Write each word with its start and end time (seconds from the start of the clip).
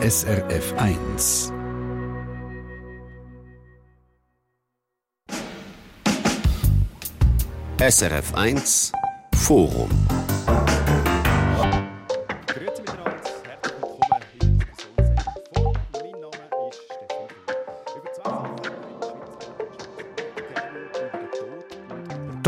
SRF 0.00 0.74
1. 0.78 1.52
SRF 7.80 8.32
1 8.32 8.92
Forum 9.34 9.90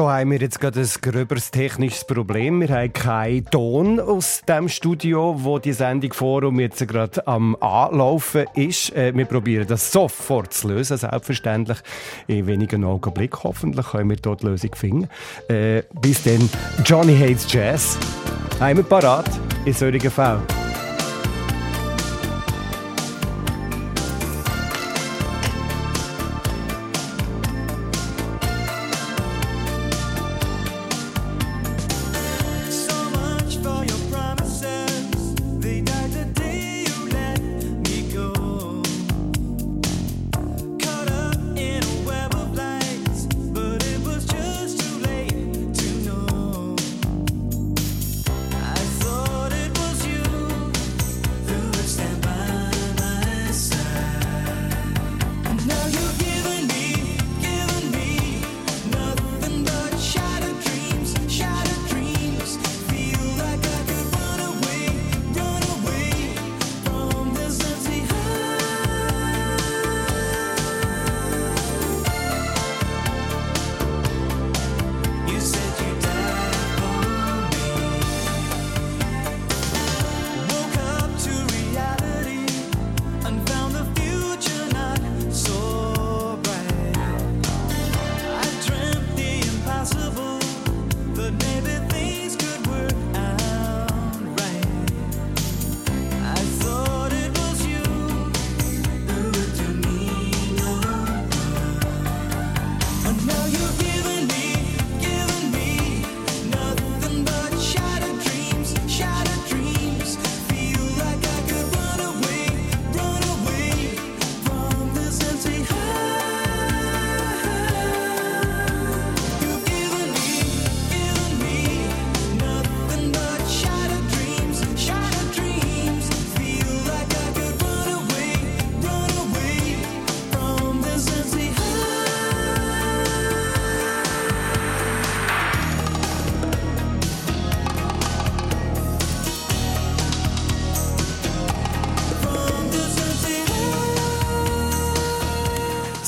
Da 0.00 0.16
haben 0.16 0.30
wir 0.30 0.38
jetzt 0.38 0.58
gerade 0.58 0.80
ein 0.80 0.88
gröberes 1.02 1.50
technisches 1.50 2.06
Problem. 2.06 2.62
Wir 2.62 2.70
haben 2.70 2.90
keinen 2.90 3.44
Ton 3.44 4.00
aus 4.00 4.40
dem 4.48 4.70
Studio, 4.70 5.34
wo 5.36 5.58
die 5.58 5.74
Sendung 5.74 6.14
Forum 6.14 6.58
jetzt 6.58 6.88
gerade 6.88 7.26
am 7.26 7.54
Anlaufen 7.60 8.46
ist. 8.54 8.96
Äh, 8.96 9.14
wir 9.14 9.26
probieren 9.26 9.66
das 9.68 9.92
sofort 9.92 10.54
zu 10.54 10.68
lösen, 10.68 10.96
selbstverständlich. 10.96 11.80
In 12.28 12.46
wenigen 12.46 12.82
Augenblicken 12.82 13.40
hoffentlich 13.42 13.88
können 13.88 14.08
wir 14.08 14.16
dort 14.16 14.40
die 14.40 14.46
Lösung 14.46 14.74
finden. 14.74 15.08
Äh, 15.50 15.82
bis 16.00 16.22
dann, 16.22 16.48
Johnny 16.82 17.14
Hates 17.18 17.52
Jazz. 17.52 17.98
Haben 18.58 18.78
wir 18.78 18.84
parat 18.84 19.28
in 19.66 19.74
solchen 19.74 20.10
Fällen. 20.10 20.59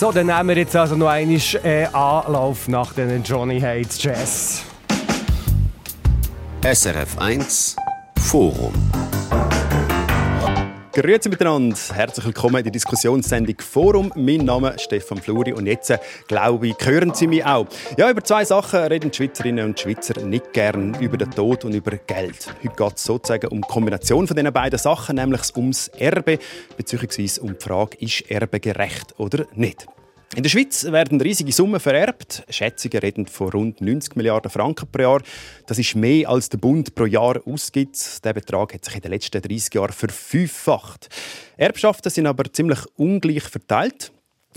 So, 0.02 0.10
dann 0.10 0.26
nehmen 0.26 0.48
wir 0.48 0.56
jetzt 0.56 0.74
also 0.74 0.96
noch 0.96 1.06
einen 1.06 1.40
äh, 1.62 1.84
Anlauf 1.92 2.66
nach 2.66 2.92
den 2.92 3.22
Johnny 3.22 3.60
Hates 3.60 4.02
Jazz. 4.02 4.64
SRF 6.64 7.18
1 7.18 7.76
Forum 8.18 8.74
Grüezi 10.94 11.30
miteinander, 11.30 11.74
herzlich 11.94 12.26
willkommen 12.26 12.56
in 12.56 12.64
der 12.64 12.72
Diskussionssendung 12.72 13.56
Forum. 13.60 14.12
Mein 14.14 14.44
Name 14.44 14.74
ist 14.74 14.82
Stefan 14.82 15.16
Fluri 15.16 15.54
und 15.54 15.64
jetzt, 15.64 15.90
glaube 16.28 16.68
ich, 16.68 16.76
hören 16.82 17.14
Sie 17.14 17.26
mich 17.26 17.42
auch. 17.46 17.66
Ja, 17.96 18.10
über 18.10 18.22
zwei 18.22 18.44
Sachen 18.44 18.78
reden 18.78 19.10
die 19.10 19.16
Schweizerinnen 19.16 19.64
und 19.64 19.80
Schweizer 19.80 20.20
nicht 20.20 20.52
gern, 20.52 20.94
über 21.00 21.16
den 21.16 21.30
Tod 21.30 21.64
und 21.64 21.72
über 21.72 21.92
Geld. 21.92 22.46
Heute 22.62 22.76
geht 22.76 22.96
es 22.96 23.04
sozusagen 23.04 23.48
um 23.48 23.62
die 23.62 23.68
Kombination 23.68 24.26
von 24.26 24.36
diesen 24.36 24.52
beiden 24.52 24.78
Sachen, 24.78 25.16
nämlich 25.16 25.40
ums 25.56 25.88
Erbe, 25.88 26.38
beziehungsweise 26.76 27.40
um 27.40 27.56
die 27.56 27.64
Frage, 27.64 27.96
ist 27.96 28.30
Erbe 28.30 28.60
gerecht 28.60 29.14
oder 29.16 29.46
nicht. 29.54 29.86
In 30.34 30.42
der 30.42 30.48
Schweiz 30.48 30.84
werden 30.84 31.20
riesige 31.20 31.52
Summen 31.52 31.78
vererbt. 31.78 32.44
Schätzungen 32.48 33.00
reden 33.00 33.26
von 33.26 33.50
rund 33.50 33.82
90 33.82 34.16
Milliarden 34.16 34.50
Franken 34.50 34.88
pro 34.90 35.02
Jahr. 35.02 35.22
Das 35.66 35.78
ist 35.78 35.94
mehr, 35.94 36.26
als 36.30 36.48
der 36.48 36.56
Bund 36.56 36.94
pro 36.94 37.04
Jahr 37.04 37.46
ausgibt. 37.46 38.24
Der 38.24 38.32
Betrag 38.32 38.72
hat 38.72 38.82
sich 38.82 38.94
in 38.94 39.02
den 39.02 39.10
letzten 39.10 39.42
30 39.42 39.74
Jahren 39.74 39.92
verfünffacht. 39.92 41.10
Erbschaften 41.58 42.10
sind 42.10 42.26
aber 42.26 42.50
ziemlich 42.50 42.78
ungleich 42.96 43.42
verteilt. 43.42 44.10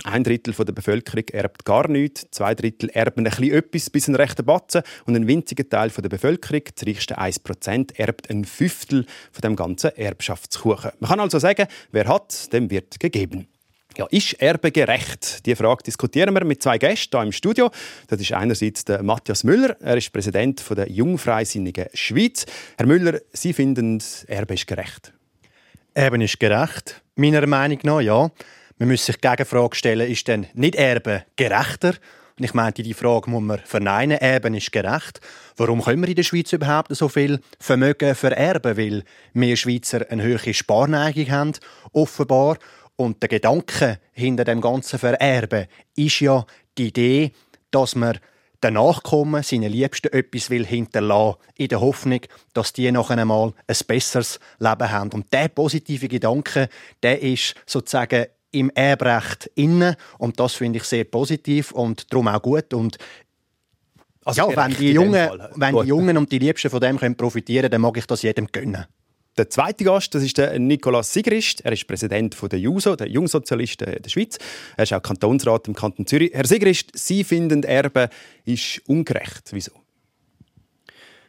Ein 0.05 0.23
Drittel 0.23 0.53
der 0.53 0.71
Bevölkerung 0.71 1.27
erbt 1.33 1.65
gar 1.65 1.89
nichts, 1.89 2.25
zwei 2.31 2.53
Drittel 2.53 2.89
erben 2.89 3.25
ein 3.25 3.31
bisschen 3.31 3.51
etwas 3.53 3.89
bis 3.89 4.07
einen 4.07 4.15
rechten 4.15 4.45
Batzen 4.45 4.81
und 5.05 5.15
ein 5.15 5.27
winziger 5.27 5.67
Teil 5.67 5.89
der 5.89 6.09
Bevölkerung, 6.09 6.63
das 6.73 6.85
reichste 6.87 7.17
1%, 7.17 7.95
erbt 7.97 8.29
ein 8.29 8.43
Fünftel 8.43 9.05
von 9.31 9.41
dem 9.41 9.55
ganzen 9.55 9.95
Erbschaftskuchen. 9.95 10.91
Man 10.99 11.09
kann 11.09 11.19
also 11.21 11.39
sagen, 11.39 11.67
wer 11.91 12.07
hat, 12.07 12.51
dem 12.51 12.69
wird 12.69 12.99
gegeben. 12.99 13.47
Ja, 13.97 14.07
ist 14.11 14.33
Erbe 14.41 14.73
gerecht? 14.73 15.45
Die 15.45 15.55
Frage 15.55 15.83
diskutieren 15.83 16.33
wir 16.33 16.43
mit 16.43 16.61
zwei 16.61 16.77
Gästen 16.77 17.17
hier 17.17 17.25
im 17.25 17.31
Studio. 17.31 17.71
Das 18.07 18.19
ist 18.19 18.33
einerseits 18.33 18.83
der 18.83 19.01
Matthias 19.03 19.45
Müller. 19.45 19.77
Er 19.79 19.95
ist 19.95 20.11
Präsident 20.11 20.61
der 20.69 20.91
Jungfreisinnigen 20.91 21.85
Schweiz. 21.93 22.45
Herr 22.77 22.87
Müller, 22.87 23.21
Sie 23.31 23.53
finden, 23.53 24.03
Erbe 24.27 24.55
ist 24.55 24.67
gerecht? 24.67 25.13
Erbe 25.93 26.21
ist 26.21 26.41
gerecht. 26.41 27.01
Meiner 27.15 27.47
Meinung 27.47 27.79
nach, 27.83 28.01
ja. 28.01 28.29
Man 28.79 28.89
muss 28.89 29.05
sich 29.05 29.15
die 29.15 29.29
Gegenfrage 29.29 29.77
stellen, 29.77 30.11
ist 30.11 30.27
denn 30.27 30.47
nicht 30.55 30.75
Erbe 30.75 31.23
gerechter? 31.37 31.93
Und 32.37 32.43
ich 32.43 32.53
meinte, 32.53 32.83
die 32.83 32.93
Frage 32.93 33.29
muss 33.29 33.41
man 33.41 33.59
verneinen. 33.63 34.17
Erben 34.17 34.55
ist 34.55 34.73
gerecht. 34.73 35.21
Warum 35.55 35.81
können 35.81 36.01
wir 36.01 36.09
in 36.09 36.15
der 36.15 36.23
Schweiz 36.23 36.51
überhaupt 36.51 36.93
so 36.93 37.07
viel 37.07 37.39
Vermögen 37.61 38.13
vererben? 38.13 38.75
Weil 38.75 39.03
wir 39.33 39.55
Schweizer 39.55 40.05
eine 40.09 40.23
höhere 40.23 40.53
Sparneigung 40.53 41.31
haben, 41.31 41.53
offenbar. 41.93 42.57
Und 42.95 43.21
der 43.21 43.29
Gedanke 43.29 43.99
hinter 44.13 44.45
dem 44.45 44.61
ganzen 44.61 44.99
Vererben 44.99 45.67
ist 45.95 46.21
ja 46.21 46.45
die 46.77 46.87
Idee, 46.87 47.31
dass 47.71 47.95
man 47.95 48.19
den 48.63 48.75
Nachkommen, 48.75 49.43
seinen 49.43 49.71
Liebsten, 49.71 50.11
etwas 50.13 50.49
will 50.49 50.65
hinterlassen 50.65 51.37
in 51.55 51.67
der 51.67 51.81
Hoffnung, 51.81 52.21
dass 52.53 52.73
die 52.73 52.91
noch 52.91 53.09
einmal 53.09 53.53
ein 53.67 53.77
besseres 53.87 54.39
Leben 54.59 54.91
haben. 54.91 55.11
Und 55.11 55.31
der 55.33 55.49
positive 55.49 56.07
Gedanke, 56.07 56.69
der 57.03 57.21
ist 57.21 57.55
sozusagen 57.65 58.25
im 58.51 58.71
Erbrecht 58.71 59.51
inne 59.55 59.97
und 60.17 60.39
das 60.39 60.53
finde 60.53 60.77
ich 60.77 60.85
sehr 60.85 61.03
positiv 61.03 61.71
und 61.71 62.11
darum 62.11 62.29
auch 62.29 62.41
gut 62.41 62.73
und 62.73 62.97
also 64.23 64.49
ja, 64.49 64.57
wenn 64.57 64.75
die, 64.75 64.91
Jungen, 64.91 65.29
wenn 65.55 65.75
die 65.75 65.87
Jungen 65.87 66.17
und 66.17 66.31
die 66.31 66.39
Liebsten 66.39 66.71
von 66.71 66.79
dem 66.79 66.97
können 66.97 67.15
profitieren, 67.15 67.69
dann 67.69 67.81
mag 67.81 67.95
ich 67.97 68.07
das 68.07 68.23
jedem 68.23 68.47
gönnen. 68.47 68.85
Der 69.37 69.49
zweite 69.49 69.83
Gast 69.83 70.15
das 70.15 70.23
ist 70.23 70.37
der 70.37 70.57
Nikolaus 70.59 71.11
Sigrist. 71.11 71.61
Er 71.65 71.73
ist 71.73 71.87
Präsident 71.87 72.35
der 72.49 72.59
JUSO, 72.59 72.95
der 72.95 73.09
Jungsozialisten 73.09 74.01
der 74.01 74.09
Schweiz. 74.09 74.37
Er 74.77 74.83
ist 74.83 74.93
auch 74.93 75.01
Kantonsrat 75.01 75.67
im 75.67 75.73
Kanton 75.73 76.07
Zürich. 76.07 76.31
Herr 76.33 76.45
Sigrist, 76.45 76.91
Sie 76.93 77.23
finden, 77.23 77.63
Erbe 77.63 78.09
ist 78.45 78.81
ungerecht. 78.87 79.49
Wieso? 79.51 79.71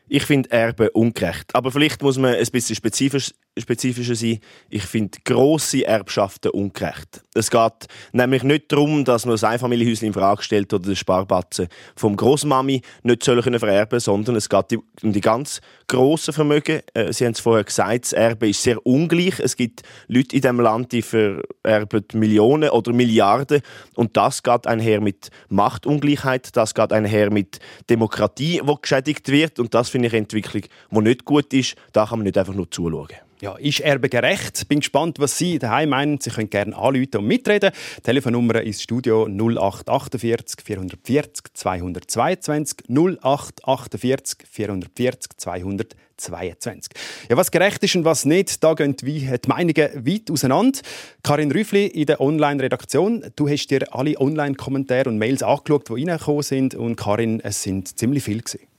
Ich 0.08 0.22
finde 0.22 0.50
Erbe 0.52 0.90
ungerecht. 0.92 1.52
Aber 1.54 1.72
vielleicht 1.72 2.00
muss 2.02 2.16
man 2.16 2.34
ein 2.34 2.46
bisschen 2.46 2.76
spezifisch 2.76 3.32
spezifischer 3.58 4.14
sein. 4.14 4.38
Ich 4.68 4.84
finde 4.84 5.18
grosse 5.24 5.86
Erbschaften 5.86 6.50
ungerecht. 6.50 7.24
Es 7.34 7.50
geht 7.50 7.86
nämlich 8.12 8.42
nicht 8.42 8.70
darum, 8.72 9.04
dass 9.04 9.24
man 9.24 9.34
das 9.34 9.44
Einfamilienhäuschen 9.44 10.08
in 10.08 10.12
Frage 10.12 10.42
stellt 10.42 10.72
oder 10.72 10.84
den 10.84 10.96
Sparbatzen 10.96 11.68
vom 11.96 12.16
Großmami 12.16 12.82
nicht 13.02 13.22
sollen 13.22 13.58
vererben, 13.58 14.00
sondern 14.00 14.36
es 14.36 14.48
geht 14.48 14.76
um 15.02 15.12
die 15.12 15.20
ganz 15.20 15.60
grossen 15.88 16.34
Vermögen. 16.34 16.80
Äh, 16.94 17.12
Sie 17.12 17.24
haben 17.24 17.32
es 17.32 17.40
vorher 17.40 17.64
gesagt, 17.64 18.04
das 18.04 18.12
Erbe 18.12 18.48
ist 18.48 18.62
sehr 18.62 18.84
ungleich. 18.86 19.38
Es 19.40 19.56
gibt 19.56 19.82
Leute 20.08 20.36
in 20.36 20.42
diesem 20.42 20.60
Land, 20.60 20.92
die 20.92 21.02
vererben 21.02 22.04
Millionen 22.14 22.70
oder 22.70 22.92
Milliarden 22.92 23.60
und 23.94 24.16
das 24.16 24.42
geht 24.42 24.66
einher 24.66 25.00
mit 25.00 25.30
Machtungleichheit, 25.48 26.56
das 26.56 26.74
geht 26.74 26.92
einher 26.92 27.30
mit 27.30 27.58
Demokratie, 27.88 28.60
die 28.66 28.74
geschädigt 28.80 29.28
wird 29.28 29.58
und 29.58 29.74
das 29.74 29.88
finde 29.88 30.08
ich 30.08 30.14
eine 30.14 30.22
Entwicklung, 30.22 30.62
die 30.90 31.00
nicht 31.00 31.24
gut 31.24 31.52
ist. 31.52 31.76
Da 31.92 32.06
kann 32.06 32.18
man 32.18 32.24
nicht 32.24 32.38
einfach 32.38 32.54
nur 32.54 32.70
zuschauen. 32.70 33.25
Ja, 33.40 33.54
ist 33.56 33.80
Erbe 33.80 34.08
gerecht? 34.08 34.66
Bin 34.66 34.80
gespannt, 34.80 35.18
was 35.18 35.36
Sie 35.36 35.58
daheim 35.58 35.90
meinen. 35.90 36.18
Sie 36.18 36.30
können 36.30 36.48
gerne 36.48 36.74
anrufen 36.74 37.18
und 37.18 37.26
mitreden. 37.26 37.70
Die 37.98 38.00
Telefonnummer 38.00 38.62
ist 38.62 38.80
Studio 38.80 39.26
0848 39.26 40.64
440 40.64 41.44
222 41.52 42.88
0848 42.88 44.38
440 44.50 45.36
222. 45.36 46.92
Ja, 47.28 47.36
was 47.36 47.50
gerecht 47.50 47.82
ist 47.82 47.94
und 47.94 48.06
was 48.06 48.24
nicht, 48.24 48.64
da 48.64 48.72
gehen 48.72 48.96
die 48.96 49.38
Meinungen 49.46 50.06
weit 50.06 50.30
auseinander. 50.30 50.78
Karin 51.22 51.52
Rüffli 51.52 51.88
in 51.88 52.06
der 52.06 52.22
Online-Redaktion, 52.22 53.22
du 53.36 53.50
hast 53.50 53.66
dir 53.66 53.94
alle 53.94 54.18
Online-Kommentare 54.18 55.10
und 55.10 55.18
Mails 55.18 55.42
angeschaut, 55.42 55.90
die 55.90 55.92
reingekommen 55.92 56.42
sind. 56.42 56.74
Und 56.74 56.96
Karin, 56.96 57.40
es 57.40 57.62
sind 57.62 57.98
ziemlich 57.98 58.24
viele 58.24 58.40
gewesen. 58.40 58.75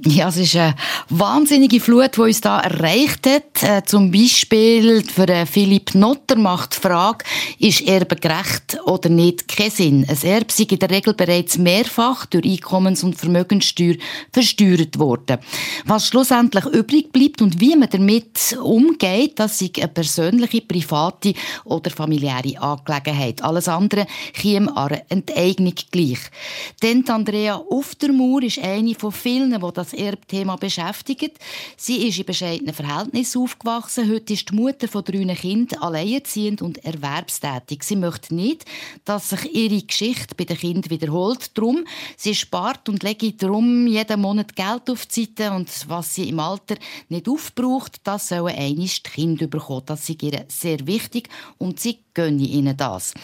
Ja, 0.00 0.28
es 0.28 0.38
ist 0.38 0.56
eine 0.56 0.74
wahnsinnige 1.10 1.78
Flut, 1.78 2.16
die 2.16 2.20
uns 2.20 2.40
da 2.40 2.60
erreicht 2.60 3.26
hat. 3.26 3.62
Äh, 3.62 3.82
zum 3.84 4.10
Beispiel 4.10 5.04
für 5.04 5.28
äh, 5.28 5.44
Philipp 5.44 5.94
Notter 5.94 6.36
macht 6.36 6.76
die 6.76 6.80
Frage, 6.80 7.24
ist 7.58 7.82
Erbe 7.82 8.16
gerecht 8.16 8.78
oder 8.86 9.10
nicht, 9.10 9.46
keinen 9.48 9.70
Sinn. 9.70 10.06
Ein 10.08 10.18
Erbe 10.22 10.52
sei 10.52 10.64
in 10.64 10.78
der 10.78 10.90
Regel 10.90 11.14
bereits 11.14 11.58
mehrfach 11.58 12.26
durch 12.26 12.44
Einkommens- 12.44 13.04
und 13.04 13.16
Vermögenssteuer 13.16 13.96
versteuert 14.32 14.98
worden. 14.98 15.38
Was 15.84 16.08
schlussendlich 16.08 16.64
übrig 16.66 17.12
bleibt 17.12 17.42
und 17.42 17.60
wie 17.60 17.76
man 17.76 17.90
damit 17.90 18.56
umgeht, 18.60 19.38
das 19.38 19.60
ist 19.60 19.78
eine 19.78 19.88
persönliche, 19.88 20.62
private 20.62 21.34
oder 21.64 21.90
familiäre 21.90 22.60
Angelegenheit. 22.60 23.42
Alles 23.42 23.68
andere 23.68 24.06
käme 24.32 24.74
an 24.74 25.00
Enteignung 25.10 25.74
gleich. 25.90 26.18
Denn 26.82 27.06
Andrea 27.08 27.62
Uftermauer 27.68 28.42
ist 28.42 28.58
eine 28.58 28.94
von 28.94 29.12
vielen, 29.12 29.50
die 29.50 29.81
das 29.82 29.92
Erbthema 29.92 30.56
beschäftigt. 30.56 31.38
Sie 31.76 32.08
ist 32.08 32.18
in 32.18 32.24
bescheidenen 32.24 32.74
Verhältnissen 32.74 33.42
aufgewachsen. 33.42 34.10
Heute 34.10 34.32
ist 34.32 34.50
die 34.50 34.54
Mutter 34.54 34.88
von 34.88 35.04
drei 35.04 35.34
Kindern 35.34 35.80
alleinerziehend 35.80 36.62
und 36.62 36.84
erwerbstätig. 36.84 37.82
Sie 37.82 37.96
möchte 37.96 38.34
nicht, 38.34 38.64
dass 39.04 39.30
sich 39.30 39.54
ihre 39.54 39.82
Geschichte 39.82 40.34
bei 40.36 40.44
den 40.44 40.56
Kindern 40.56 40.90
wiederholt. 40.90 41.56
Darum, 41.56 41.84
sie 42.16 42.34
spart 42.34 42.88
und 42.88 43.02
legt 43.02 43.42
darum 43.42 43.86
jeden 43.86 44.20
Monat 44.20 44.54
Geld 44.54 44.88
auf 44.88 45.06
die 45.06 45.24
Seite 45.24 45.52
und 45.52 45.68
was 45.88 46.14
sie 46.14 46.28
im 46.28 46.38
Alter 46.38 46.76
nicht 47.08 47.28
aufbraucht, 47.28 48.00
das 48.04 48.28
sollen 48.28 48.54
einmal 48.54 48.86
die 48.88 49.10
Kinder 49.10 49.46
bekommen. 49.46 49.82
Das 49.86 50.08
ist 50.08 50.22
ihr 50.22 50.44
sehr 50.48 50.86
wichtig 50.86 51.28
und 51.58 51.80
sie 51.80 51.98
gönne 52.14 52.42
ihnen 52.42 52.76
das. 52.76 53.14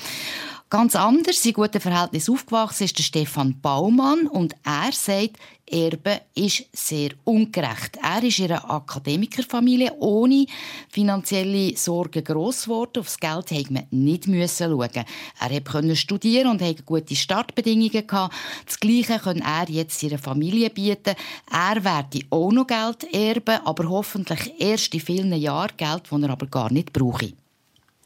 Ganz 0.70 0.96
anders, 0.96 1.46
in 1.46 1.54
guten 1.54 1.80
Verhältnissen 1.80 2.34
aufgewachsen 2.34 2.84
ist 2.84 2.98
der 2.98 3.02
Stefan 3.02 3.58
Baumann 3.62 4.26
und 4.26 4.54
er 4.64 4.92
sagt, 4.92 5.38
Erbe 5.70 6.22
ist 6.34 6.64
sehr 6.72 7.10
ungerecht. 7.24 7.98
Er 8.02 8.22
ist 8.22 8.38
in 8.38 8.46
einer 8.46 8.70
Akademikerfamilie 8.70 9.92
ohne 9.98 10.46
finanzielle 10.88 11.76
Sorgen 11.76 12.24
gross 12.24 12.64
geworden. 12.64 13.00
Aufs 13.00 13.18
Geld 13.18 13.50
musste 13.50 13.72
man 13.72 13.86
nicht 13.90 14.24
schauen. 14.24 15.04
Er 15.40 15.60
konnte 15.60 15.96
studieren 15.96 16.48
und 16.48 16.62
hatte 16.62 16.82
gute 16.82 17.16
Startbedingungen. 17.16 18.06
Gehabt. 18.06 18.34
Das 18.66 18.80
Gleiche 18.80 19.18
kann 19.18 19.38
er 19.38 19.68
jetzt 19.68 20.00
seiner 20.00 20.18
Familie 20.18 20.70
bieten. 20.70 21.14
Er 21.50 21.84
werde 21.84 22.20
auch 22.30 22.52
noch 22.52 22.66
Geld 22.66 23.12
erben, 23.12 23.60
aber 23.64 23.88
hoffentlich 23.88 24.52
erst 24.58 24.94
in 24.94 25.00
vielen 25.00 25.32
Jahren 25.32 25.76
Geld, 25.76 26.02
das 26.10 26.22
er 26.22 26.30
aber 26.30 26.46
gar 26.46 26.72
nicht 26.72 26.92
brauche. 26.92 27.32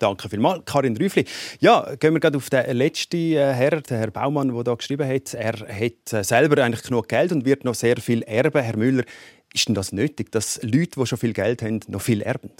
Danke 0.03 0.29
vielmals, 0.29 0.65
Karin 0.65 0.97
Rüffli. 0.97 1.25
Ja, 1.61 1.95
gehen 1.95 2.13
wir 2.13 2.19
gerade 2.19 2.37
auf 2.37 2.51
den 2.51 2.77
letzten 2.77 3.35
äh, 3.35 3.53
Herr, 3.53 3.81
den 3.83 3.99
Herr 3.99 4.11
Baumann, 4.11 4.53
der 4.53 4.65
da 4.65 4.75
geschrieben 4.75 5.09
hat. 5.09 5.33
Er 5.33 5.53
hat 5.53 6.13
äh, 6.13 6.25
selber 6.25 6.61
eigentlich 6.61 6.83
genug 6.83 7.09
Geld 7.09 7.31
und 7.31 7.45
wird 7.45 7.65
noch 7.65 7.77
sehr 7.77 7.99
viel 7.99 8.23
erben. 8.23 8.61
Herr 8.61 8.77
Müller, 8.77 9.05
ist 9.55 9.69
denn 9.69 9.77
das 9.77 9.93
nötig, 9.93 10.33
dass 10.33 10.61
Leute, 10.65 10.99
die 10.99 11.07
schon 11.07 11.19
viel 11.19 11.33
Geld 11.33 11.63
haben, 11.63 11.79
noch 11.87 12.03
viel 12.03 12.21
erben? 12.21 12.51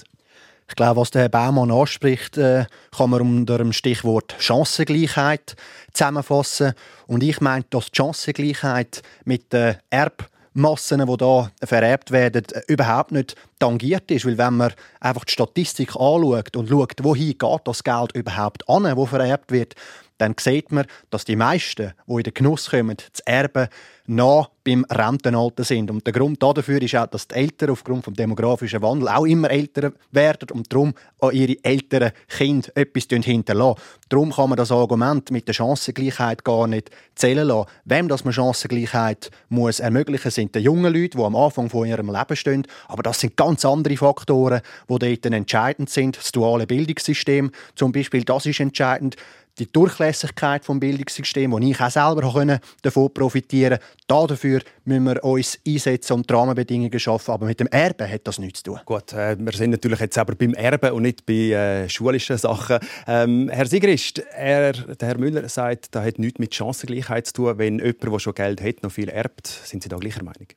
Ich 0.69 0.75
glaube, 0.77 1.01
was 1.01 1.11
der 1.11 1.23
Herr 1.23 1.29
Baumann 1.29 1.69
anspricht, 1.69 2.37
äh, 2.37 2.63
kann 2.95 3.09
man 3.09 3.19
unter 3.19 3.57
dem 3.57 3.73
Stichwort 3.73 4.37
Chancengleichheit 4.39 5.57
zusammenfassen. 5.91 6.71
Und 7.07 7.23
ich 7.23 7.41
meine, 7.41 7.65
dass 7.69 7.91
die 7.91 7.97
Chancengleichheit 7.97 9.01
mit 9.25 9.51
der 9.51 9.79
Erb 9.89 10.29
Massen, 10.53 11.05
die 11.05 11.15
hier 11.17 11.51
vererbt 11.63 12.11
werden, 12.11 12.43
überhaupt 12.67 13.11
nicht 13.11 13.35
tangiert 13.59 14.09
ist. 14.11 14.25
Weil 14.25 14.37
wenn 14.37 14.57
man 14.57 14.73
einfach 14.99 15.25
die 15.25 15.33
Statistik 15.33 15.95
anschaut 15.95 16.55
und 16.55 16.69
schaut, 16.69 17.03
wohin 17.03 17.37
geht 17.37 17.61
das 17.65 17.83
Geld 17.83 18.15
überhaupt 18.15 18.67
an, 18.69 18.95
wo 18.95 19.05
vererbt 19.05 19.51
wird, 19.51 19.75
dann 20.17 20.35
sieht 20.39 20.71
man, 20.71 20.85
dass 21.09 21.25
die 21.25 21.35
meisten, 21.35 21.93
die 22.07 22.13
in 22.13 22.23
den 22.23 22.33
Genuss 22.33 22.69
kommen, 22.69 22.97
zu 22.97 23.23
erben, 23.25 23.67
noch 24.07 24.51
beim 24.63 24.85
Rentenalter 24.89 25.63
sind. 25.63 25.91
Und 25.91 26.05
der 26.05 26.13
Grund 26.13 26.41
dafür 26.41 26.81
ist 26.81 26.95
auch, 26.95 27.07
dass 27.07 27.27
die 27.27 27.35
Eltern 27.35 27.71
aufgrund 27.71 28.07
des 28.07 28.13
demografischen 28.13 28.81
Wandels 28.81 29.11
auch 29.11 29.25
immer 29.25 29.49
älter 29.49 29.91
werden 30.11 30.49
und 30.51 30.71
darum 30.71 30.93
an 31.19 31.31
ihre 31.31 31.57
älteren 31.63 32.11
Kinder 32.27 32.69
etwas 32.75 33.07
hinterlassen. 33.09 33.81
Darum 34.09 34.31
kann 34.31 34.49
man 34.49 34.57
das 34.57 34.71
Argument 34.71 35.31
mit 35.31 35.47
der 35.47 35.53
Chancengleichheit 35.53 36.43
gar 36.43 36.67
nicht 36.67 36.91
zählen 37.15 37.47
lassen. 37.47 37.69
Wem 37.85 38.07
das 38.07 38.23
man 38.23 38.33
Chancengleichheit 38.33 39.31
muss 39.49 39.79
ermöglichen, 39.79 40.31
sind 40.31 40.55
die 40.55 40.59
jungen 40.59 40.93
Leute, 40.93 41.17
die 41.17 41.23
am 41.23 41.35
Anfang 41.35 41.69
von 41.69 41.87
ihrem 41.87 42.11
Leben 42.11 42.35
stehen. 42.35 42.67
Aber 42.87 43.03
das 43.03 43.19
sind 43.19 43.35
ganz 43.37 43.65
andere 43.65 43.97
Faktoren, 43.97 44.61
die 44.89 44.97
dort 45.19 45.25
entscheidend 45.25 45.89
sind. 45.89 46.17
Das 46.17 46.31
duale 46.31 46.67
Bildungssystem 46.67 47.51
zum 47.75 47.91
Beispiel, 47.91 48.23
das 48.23 48.45
ist 48.45 48.59
entscheidend 48.59 49.17
die 49.59 49.71
Durchlässigkeit 49.71 50.67
des 50.67 50.79
Bildungssystems, 50.79 51.51
wo 51.53 51.59
ich 51.59 51.79
auch 51.79 51.89
selber 51.89 52.59
davon 52.81 53.13
profitieren 53.13 53.79
konnte. 54.07 54.33
Dafür 54.33 54.61
müssen 54.85 55.03
wir 55.05 55.23
uns 55.23 55.59
einsetzen 55.67 56.13
und 56.13 56.29
die 56.29 56.33
Rahmenbedingungen 56.33 56.99
schaffen. 56.99 57.31
Aber 57.31 57.45
mit 57.45 57.59
dem 57.59 57.67
Erben 57.67 58.09
hat 58.09 58.21
das 58.27 58.39
nichts 58.39 58.63
zu 58.63 58.71
tun. 58.71 58.79
Gut, 58.85 59.13
äh, 59.13 59.37
wir 59.37 59.53
sind 59.53 59.71
natürlich 59.71 59.99
jetzt 59.99 60.17
aber 60.17 60.35
beim 60.35 60.53
Erben 60.53 60.91
und 60.91 61.03
nicht 61.03 61.25
bei 61.25 61.33
äh, 61.33 61.89
schulischen 61.89 62.37
Sachen. 62.37 62.79
Ähm, 63.07 63.49
Herr 63.51 63.65
Sigrist, 63.65 64.19
er, 64.35 64.73
der 64.73 65.07
Herr 65.07 65.17
Müller 65.17 65.47
sagt, 65.49 65.95
das 65.95 66.05
hat 66.05 66.19
nichts 66.19 66.39
mit 66.39 66.53
Chancengleichheit 66.53 67.27
zu 67.27 67.33
tun. 67.33 67.57
Wenn 67.57 67.79
jemand, 67.79 68.03
der 68.03 68.19
schon 68.19 68.33
Geld 68.33 68.61
hat, 68.61 68.83
noch 68.83 68.91
viel 68.91 69.09
erbt, 69.09 69.47
sind 69.47 69.83
Sie 69.83 69.89
da 69.89 69.97
gleicher 69.97 70.23
Meinung? 70.23 70.47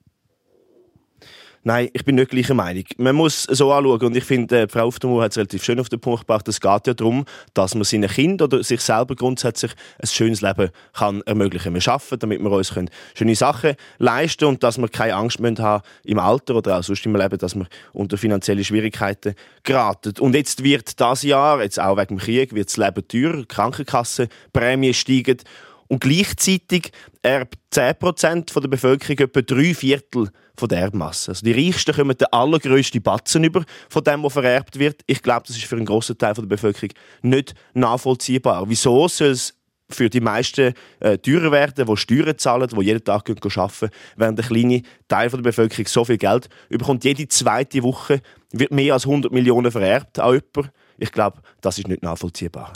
Nein, 1.66 1.88
ich 1.94 2.04
bin 2.04 2.14
nicht 2.14 2.30
gleicher 2.30 2.54
Meinung. 2.54 2.84
Man 2.96 3.16
muss 3.16 3.42
so 3.42 3.72
anschauen 3.72 4.00
und 4.00 4.16
ich 4.16 4.22
finde, 4.22 4.56
äh, 4.56 4.68
Frau 4.68 4.84
Auftermuhr 4.84 5.24
hat 5.24 5.32
es 5.32 5.36
relativ 5.36 5.64
schön 5.64 5.80
auf 5.80 5.88
den 5.88 5.98
Punkt 5.98 6.20
gebracht. 6.20 6.46
Es 6.46 6.60
geht 6.60 6.86
ja 6.86 6.94
darum, 6.94 7.24
dass 7.54 7.74
man 7.74 7.82
seinen 7.82 8.08
Kind 8.08 8.40
oder 8.40 8.62
sich 8.62 8.80
selber 8.80 9.16
grundsätzlich 9.16 9.72
ein 10.00 10.06
schönes 10.06 10.42
Leben 10.42 10.70
kann 10.92 11.22
ermöglichen. 11.22 11.74
Wir 11.74 11.92
arbeiten, 11.92 12.20
damit 12.20 12.40
wir 12.40 12.52
uns 12.52 12.72
können 12.72 12.88
schöne 13.16 13.34
Sachen 13.34 13.74
leisten 13.98 14.38
können 14.38 14.50
und 14.52 14.62
dass 14.62 14.78
wir 14.78 14.88
keine 14.88 15.16
Angst 15.16 15.40
haben 15.40 15.82
im 16.04 16.20
Alter 16.20 16.54
oder 16.54 16.78
auch 16.78 16.84
sonst 16.84 17.04
im 17.04 17.16
Leben, 17.16 17.36
dass 17.36 17.56
wir 17.56 17.66
unter 17.92 18.16
finanzielle 18.16 18.62
Schwierigkeiten 18.62 19.34
geraten. 19.64 20.14
Und 20.20 20.36
jetzt 20.36 20.62
wird 20.62 21.00
das 21.00 21.24
Jahr, 21.24 21.60
jetzt 21.60 21.80
auch 21.80 21.96
wegen 21.96 22.14
dem 22.14 22.18
Krieg, 22.18 22.54
wird 22.54 22.68
das 22.68 22.76
Leben 22.76 23.08
teurer, 23.08 23.44
Krankenkassenprämien 23.44 24.94
steigen 24.94 25.38
und 25.88 26.00
gleichzeitig 26.00 26.90
erbt 27.22 27.58
10% 27.72 28.60
der 28.60 28.68
Bevölkerung 28.68 29.18
etwa 29.18 29.42
drei 29.42 29.74
Viertel 29.74 30.30
von 30.56 30.68
der 30.68 30.80
Erbmasse. 30.80 31.32
Also 31.32 31.44
die 31.44 31.52
Reichsten 31.52 31.94
kommen 31.94 32.16
den 32.16 32.26
allergrößten 32.32 33.02
Batzen 33.02 33.44
über 33.44 33.64
von 33.88 34.04
dem, 34.04 34.22
was 34.22 34.32
vererbt 34.32 34.78
wird. 34.78 35.02
Ich 35.06 35.22
glaube, 35.22 35.44
das 35.46 35.56
ist 35.56 35.66
für 35.66 35.76
einen 35.76 35.86
grossen 35.86 36.16
Teil 36.16 36.34
der 36.34 36.42
Bevölkerung 36.42 36.90
nicht 37.22 37.54
nachvollziehbar. 37.74 38.68
Wieso 38.68 39.08
soll 39.08 39.30
es 39.30 39.54
für 39.88 40.10
die 40.10 40.20
meisten 40.20 40.74
äh, 41.00 41.18
teurer 41.18 41.52
werden, 41.52 41.86
die 41.86 41.96
Steuern 41.96 42.36
zahlen, 42.38 42.68
die 42.68 42.84
jeden 42.84 43.04
Tag 43.04 43.28
arbeiten 43.28 43.48
können, 43.48 43.92
während 44.16 44.38
der 44.38 44.46
kleine 44.46 44.82
Teil 45.08 45.28
der 45.28 45.38
Bevölkerung 45.38 45.86
so 45.86 46.04
viel 46.04 46.18
Geld 46.18 46.48
überkommt. 46.68 47.04
Jede 47.04 47.28
zweite 47.28 47.82
Woche 47.82 48.20
wird 48.52 48.72
mehr 48.72 48.94
als 48.94 49.06
100 49.06 49.32
Millionen 49.32 49.70
vererbt 49.70 50.18
an 50.18 50.34
jemanden. 50.34 50.72
Ich 50.98 51.12
glaube, 51.12 51.38
das 51.60 51.78
ist 51.78 51.88
nicht 51.88 52.02
nachvollziehbar. 52.02 52.72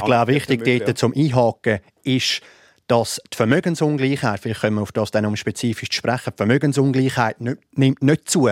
ich 0.00 0.04
glaube, 0.04 0.32
wichtig 0.32 0.64
dort 0.84 0.98
zum 0.98 1.14
Einhaken 1.14 1.80
ist, 2.02 2.40
dass 2.88 3.20
die 3.32 3.36
Vermögensungleichheit, 3.36 4.40
vielleicht 4.40 4.62
können 4.62 4.76
wir 4.76 4.82
auf 4.82 4.92
das 4.92 5.10
dann 5.10 5.26
um 5.26 5.36
spezifisch 5.36 5.90
sprechen, 5.92 6.32
die 6.32 6.36
Vermögensungleichheit 6.36 7.40
nicht, 7.40 7.58
nimmt 7.76 8.02
nicht 8.02 8.30
zu 8.30 8.48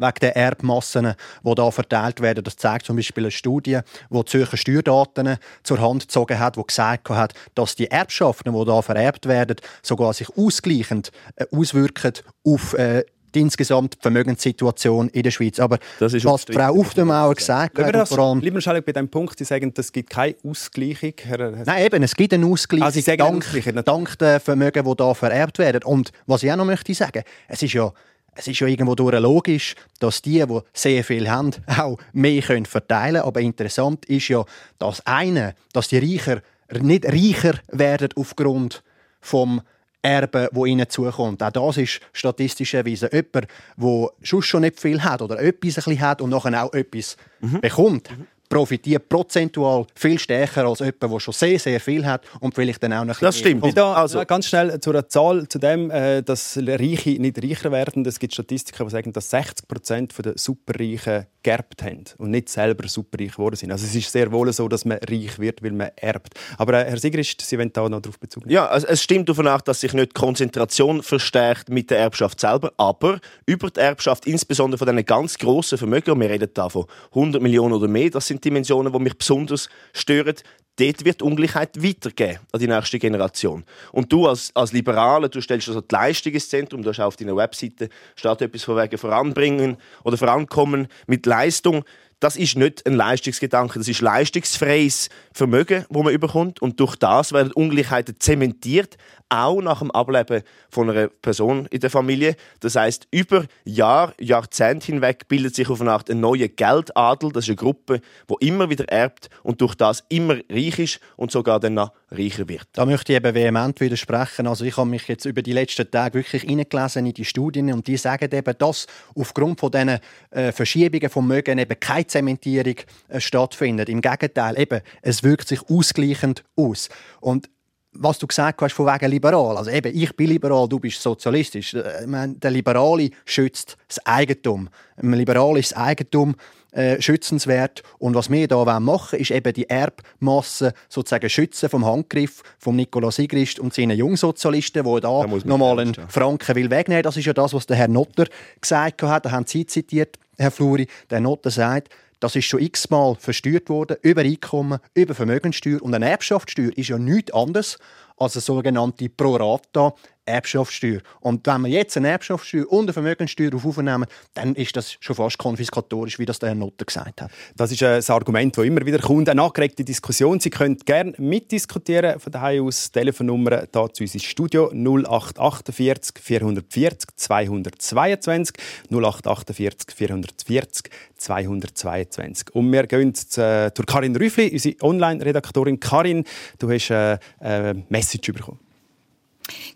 wegen 0.00 0.14
der 0.22 0.36
Erbmassen, 0.36 1.14
die 1.44 1.54
da 1.54 1.70
verteilt 1.70 2.20
werden. 2.20 2.42
Das 2.42 2.56
zeigt 2.56 2.86
zum 2.86 2.96
Beispiel 2.96 3.24
eine 3.24 3.30
Studie, 3.30 3.80
die 4.10 4.18
die 4.18 4.24
Zürcher 4.24 4.56
Steuerdaten 4.56 5.36
zur 5.62 5.80
Hand 5.80 6.02
gezogen 6.02 6.38
hat, 6.38 6.56
die 6.56 6.62
gesagt 6.62 7.10
hat, 7.10 7.34
dass 7.54 7.74
die 7.74 7.90
Erbschaften, 7.90 8.54
die 8.54 8.64
da 8.64 8.80
vererbt 8.80 9.26
werden, 9.26 9.56
sogar 9.82 10.14
sich 10.14 10.28
ausgleichend 10.36 11.10
äh, 11.36 11.44
auswirken 11.54 12.14
auf 12.44 12.74
äh, 12.74 13.04
die 13.34 13.40
insgesamt 13.40 13.96
Vermögenssituation 14.00 15.08
in 15.08 15.22
der 15.22 15.30
Schweiz. 15.30 15.58
Aber 15.60 15.78
Das 15.98 16.14
ist 16.14 16.24
was 16.24 16.44
Frau 16.44 16.72
Uftemauer 16.72 17.34
gesagt 17.34 17.78
hat, 17.78 17.94
das, 17.94 18.08
vor 18.08 18.18
allem, 18.18 18.40
lieber 18.40 18.60
schnell 18.60 18.82
bei 18.82 18.92
diesem 18.92 19.08
Punkt, 19.08 19.38
Sie 19.38 19.44
sagen, 19.44 19.72
es 19.76 19.92
gibt 19.92 20.10
keine 20.10 20.34
Ausgleichung. 20.44 21.12
Herr, 21.22 21.38
Herr 21.38 21.64
Nein, 21.64 21.86
eben, 21.86 22.02
es 22.02 22.14
gibt 22.14 22.32
einen 22.34 22.50
Ausgleich 22.50 22.82
Ah, 22.82 22.90
Sie 22.90 23.00
sagen 23.00 23.22
einen 23.22 23.40
dank, 23.40 23.46
Ausgleich, 23.46 23.84
dank 23.84 24.18
der 24.18 24.40
Vermögen, 24.40 24.84
die 24.84 24.96
da 24.96 25.14
vererbt 25.14 25.58
werden. 25.58 25.82
Und 25.84 26.12
was 26.26 26.42
ich 26.42 26.50
auch 26.52 26.56
noch 26.56 26.64
möchte 26.64 26.94
sagen, 26.94 27.22
es 27.48 27.62
ist 27.62 27.72
ja 27.72 27.92
es 28.34 28.46
ist 28.46 28.60
ja 28.60 28.66
irgendwo 28.68 28.94
durch 28.94 29.18
logisch, 29.18 29.74
dass 29.98 30.22
die, 30.22 30.44
die 30.46 30.60
sehr 30.72 31.04
viel 31.04 31.28
haben, 31.28 31.50
auch 31.66 31.98
mehr 32.12 32.42
können 32.42 32.64
verteilen 32.64 33.14
können. 33.14 33.26
Aber 33.26 33.40
interessant 33.40 34.04
ist 34.06 34.28
ja, 34.28 34.44
dass 34.78 35.04
eine, 35.06 35.54
dass 35.72 35.88
die 35.88 35.98
Reicher 35.98 36.40
nicht 36.80 37.04
reicher 37.06 37.58
werden 37.68 38.10
aufgrund 38.14 38.82
vom 39.20 39.60
Erben, 40.02 40.48
wo 40.52 40.64
ihnen 40.66 40.88
zukommt. 40.88 41.42
Auch 41.42 41.50
das 41.50 41.76
ist 41.76 42.00
statistischerweise 42.12 43.10
jemand, 43.12 43.46
der 43.76 44.08
schon 44.20 44.62
nicht 44.62 44.80
viel 44.80 45.02
hat 45.02 45.20
oder 45.22 45.38
etwas 45.40 45.76
ein 45.78 45.84
bisschen 45.84 46.00
hat 46.00 46.20
und 46.22 46.30
nachher 46.30 46.64
auch 46.64 46.72
etwas 46.72 47.16
Mhm. 47.40 47.60
bekommt. 47.60 48.10
Profitiert 48.50 49.08
prozentual 49.08 49.86
viel 49.94 50.18
stärker 50.18 50.66
als 50.66 50.80
jemand, 50.80 51.00
der 51.02 51.20
schon 51.20 51.32
sehr, 51.32 51.56
sehr 51.58 51.78
viel 51.80 52.04
hat 52.04 52.22
und 52.40 52.52
vielleicht 52.52 52.82
dann 52.82 52.92
auch 52.92 53.04
noch 53.04 53.14
ein 53.14 53.24
Das 53.24 53.38
stimmt. 53.38 53.62
mehr 53.62 53.72
Da, 53.72 53.94
Also- 53.94 54.24
ganz 54.26 54.46
schnell 54.48 54.78
zu 54.80 54.90
einer 54.90 55.08
Zahl, 55.08 55.46
zu 55.48 55.60
dem, 55.60 55.88
äh, 55.92 56.20
dass 56.22 56.58
Reiche 56.58 57.10
nicht 57.10 57.42
reicher 57.42 57.70
werden. 57.70 58.04
Es 58.04 58.18
gibt 58.18 58.32
Statistiken, 58.34 58.84
die 58.86 58.90
sagen, 58.90 59.12
dass 59.12 59.30
60 59.30 59.68
Prozent 59.68 60.12
der 60.24 60.34
Superreichen 60.36 61.26
geerbt 61.44 61.82
haben 61.84 62.04
und 62.18 62.30
nicht 62.32 62.48
selber 62.48 62.86
superreich 62.88 63.32
geworden 63.32 63.54
sind. 63.56 63.70
Also 63.72 63.86
es 63.86 63.94
ist 63.94 64.10
sehr 64.10 64.30
wohl 64.32 64.52
so, 64.52 64.68
dass 64.68 64.84
man 64.84 64.98
reich 65.08 65.38
wird, 65.38 65.62
weil 65.62 65.70
man 65.72 65.90
erbt. 65.96 66.34
Aber 66.58 66.74
äh, 66.74 66.90
Herr 66.90 66.98
Sigrist, 66.98 67.40
Sie 67.40 67.56
wollen 67.56 67.72
da 67.72 67.88
noch 67.88 68.00
darauf 68.00 68.18
Bezug 68.18 68.44
nehmen? 68.44 68.54
Ja, 68.56 68.66
also 68.66 68.86
es 68.88 69.00
stimmt 69.02 69.28
davon 69.28 69.46
auch, 69.46 69.60
dass 69.60 69.80
sich 69.80 69.92
nicht 69.94 70.10
die 70.16 70.20
Konzentration 70.20 71.02
verstärkt 71.04 71.68
mit 71.70 71.88
der 71.90 72.00
Erbschaft 72.00 72.40
selber, 72.40 72.72
aber 72.76 73.20
über 73.46 73.70
die 73.70 73.78
Erbschaft, 73.80 74.26
insbesondere 74.26 74.78
von 74.78 74.88
diesen 74.88 75.06
ganz 75.06 75.38
grossen 75.38 75.78
Vermögen, 75.78 76.10
und 76.10 76.20
wir 76.20 76.28
reden 76.28 76.50
da 76.52 76.68
von 76.68 76.84
100 77.14 77.40
Millionen 77.40 77.74
oder 77.74 77.86
mehr, 77.88 78.10
das 78.10 78.26
sind 78.26 78.39
Dimensionen, 78.40 78.92
die 78.92 78.98
mich 78.98 79.16
besonders 79.16 79.68
stören, 79.92 80.36
dort 80.78 81.04
wird 81.04 81.22
Ungleichheit 81.22 81.82
weitergehen 81.82 82.38
an 82.52 82.60
die 82.60 82.66
nächste 82.66 82.98
Generation. 82.98 83.64
Und 83.92 84.12
du 84.12 84.26
als, 84.26 84.50
als 84.54 84.72
Liberaler, 84.72 85.28
du 85.28 85.40
stellst 85.40 85.68
also 85.68 85.80
die 85.80 85.94
Leistung 85.94 86.32
ins 86.32 86.48
Zentrum, 86.48 86.82
du 86.82 86.90
hast 86.90 87.00
auf 87.00 87.16
deiner 87.16 87.36
Webseite 87.36 87.88
steht 88.16 88.42
etwas 88.42 88.64
von 88.64 88.76
wegen 88.76 88.98
voranbringen 88.98 89.76
oder 90.04 90.16
vorankommen 90.16 90.88
mit 91.06 91.26
Leistung. 91.26 91.84
Das 92.20 92.36
ist 92.36 92.54
nicht 92.54 92.86
ein 92.86 92.92
Leistungsgedanke, 92.92 93.78
das 93.78 93.88
ist 93.88 94.02
leistungsfreies 94.02 95.08
Vermögen, 95.32 95.86
wo 95.88 96.02
man 96.02 96.12
überkommt 96.12 96.60
und 96.60 96.78
durch 96.78 96.96
das 96.96 97.32
werden 97.32 97.50
Ungleichheiten 97.50 98.20
zementiert, 98.20 98.98
auch 99.30 99.62
nach 99.62 99.78
dem 99.78 99.90
Ableben 99.90 100.42
von 100.68 100.90
einer 100.90 101.08
Person 101.08 101.64
in 101.70 101.80
der 101.80 101.88
Familie. 101.88 102.36
Das 102.60 102.76
heißt, 102.76 103.08
über 103.10 103.46
Jahr, 103.64 104.12
Jahrzehnt 104.20 104.84
hinweg 104.84 105.28
bildet 105.28 105.54
sich 105.54 105.70
auf 105.70 105.80
eine 105.80 105.92
Art 105.92 106.10
ein 106.10 106.20
neuer 106.20 106.48
Geldadel. 106.48 107.32
Das 107.32 107.44
ist 107.44 107.48
eine 107.48 107.56
Gruppe, 107.56 108.02
die 108.28 108.46
immer 108.46 108.68
wieder 108.68 108.86
erbt 108.90 109.30
und 109.42 109.62
durch 109.62 109.74
das 109.74 110.04
immer 110.10 110.36
reich 110.50 110.78
ist 110.78 111.00
und 111.16 111.30
sogar 111.30 111.58
dann 111.58 111.74
noch 111.74 111.92
reicher 112.10 112.48
wird. 112.48 112.66
Da 112.72 112.84
möchte 112.84 113.12
ich 113.12 113.16
eben 113.16 113.34
vehement 113.34 113.80
widersprechen. 113.80 114.46
Also 114.46 114.64
ich 114.64 114.76
habe 114.76 114.88
mich 114.88 115.06
jetzt 115.08 115.24
über 115.24 115.42
die 115.42 115.52
letzten 115.52 115.90
Tage 115.90 116.14
wirklich 116.14 116.48
eingelesen 116.48 117.06
in 117.06 117.14
die 117.14 117.24
Studien 117.24 117.72
und 117.72 117.86
die 117.86 117.96
sagen 117.96 118.28
eben, 118.32 118.54
dass 118.58 118.86
aufgrund 119.14 119.60
von 119.60 119.70
diesen 119.70 119.98
äh, 120.30 120.52
Verschiebungen 120.52 121.08
vom 121.08 121.26
Mögen 121.26 121.58
eben 121.58 121.78
keine 121.78 122.06
Zementierung 122.06 122.76
äh, 123.08 123.20
stattfindet. 123.20 123.88
Im 123.88 124.00
Gegenteil, 124.00 124.58
eben, 124.58 124.80
es 125.02 125.22
wirkt 125.22 125.48
sich 125.48 125.60
ausgleichend 125.68 126.44
aus. 126.56 126.88
Und 127.20 127.48
was 127.92 128.18
du 128.18 128.26
gesagt 128.26 128.60
hast 128.62 128.72
von 128.72 128.86
wegen 128.86 129.10
liberal, 129.10 129.56
also 129.56 129.70
eben, 129.70 129.94
ich 129.96 130.14
bin 130.14 130.28
liberal, 130.28 130.68
du 130.68 130.78
bist 130.78 131.02
sozialistisch. 131.02 131.74
Äh, 131.74 132.06
der 132.06 132.50
Liberale 132.50 133.10
schützt 133.24 133.76
das 133.88 134.04
Eigentum. 134.06 134.68
Ein 134.96 135.12
Liberal 135.12 135.56
ist 135.58 135.72
das 135.72 135.78
Eigentum 135.78 136.34
äh, 136.72 137.00
schützenswert. 137.00 137.82
Und 137.98 138.14
was 138.14 138.30
wir 138.30 138.46
hier 138.46 138.80
machen 138.80 139.18
ist 139.18 139.30
eben 139.30 139.52
die 139.52 139.68
Erbmasse 139.68 140.72
sozusagen 140.88 141.28
schützen 141.28 141.68
vom 141.68 141.84
Handgriff 141.84 142.42
von 142.58 142.76
Nikolaus 142.76 143.16
Sigrist 143.16 143.58
und 143.58 143.74
seinen 143.74 143.96
Jungsozialisten, 143.96 144.84
die 144.84 145.00
da 145.00 145.26
nochmal 145.44 145.80
einen. 145.80 145.94
Franken 146.08 146.56
will 146.56 146.70
wegnehmen. 146.70 147.02
Das 147.02 147.16
ist 147.16 147.26
ja 147.26 147.32
das, 147.32 147.54
was 147.54 147.66
der 147.66 147.76
Herr 147.76 147.88
Notter 147.88 148.26
gesagt 148.60 149.02
hat. 149.02 149.26
Da 149.26 149.30
haben 149.30 149.46
Sie 149.46 149.66
zitiert, 149.66 150.18
Herr 150.38 150.50
Fluri. 150.50 150.86
Der 151.10 151.20
Notter 151.20 151.50
sagt, 151.50 151.88
das 152.20 152.36
ist 152.36 152.44
schon 152.44 152.60
x-mal 152.60 153.16
versteuert 153.18 153.70
worden, 153.70 153.96
über 154.02 154.20
Einkommen, 154.20 154.78
über 154.94 155.14
Vermögenssteuer. 155.14 155.82
Und 155.82 155.94
eine 155.94 156.10
Erbschaftssteuer 156.10 156.70
ist 156.76 156.88
ja 156.88 156.98
nichts 156.98 157.32
anderes 157.32 157.78
als 158.18 158.36
eine 158.36 158.42
sogenannte 158.42 159.08
Pro-Rata 159.08 159.94
Erbschaftssteuer. 160.30 161.00
Und 161.20 161.46
wenn 161.46 161.62
wir 161.62 161.68
jetzt 161.68 161.96
eine 161.96 162.08
Erbschaftssteuer 162.08 162.70
und 162.70 162.84
eine 162.84 162.92
Vermögenssteuer 162.92 163.54
aufnehmen, 163.54 164.06
dann 164.34 164.54
ist 164.54 164.76
das 164.76 164.96
schon 165.00 165.16
fast 165.16 165.38
konfiskatorisch, 165.38 166.18
wie 166.18 166.26
das 166.26 166.38
der 166.38 166.50
Herr 166.50 166.56
Notter 166.56 166.84
gesagt 166.84 167.22
hat. 167.22 167.30
Das 167.56 167.72
ist 167.72 167.82
ein 167.82 168.02
Argument, 168.08 168.56
das 168.56 168.64
immer 168.64 168.84
wieder 168.84 168.98
kommt. 168.98 169.28
Eine 169.28 169.42
angeregte 169.42 169.84
Diskussion. 169.84 170.40
Sie 170.40 170.50
können 170.50 170.76
gerne 170.78 171.14
mitdiskutieren 171.18 172.18
von 172.20 172.32
daheim 172.32 172.64
aus. 172.64 172.90
Telefonnummer 172.90 173.66
hier 173.72 173.92
zu 173.92 174.02
uns 174.02 174.14
ins 174.14 174.24
Studio 174.24 174.70
0848 174.72 176.18
440 176.22 177.16
222 177.16 178.56
0848 178.90 179.94
440 179.94 180.90
222. 181.16 182.54
Und 182.54 182.72
wir 182.72 182.86
gehen 182.86 183.14
zu, 183.14 183.40
äh, 183.40 183.72
zur 183.74 183.86
Karin 183.86 184.16
Rüffli, 184.16 184.50
unsere 184.50 184.76
Online-Redaktorin. 184.82 185.80
Karin, 185.80 186.24
du 186.58 186.70
hast 186.70 186.90
äh, 186.90 187.18
eine 187.38 187.84
Message 187.88 188.32
bekommen. 188.32 188.69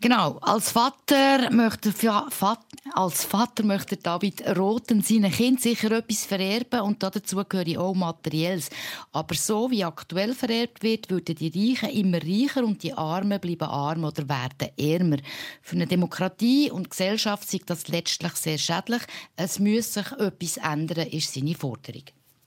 Genau, 0.01 0.39
als 0.41 0.71
Vater 0.71 1.51
möchte, 1.51 1.93
als 2.93 3.25
Vater 3.25 3.65
möchte 3.65 3.97
David 3.97 4.57
Roten 4.57 5.03
seinen 5.03 5.33
Kind 5.33 5.61
sicher 5.61 5.91
etwas 5.93 6.25
vererben 6.25 6.81
und 6.81 7.03
dazu 7.03 7.43
gehöre 7.45 7.81
auch 7.81 7.95
Materielles. 7.95 8.71
Aber 9.13 9.35
so 9.35 9.71
wie 9.71 9.85
aktuell 9.85 10.35
vererbt 10.35 10.83
wird, 10.83 11.11
würden 11.11 11.37
die 11.37 11.75
Reichen 11.75 11.91
immer 11.91 12.23
reicher 12.23 12.65
und 12.65 12.83
die 12.83 12.93
Armen 12.93 13.41
bleiben 13.41 13.69
arm 13.69 14.05
oder 14.05 14.29
werden 14.29 14.71
ärmer. 14.77 15.19
Für 15.63 15.77
eine 15.77 15.87
Demokratie 15.87 16.71
und 16.71 16.91
Gesellschaft 16.91 17.53
ist 17.55 17.71
das 17.71 17.89
letztlich 17.89 18.35
sehr 18.35 18.59
schädlich. 18.59 19.03
Es 19.37 19.59
muss 19.59 19.95
sich 19.95 20.13
etwas 20.13 20.57
ändern, 20.59 21.09
ist 21.09 21.35
seine 21.35 21.55
Forderung. 21.55 22.05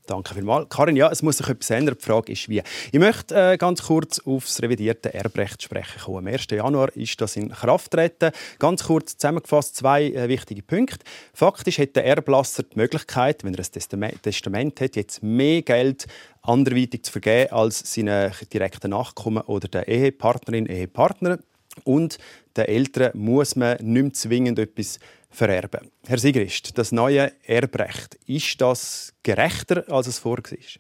Danke 0.08 0.34
vielmals. 0.34 0.70
Karin, 0.70 0.96
ja, 0.96 1.12
es 1.12 1.22
muss 1.22 1.38
sich 1.38 1.50
etwas 1.50 1.70
ändern. 1.70 1.98
Die 2.00 2.06
Frage 2.06 2.32
ist, 2.32 2.48
wie. 2.48 2.64
Ich 2.92 3.00
möchte 3.00 3.36
äh, 3.36 3.58
ganz 3.58 3.84
kurz 3.84 4.20
auf 4.20 4.46
das 4.46 4.62
revidierte 4.62 5.14
Erbrecht 5.14 5.62
sprechen 5.62 6.00
kommen. 6.02 6.28
Am 6.28 6.34
1. 6.34 6.48
Januar 6.50 6.96
ist 6.96 7.20
das 7.20 7.36
in 7.36 7.50
Kraft 7.50 7.92
getreten. 7.92 8.32
Ganz 8.58 8.86
kurz 8.86 9.18
zusammengefasst 9.18 9.76
zwei 9.76 10.06
äh, 10.06 10.30
wichtige 10.30 10.64
Punkte. 10.64 11.00
Faktisch 11.34 11.78
hat 11.80 11.98
der 11.98 12.06
Erblasser 12.06 12.64
die 12.64 12.78
Möglichkeit, 12.78 13.44
wenn 13.44 13.54
er 13.54 13.60
ein 13.60 13.72
Testament, 13.72 14.24
Testament 14.24 14.80
hat, 14.80 14.96
jetzt 14.96 15.22
mehr 15.22 15.62
Geld 15.62 16.08
anderweitig 16.42 17.04
zu 17.04 17.12
vergeben 17.12 17.52
als 17.52 17.80
seine 17.94 18.32
direkten 18.54 18.92
Nachkommen 18.92 19.44
oder 19.44 19.68
der 19.68 19.90
Ehepartnerin, 19.90 20.68
Ehepartner. 20.68 21.40
Und 21.84 22.18
den 22.56 22.66
Eltern 22.66 23.12
muss 23.14 23.56
man 23.56 23.78
nicht 23.82 24.16
zwingend 24.16 24.58
etwas 24.58 25.00
vererben. 25.29 25.91
Herr 26.05 26.17
Sigrist, 26.17 26.77
das 26.77 26.91
neue 26.91 27.31
Erbrecht, 27.43 28.15
ist 28.25 28.62
das 28.62 29.13
gerechter, 29.24 29.86
als 29.91 30.07
es 30.07 30.19
vorgesehen 30.19 30.62
ist? 30.62 30.79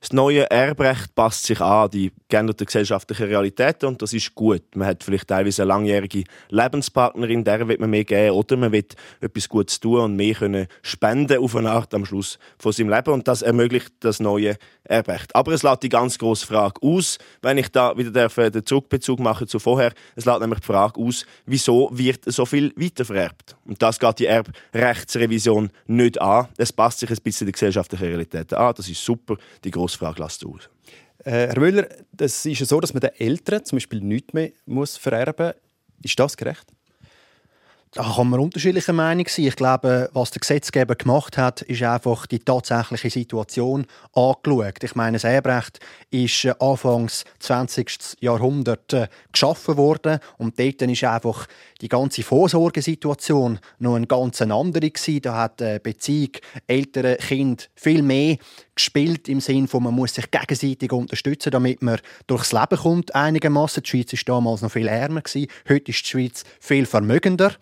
Das 0.00 0.12
neue 0.12 0.48
Erbrecht 0.48 1.12
passt 1.16 1.42
sich 1.44 1.60
an 1.60 1.90
die 1.90 2.12
geänderten 2.28 2.66
gesellschaftlichen 2.66 3.26
Realitäten 3.26 3.86
und 3.86 4.00
das 4.00 4.12
ist 4.12 4.32
gut. 4.32 4.62
Man 4.76 4.86
hat 4.86 5.02
vielleicht 5.02 5.26
teilweise 5.26 5.62
eine 5.62 5.70
langjährige 5.70 6.22
Lebenspartnerin, 6.50 7.42
der 7.42 7.66
wird 7.66 7.80
man 7.80 7.90
mehr 7.90 8.04
geben 8.04 8.30
oder 8.36 8.56
man 8.56 8.70
will 8.70 8.84
etwas 9.20 9.48
Gutes 9.48 9.80
tun 9.80 10.00
und 10.00 10.16
mehr 10.16 10.34
können 10.34 10.68
spenden 10.82 11.38
auf 11.38 11.56
eine 11.56 11.72
Art 11.72 11.92
am 11.94 12.04
Schluss 12.04 12.38
von 12.58 12.70
seinem 12.70 12.90
Leben 12.90 13.12
und 13.12 13.26
das 13.26 13.42
ermöglicht 13.42 13.92
das 13.98 14.20
neue 14.20 14.56
Erbrecht. 14.84 15.34
Aber 15.34 15.52
es 15.52 15.64
lässt 15.64 15.82
die 15.82 15.88
ganz 15.88 16.16
große 16.16 16.46
Frage 16.46 16.80
aus, 16.80 17.18
wenn 17.42 17.58
ich 17.58 17.68
da 17.70 17.96
wieder 17.96 18.10
darf, 18.10 18.38
äh, 18.38 18.50
den 18.50 18.64
Zurückbezug 18.64 19.18
machen 19.18 19.48
zu 19.48 19.58
vorher. 19.58 19.92
Es 20.14 20.24
lässt 20.24 20.40
nämlich 20.40 20.60
die 20.60 20.66
Frage 20.66 21.00
aus, 21.00 21.26
wieso 21.44 21.90
wird 21.92 22.20
so 22.26 22.46
viel 22.46 22.72
weitervererbt? 22.76 23.56
Und 23.66 23.82
das 23.82 23.98
geht 23.98 24.20
die 24.20 24.26
Erbrechtsrevision 24.26 25.70
nicht 25.86 26.20
an. 26.20 26.48
Es 26.56 26.72
passt 26.72 27.00
sich 27.00 27.10
ein 27.10 27.18
bisschen 27.22 27.46
die 27.46 27.52
gesellschaftlichen 27.52 28.06
Realitäten 28.06 28.54
an. 28.54 28.74
Das 28.76 28.88
ist 28.88 29.04
super. 29.04 29.36
Die 29.64 29.70
Frage 29.94 30.20
lasst 30.20 30.42
du 30.42 30.54
aus. 30.54 30.68
Äh, 31.24 31.48
Herr 31.48 31.58
Müller, 31.58 31.88
es 32.18 32.46
ist 32.46 32.60
ja 32.60 32.66
so, 32.66 32.80
dass 32.80 32.94
man 32.94 33.00
den 33.00 33.14
Eltern 33.18 33.64
zum 33.64 33.76
Beispiel 33.76 34.00
nichts 34.00 34.32
mehr 34.32 34.50
muss 34.66 34.96
vererben 34.96 35.46
muss. 35.46 35.54
Ist 36.04 36.18
das 36.18 36.36
gerecht? 36.36 36.66
Da 37.92 38.02
kann 38.02 38.28
man 38.28 38.40
unterschiedlicher 38.40 38.92
Meinung 38.92 39.26
sein. 39.28 39.46
Ich 39.46 39.56
glaube, 39.56 40.10
was 40.12 40.30
der 40.30 40.40
Gesetzgeber 40.40 40.94
gemacht 40.94 41.38
hat, 41.38 41.62
ist 41.62 41.82
einfach 41.82 42.26
die 42.26 42.38
tatsächliche 42.38 43.08
Situation 43.08 43.86
angeschaut. 44.12 44.84
Ich 44.84 44.94
meine, 44.94 45.16
das 45.16 45.24
Erbrecht 45.24 45.80
ist 46.10 46.44
äh, 46.44 46.54
Anfangs 46.60 47.24
20. 47.38 48.18
Jahrhundert 48.20 48.92
äh, 48.92 49.08
geschaffen 49.32 49.78
worden 49.78 50.18
und 50.36 50.58
dort 50.58 50.82
ist 50.82 51.04
einfach 51.04 51.46
die 51.80 51.88
ganze 51.88 52.22
Vorsorgesituation 52.22 53.58
noch 53.78 53.94
eine 53.94 54.06
ganz 54.06 54.42
andere 54.42 54.90
gewesen. 54.90 55.22
Da 55.22 55.36
hat 55.36 55.60
die 55.60 55.78
Beziehung 55.82 56.32
Eltern, 56.66 57.16
Kind 57.16 57.70
viel 57.74 58.02
mehr 58.02 58.36
gespielt 58.78 59.28
im 59.28 59.40
Sinne 59.40 59.68
von, 59.68 59.82
man 59.82 59.94
muss 59.94 60.14
sich 60.14 60.30
gegenseitig 60.30 60.92
unterstützen, 60.92 61.50
damit 61.50 61.82
man 61.82 62.00
durchs 62.26 62.52
Leben 62.52 62.78
kommt 62.78 63.14
einigermaßen. 63.14 63.82
Die 63.82 63.90
Schweiz 63.90 64.12
ist 64.12 64.28
damals 64.28 64.62
noch 64.62 64.72
viel 64.72 64.88
ärmer 64.88 65.22
gewesen. 65.22 65.50
Heute 65.68 65.90
ist 65.90 66.00
die 66.00 66.08
Schweiz 66.08 66.44
viel 66.60 66.86
vermögender. 66.86 67.54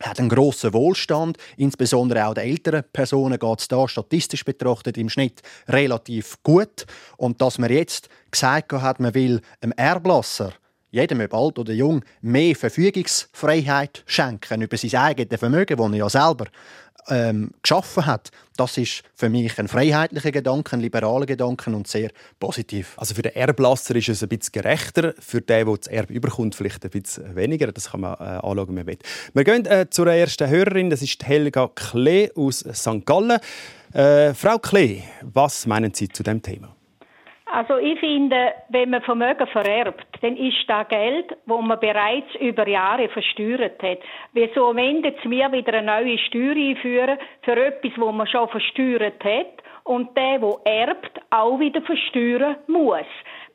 hat 0.00 0.18
einen 0.18 0.28
grossen 0.28 0.72
Wohlstand. 0.72 1.36
Insbesondere 1.56 2.26
auch 2.26 2.34
den 2.34 2.44
älteren 2.44 2.84
Personen 2.92 3.38
geht 3.38 3.60
es 3.60 3.68
da 3.68 3.86
statistisch 3.86 4.44
betrachtet 4.44 4.96
im 4.96 5.08
Schnitt 5.08 5.42
relativ 5.68 6.42
gut. 6.42 6.86
Und 7.16 7.40
dass 7.40 7.58
man 7.58 7.70
jetzt 7.70 8.08
gesagt 8.30 8.72
hat, 8.72 9.00
man 9.00 9.14
will 9.14 9.40
einem 9.60 9.72
Erblasser 9.76 10.54
jedem, 10.92 11.20
ob 11.20 11.34
alt 11.34 11.58
oder 11.58 11.72
jung, 11.72 12.04
mehr 12.20 12.54
Verfügungsfreiheit 12.54 14.04
schenken 14.06 14.62
über 14.62 14.76
sein 14.76 14.94
eigenes 14.94 15.40
Vermögen, 15.40 15.76
das 15.76 15.90
er 15.90 15.96
ja 15.96 16.08
selber 16.08 16.46
ähm, 17.08 17.50
geschaffen 17.62 18.06
hat, 18.06 18.30
das 18.56 18.76
ist 18.76 19.02
für 19.14 19.28
mich 19.28 19.58
ein 19.58 19.66
freiheitlicher 19.66 20.30
Gedanke, 20.30 20.76
ein 20.76 20.80
liberaler 20.80 21.26
Gedanke 21.26 21.70
und 21.70 21.88
sehr 21.88 22.10
positiv. 22.38 22.94
Also 22.96 23.14
für 23.14 23.22
den 23.22 23.34
Erblasser 23.34 23.96
ist 23.96 24.08
es 24.08 24.22
ein 24.22 24.28
bisschen 24.28 24.52
gerechter, 24.52 25.14
für 25.18 25.40
den, 25.40 25.66
der 25.66 25.76
das 25.76 25.86
Erbe 25.86 26.12
überkommt, 26.12 26.54
vielleicht 26.54 26.84
ein 26.84 26.90
bisschen 26.90 27.34
weniger. 27.34 27.72
Das 27.72 27.90
kann 27.90 28.02
man 28.02 28.14
äh, 28.14 28.22
anschauen, 28.22 28.68
wenn 28.68 28.74
man 28.74 28.86
will. 28.86 28.98
Wir 29.32 29.44
gehen 29.44 29.66
äh, 29.66 29.88
zur 29.90 30.06
ersten 30.06 30.48
Hörerin, 30.48 30.90
das 30.90 31.02
ist 31.02 31.24
Helga 31.24 31.68
Klee 31.74 32.30
aus 32.36 32.64
St. 32.72 33.04
Gallen. 33.04 33.38
Äh, 33.92 34.34
Frau 34.34 34.58
Klee, 34.58 35.02
was 35.22 35.66
meinen 35.66 35.92
Sie 35.94 36.08
zu 36.08 36.22
dem 36.22 36.42
Thema? 36.42 36.74
Also 37.54 37.76
ich 37.76 38.00
finde, 38.00 38.54
wenn 38.70 38.88
man 38.88 39.02
Vermögen 39.02 39.46
vererbt, 39.48 40.06
dann 40.22 40.38
ist 40.38 40.64
das 40.68 40.88
Geld, 40.88 41.36
wo 41.44 41.60
man 41.60 41.78
bereits 41.78 42.34
über 42.40 42.66
Jahre 42.66 43.10
versteuert 43.10 43.82
hat. 43.82 43.98
Wieso 44.32 44.74
jetzt 44.74 45.28
wir 45.28 45.52
wieder 45.52 45.74
eine 45.74 45.86
neue 45.86 46.16
Steuer 46.16 46.56
einführen 46.56 47.18
für 47.42 47.66
etwas, 47.66 47.92
wo 47.96 48.10
man 48.10 48.26
schon 48.26 48.48
versteuert 48.48 49.22
hat 49.22 49.62
und 49.84 50.16
der, 50.16 50.38
der 50.38 50.54
erbt, 50.64 51.20
auch 51.28 51.60
wieder 51.60 51.82
versteuern 51.82 52.56
muss? 52.68 53.04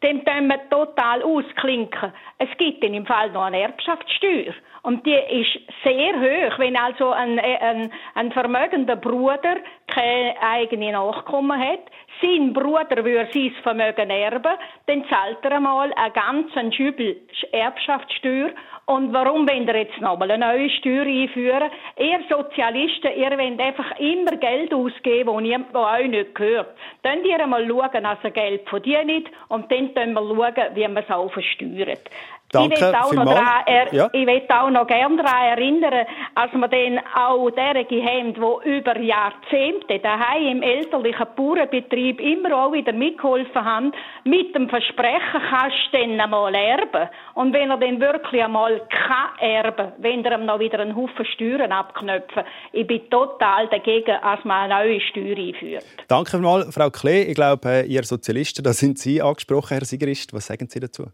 Dann 0.01 0.23
können 0.23 0.49
wir 0.49 0.69
total 0.69 1.23
ausklinken. 1.23 2.13
Es 2.37 2.55
gibt 2.59 2.83
dann 2.83 2.93
im 2.93 3.07
Fall 3.07 3.31
noch 3.31 3.45
eine 3.45 3.61
Erbschaftssteuer. 3.61 4.53
Und 4.87 5.05
die 5.05 5.11
ist 5.41 5.59
sehr 5.83 6.13
hoch. 6.15 6.59
Wenn 6.59 6.77
also 6.77 7.11
ein, 7.11 7.37
ein, 7.39 7.91
ein 8.15 8.31
vermögender 8.31 8.95
Bruder 8.95 9.57
keine 9.87 10.33
eigene 10.41 10.93
Nachkommen 10.93 11.59
hat, 11.59 11.81
sein 12.21 12.53
Bruder 12.53 13.03
würde 13.03 13.27
sein 13.33 13.53
Vermögen 13.63 14.09
erben, 14.09 14.53
dann 14.85 15.03
zahlt 15.09 15.43
er 15.43 15.57
einmal 15.57 15.91
einen 15.93 16.13
ganzen 16.13 16.71
Schübel 16.71 17.17
Erbschaftssteuer. 17.51 18.51
Und 18.85 19.11
warum 19.11 19.45
wollt 19.49 19.67
ihr 19.67 19.75
jetzt 19.75 19.99
nochmal 19.99 20.31
eine 20.31 20.45
neue 20.45 20.69
Steuer 20.69 21.05
einführen? 21.05 21.69
Ihr 21.97 22.19
Sozialisten, 22.29 23.11
ihr 23.17 23.37
wollt 23.37 23.59
einfach 23.59 23.99
immer 23.99 24.37
Geld 24.37 24.73
ausgeben, 24.73 25.27
wo, 25.27 25.79
euch 25.79 26.07
nicht 26.07 26.33
gehört. 26.33 26.77
Dann 27.03 27.25
ihr 27.25 27.43
einmal 27.43 27.67
schauen, 27.67 28.03
dass 28.03 28.23
ihr 28.23 28.31
Geld 28.31 28.69
verdient 28.69 29.29
und 29.49 29.69
dann 29.69 29.93
können 29.93 30.13
wir 30.13 30.21
schauen, 30.21 30.75
wie 30.75 30.87
man 30.87 31.03
es 31.03 31.11
auch 31.11 31.29
versteuert. 31.29 32.09
Danke 32.51 32.75
ich 32.75 32.81
will 32.81 32.95
auch 32.95 33.11
noch, 33.11 33.41
er, 33.65 33.93
ja. 33.93 34.09
ich 34.13 34.49
auch 34.49 34.69
noch 34.69 34.87
gerne 34.87 35.17
daran 35.17 35.57
erinnern, 35.57 36.05
als 36.33 36.53
wir 36.53 36.67
dann 36.69 36.99
auch 37.13 37.49
derige 37.49 38.01
haben, 38.03 38.33
die 38.33 38.69
über 38.69 38.97
Jahrzehnte 38.97 39.99
daheim 39.99 40.57
im 40.57 40.61
elterlichen 40.63 41.27
Bauernbetrieb 41.35 42.21
immer 42.21 42.57
auch 42.57 42.71
wieder 42.71 42.93
mitgeholfen 42.93 43.65
haben, 43.65 43.91
mit 44.23 44.55
dem 44.55 44.69
Versprechen 44.69 45.41
kannst 45.49 45.75
du 45.91 45.97
dann 45.97 46.21
einmal 46.21 46.55
erben. 46.55 47.09
Und 47.33 47.53
wenn 47.53 47.69
er 47.69 47.77
dann 47.77 47.99
wirklich 47.99 48.41
einmal 48.41 48.81
kann 48.89 49.37
erben, 49.39 49.91
wenn 49.97 50.23
er 50.23 50.39
ihm 50.39 50.45
noch 50.45 50.59
wieder 50.59 50.79
einen 50.79 50.95
Haufen 50.95 51.25
Steuern 51.25 51.73
abknöpfen, 51.73 52.43
ich 52.71 52.87
bin 52.87 53.09
total 53.09 53.67
dagegen, 53.67 54.15
als 54.21 54.45
man 54.45 54.71
eine 54.71 54.85
neue 54.85 55.01
Steuer 55.01 55.35
einführt. 55.35 55.85
Danke 56.07 56.37
mal, 56.37 56.71
Frau 56.71 56.89
Klee. 56.89 57.23
Ich 57.23 57.35
glaube, 57.35 57.67
äh, 57.67 57.85
ihr 57.85 58.03
Sozialisten, 58.03 58.63
da 58.63 58.71
sind 58.71 58.97
Sie 58.99 59.21
angesprochen, 59.21 59.77
Herr 59.77 59.85
Sigerist. 59.85 60.33
Was 60.33 60.47
sagen 60.47 60.67
Sie 60.69 60.79
dazu? 60.79 61.07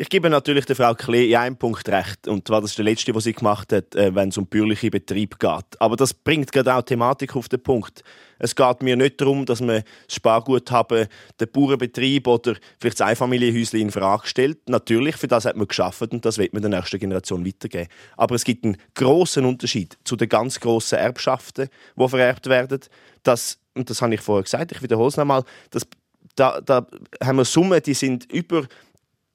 Ich 0.00 0.10
gebe 0.10 0.30
natürlich 0.30 0.64
der 0.64 0.76
Frau 0.76 0.94
Klee 0.94 1.28
in 1.28 1.36
einem 1.36 1.56
Punkt 1.56 1.88
recht. 1.88 2.28
Und 2.28 2.46
zwar 2.46 2.60
das 2.60 2.70
ist 2.70 2.78
der 2.78 2.84
letzte, 2.84 3.12
was 3.16 3.24
sie 3.24 3.32
gemacht 3.32 3.72
hat, 3.72 3.96
äh, 3.96 4.14
wenn 4.14 4.28
es 4.28 4.38
um 4.38 4.46
bürgerliche 4.46 4.92
Betrieb 4.92 5.40
geht. 5.40 5.80
Aber 5.80 5.96
das 5.96 6.14
bringt 6.14 6.52
gerade 6.52 6.72
auch 6.72 6.82
Thematik 6.82 7.34
auf 7.34 7.48
den 7.48 7.60
Punkt. 7.60 8.04
Es 8.38 8.54
geht 8.54 8.80
mir 8.80 8.94
nicht 8.94 9.20
darum, 9.20 9.44
dass 9.44 9.60
man 9.60 9.82
das 10.06 10.14
Sparguthaben, 10.14 11.08
den 11.40 11.50
Bauernbetrieb 11.50 12.28
oder 12.28 12.54
vielleicht 12.78 13.00
das 13.00 13.08
Einfamilienhäuschen 13.08 13.80
in 13.80 13.90
Frage 13.90 14.28
stellt. 14.28 14.68
Natürlich, 14.68 15.16
für 15.16 15.26
das 15.26 15.46
hat 15.46 15.56
man 15.56 15.66
geschafft 15.66 16.12
und 16.12 16.24
das 16.24 16.38
wird 16.38 16.52
man 16.52 16.62
der 16.62 16.70
nächsten 16.70 17.00
Generation 17.00 17.44
weitergeben. 17.44 17.88
Aber 18.16 18.36
es 18.36 18.44
gibt 18.44 18.64
einen 18.64 18.76
großen 18.94 19.44
Unterschied 19.44 19.98
zu 20.04 20.14
den 20.14 20.28
ganz 20.28 20.60
grossen 20.60 21.00
Erbschaften, 21.00 21.70
die 21.96 22.08
vererbt 22.08 22.46
werden. 22.46 22.78
Das, 23.24 23.58
und 23.74 23.90
das 23.90 24.00
habe 24.00 24.14
ich 24.14 24.20
vorher 24.20 24.44
gesagt, 24.44 24.70
ich 24.70 24.80
wiederhole 24.80 25.08
es 25.08 25.16
nochmal, 25.16 25.42
das 25.70 25.84
da, 26.38 26.60
da 26.60 26.86
haben 27.22 27.38
wir 27.38 27.44
Summen, 27.44 27.82
die 27.82 27.94
sind 27.94 28.30
über 28.32 28.68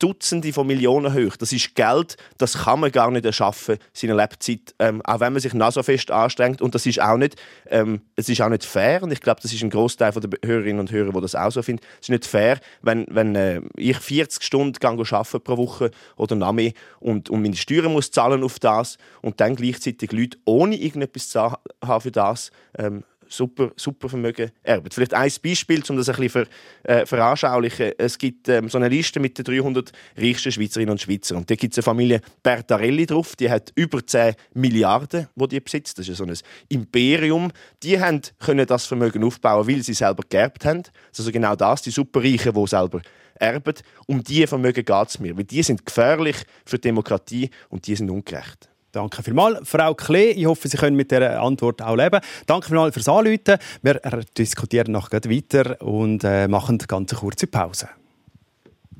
Dutzende 0.03 0.51
von 0.51 0.67
Millionen 0.67 1.13
hoch. 1.13 1.37
Das 1.37 1.53
ist 1.53 1.75
Geld, 1.75 2.17
das 2.37 2.65
kann 2.65 2.81
man 2.81 2.91
gar 2.91 3.09
nicht 3.09 3.23
erschaffen, 3.25 3.77
seiner 3.93 4.15
Lebzeit, 4.15 4.75
ähm, 4.77 5.01
auch 5.05 5.21
wenn 5.21 5.31
man 5.31 5.41
sich 5.41 5.53
noch 5.53 5.71
so 5.71 5.81
fest 5.81 6.11
anstrengt. 6.11 6.61
Und 6.61 6.75
das 6.75 6.85
ist 6.85 7.01
auch 7.01 7.15
nicht, 7.15 7.37
ähm, 7.69 8.01
es 8.17 8.27
ist 8.27 8.41
auch 8.41 8.49
nicht 8.49 8.65
fair. 8.65 9.01
Und 9.01 9.13
ich 9.13 9.21
glaube, 9.21 9.39
das 9.41 9.53
ist 9.53 9.63
ein 9.63 9.69
Großteil 9.69 10.11
der 10.11 10.29
Hörerinnen 10.43 10.81
und 10.81 10.91
Hörer, 10.91 11.13
die 11.13 11.21
das 11.21 11.35
auch 11.35 11.51
so 11.51 11.61
finden. 11.61 11.85
Es 12.01 12.07
ist 12.07 12.09
nicht 12.09 12.25
fair, 12.25 12.59
wenn, 12.81 13.05
wenn 13.11 13.33
äh, 13.37 13.61
ich 13.77 13.97
40 13.97 14.43
Stunden 14.43 14.85
arbeite 14.85 15.39
pro 15.39 15.55
Woche 15.55 15.91
oder 16.17 16.35
noch 16.35 16.51
mehr 16.51 16.73
und, 16.99 17.29
und 17.29 17.41
meine 17.41 17.55
Steuern 17.55 17.93
muss 17.93 18.11
zahlen 18.11 18.43
auf 18.43 18.59
das 18.59 18.97
und 19.21 19.39
dann 19.39 19.55
gleichzeitig 19.55 20.11
Leute 20.11 20.37
ohne 20.43 20.75
irgendetwas 20.75 21.29
zu 21.29 21.39
haben 21.41 22.01
für 22.01 22.11
das 22.11 22.51
ähm, 22.77 23.05
super, 23.33 23.71
super 23.75 24.09
Vermögen 24.09 24.51
erben. 24.61 24.89
Vielleicht 24.91 25.13
ein 25.13 25.31
Beispiel, 25.43 25.83
um 25.89 25.97
das 25.97 26.09
ein 26.09 26.15
bisschen 26.15 26.29
ver, 26.29 26.45
äh, 26.83 27.05
veranschaulichen. 27.05 27.93
Es 27.97 28.17
gibt 28.17 28.47
ähm, 28.49 28.69
so 28.69 28.77
eine 28.77 28.89
Liste 28.89 29.19
mit 29.19 29.37
den 29.37 29.45
300 29.45 29.91
reichsten 30.17 30.51
Schweizerinnen 30.51 30.91
und 30.91 31.01
Schweizer. 31.01 31.35
Und 31.35 31.49
da 31.49 31.55
gibt 31.55 31.73
es 31.73 31.79
eine 31.79 31.83
Familie 31.83 32.21
Bertarelli 32.41 33.05
drauf, 33.05 33.35
die 33.35 33.49
hat 33.49 33.71
über 33.75 34.05
10 34.05 34.35
Milliarden, 34.53 35.27
die 35.35 35.47
die 35.47 35.59
besitzt. 35.59 35.97
Das 35.99 36.07
ist 36.07 36.17
so 36.17 36.25
ein 36.25 36.37
Imperium. 36.69 37.51
Die 37.81 37.99
haben 37.99 38.21
können 38.39 38.65
das 38.67 38.85
Vermögen 38.85 39.23
aufbauen, 39.23 39.67
weil 39.67 39.81
sie 39.81 39.93
selber 39.93 40.23
geerbt 40.29 40.65
haben. 40.65 40.83
Also 41.17 41.31
genau 41.31 41.55
das, 41.55 41.81
die 41.81 41.91
Superreichen, 41.91 42.53
die 42.53 42.67
selber 42.67 43.01
erben. 43.35 43.75
Um 44.07 44.23
diese 44.23 44.47
Vermögen 44.47 44.85
geht 44.85 45.07
es 45.07 45.19
mir, 45.19 45.35
weil 45.35 45.43
die 45.43 45.63
sind 45.63 45.85
gefährlich 45.85 46.37
für 46.65 46.77
die 46.77 46.81
Demokratie 46.81 47.49
und 47.69 47.87
die 47.87 47.95
sind 47.95 48.09
ungerecht. 48.09 48.69
Danke 48.93 49.23
vielmals. 49.23 49.67
Frau 49.67 49.95
Klee, 49.95 50.29
ich 50.31 50.45
hoffe, 50.45 50.67
Sie 50.67 50.77
können 50.77 50.95
mit 50.95 51.09
dieser 51.09 51.41
Antwort 51.41 51.81
auch 51.81 51.95
leben. 51.95 52.19
Danke 52.45 52.67
vielmals 52.67 52.93
fürs 52.93 53.09
Anrufen. 53.09 53.57
Wir 53.81 53.99
diskutieren 54.37 54.91
noch 54.91 55.11
weiter 55.11 55.81
und 55.81 56.23
äh, 56.23 56.47
machen 56.47 56.77
eine 56.79 56.87
ganz 56.87 57.13
kurze 57.15 57.47
Pause. 57.47 57.89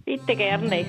Bitte 0.04 0.36
gerne. 0.36 0.86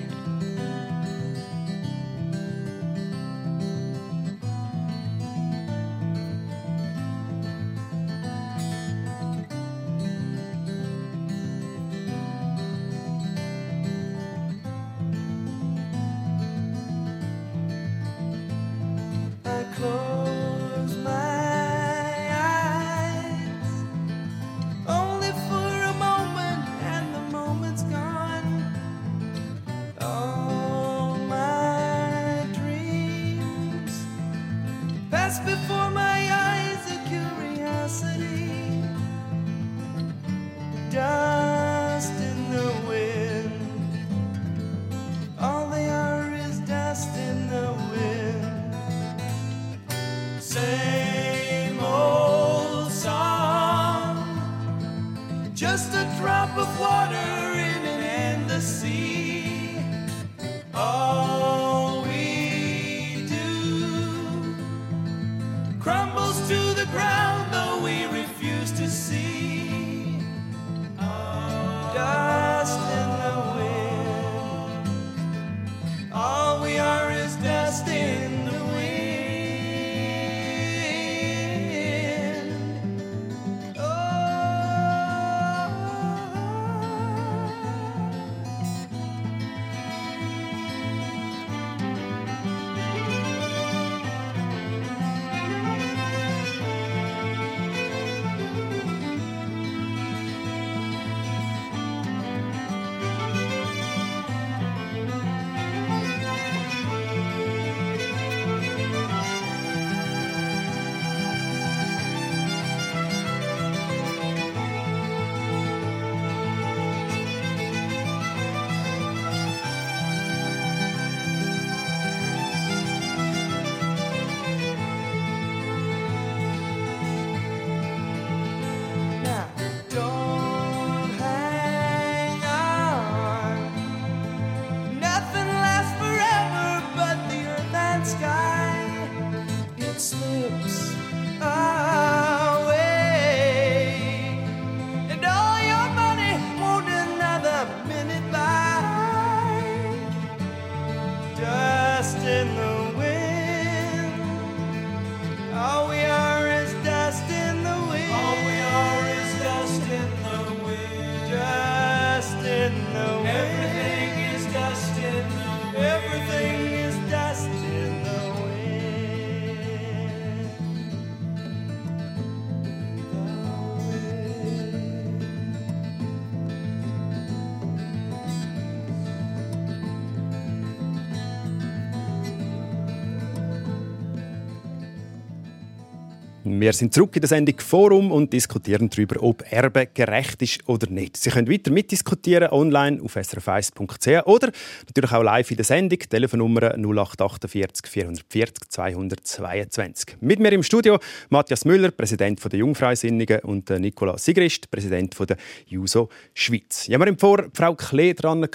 Wir 186.47 186.75
sind 186.75 186.93
zurück 186.93 187.17
in 187.17 187.23
der 187.23 187.29
Sendung 187.29 187.59
Forum 187.59 188.13
und 188.13 188.31
diskutieren 188.31 188.91
darüber, 188.91 189.23
ob 189.23 189.51
Erbe 189.51 189.87
gerecht 189.87 190.43
ist 190.43 190.69
oder 190.69 190.91
nicht. 190.91 191.17
Sie 191.17 191.31
können 191.31 191.51
weiter 191.51 191.71
mitdiskutieren 191.71 192.51
online 192.51 193.01
auf 193.03 193.17
srf1.ch 193.17 194.27
oder 194.27 194.53
natürlich 194.87 195.13
auch 195.13 195.23
live 195.23 195.51
in 195.51 195.57
der 195.57 195.65
Sendung. 195.65 195.99
Telefonnummer 196.01 196.75
0848 196.77 197.87
440 197.87 198.69
222. 198.69 200.17
Mit 200.21 200.39
mir 200.39 200.53
im 200.53 200.63
Studio 200.63 200.99
Matthias 201.31 201.65
Müller, 201.65 201.91
Präsident 201.91 202.45
der 202.45 202.59
Jungfreisinnigen 202.59 203.39
und 203.41 203.71
Nicola 203.71 204.19
Sigrist, 204.19 204.71
Präsident 204.71 205.19
der 205.19 205.39
JUSO 205.67 206.11
Schweiz. 206.35 206.87
Ja, 206.89 206.99
wir 206.99 207.07
haben 207.07 207.19
vor 207.19 207.47
Frau 207.55 207.75
Klee 207.75 208.13
dran 208.13 208.47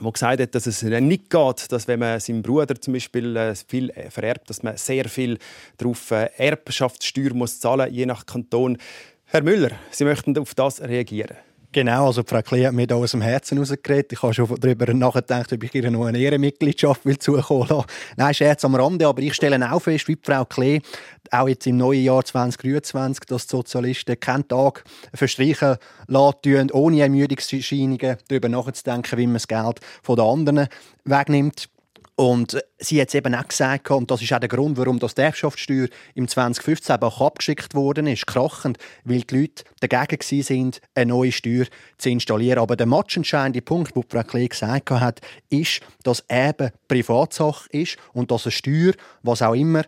wo 0.00 0.10
gesagt 0.10 0.40
hat, 0.40 0.54
dass 0.54 0.66
es 0.66 0.82
nicht 0.82 1.30
geht, 1.30 1.72
dass 1.72 1.88
wenn 1.88 2.00
man 2.00 2.20
seinem 2.20 2.42
Bruder 2.42 2.80
zum 2.80 2.94
Beispiel 2.94 3.36
äh, 3.36 3.54
viel 3.54 3.90
äh, 3.90 4.10
vererbt, 4.10 4.50
dass 4.50 4.62
man 4.62 4.76
sehr 4.76 5.08
viel 5.08 5.38
darauf 5.78 6.10
äh, 6.10 6.28
Erbschaftssteuer 6.36 7.32
muss 7.34 7.60
zahlen, 7.60 7.92
je 7.92 8.06
nach 8.06 8.26
Kanton. 8.26 8.78
Herr 9.26 9.42
Müller, 9.42 9.70
Sie 9.90 10.04
möchten 10.04 10.36
auf 10.38 10.54
das 10.54 10.80
reagieren? 10.80 11.36
Genau, 11.76 12.06
also 12.06 12.22
Frau 12.26 12.40
Klee 12.40 12.66
hat 12.66 12.72
mir 12.72 12.86
da 12.86 12.94
aus 12.94 13.10
dem 13.10 13.20
Herzen 13.20 13.58
rausgeredet. 13.58 14.10
Ich 14.10 14.22
habe 14.22 14.32
schon 14.32 14.48
darüber 14.58 14.94
nachgedacht, 14.94 15.52
ob 15.52 15.62
ich 15.62 15.74
ihr 15.74 15.90
noch 15.90 16.06
eine 16.06 16.16
Ehrenmitgliedschaft 16.16 17.04
will 17.04 17.18
zukommen 17.18 17.68
lassen. 17.68 17.84
Nein, 18.16 18.32
Scherz 18.32 18.64
am 18.64 18.74
Rande, 18.76 19.06
aber 19.06 19.20
ich 19.20 19.34
stelle 19.34 19.70
auch 19.70 19.80
fest, 19.80 20.08
wie 20.08 20.16
Frau 20.22 20.46
Klee, 20.46 20.80
auch 21.30 21.48
jetzt 21.48 21.66
im 21.66 21.76
neuen 21.76 22.02
Jahr 22.02 22.24
2023, 22.24 23.26
dass 23.26 23.46
die 23.46 23.50
Sozialisten 23.50 24.18
keinen 24.18 24.48
Tag 24.48 24.84
verstreichen 25.12 25.76
lassen, 26.06 26.70
ohne 26.72 27.02
Ermüdungserscheinungen 27.02 28.16
darüber 28.26 28.48
nachzudenken, 28.48 29.18
wie 29.18 29.26
man 29.26 29.34
das 29.34 29.46
Geld 29.46 29.80
von 30.02 30.16
den 30.16 30.24
anderen 30.24 30.68
wegnimmt. 31.04 31.68
Und 32.16 32.58
sie 32.78 32.98
hat 32.98 33.08
es 33.08 33.14
eben 33.14 33.34
auch 33.34 33.46
gesagt, 33.46 33.90
und 33.90 34.10
das 34.10 34.22
ist 34.22 34.32
auch 34.32 34.38
der 34.40 34.48
Grund, 34.48 34.78
warum 34.78 34.98
das 34.98 35.14
die 35.14 35.20
Erbschaftssteuer 35.20 35.88
im 36.14 36.26
2015 36.26 37.02
auch 37.02 37.20
abgeschickt 37.20 37.74
worden 37.74 38.06
ist, 38.06 38.26
krachend, 38.26 38.78
weil 39.04 39.20
die 39.20 39.40
Leute 39.40 39.64
dagegen 39.86 40.42
sind, 40.42 40.80
eine 40.94 41.10
neue 41.10 41.30
Steuer 41.30 41.66
zu 41.98 42.08
installieren. 42.08 42.60
Aber 42.60 42.74
der 42.74 42.86
matchentscheidende 42.86 43.60
Punkt, 43.60 43.94
den 43.94 44.02
Frau 44.08 44.22
Klee 44.22 44.48
gesagt 44.48 44.90
hat, 44.90 45.20
ist, 45.50 45.80
dass 46.04 46.24
eben 46.30 46.70
Privatsache 46.88 47.68
ist 47.70 47.98
und 48.14 48.30
dass 48.30 48.46
eine 48.46 48.52
Steuer, 48.52 48.94
was 49.22 49.42
auch 49.42 49.54
immer, 49.54 49.82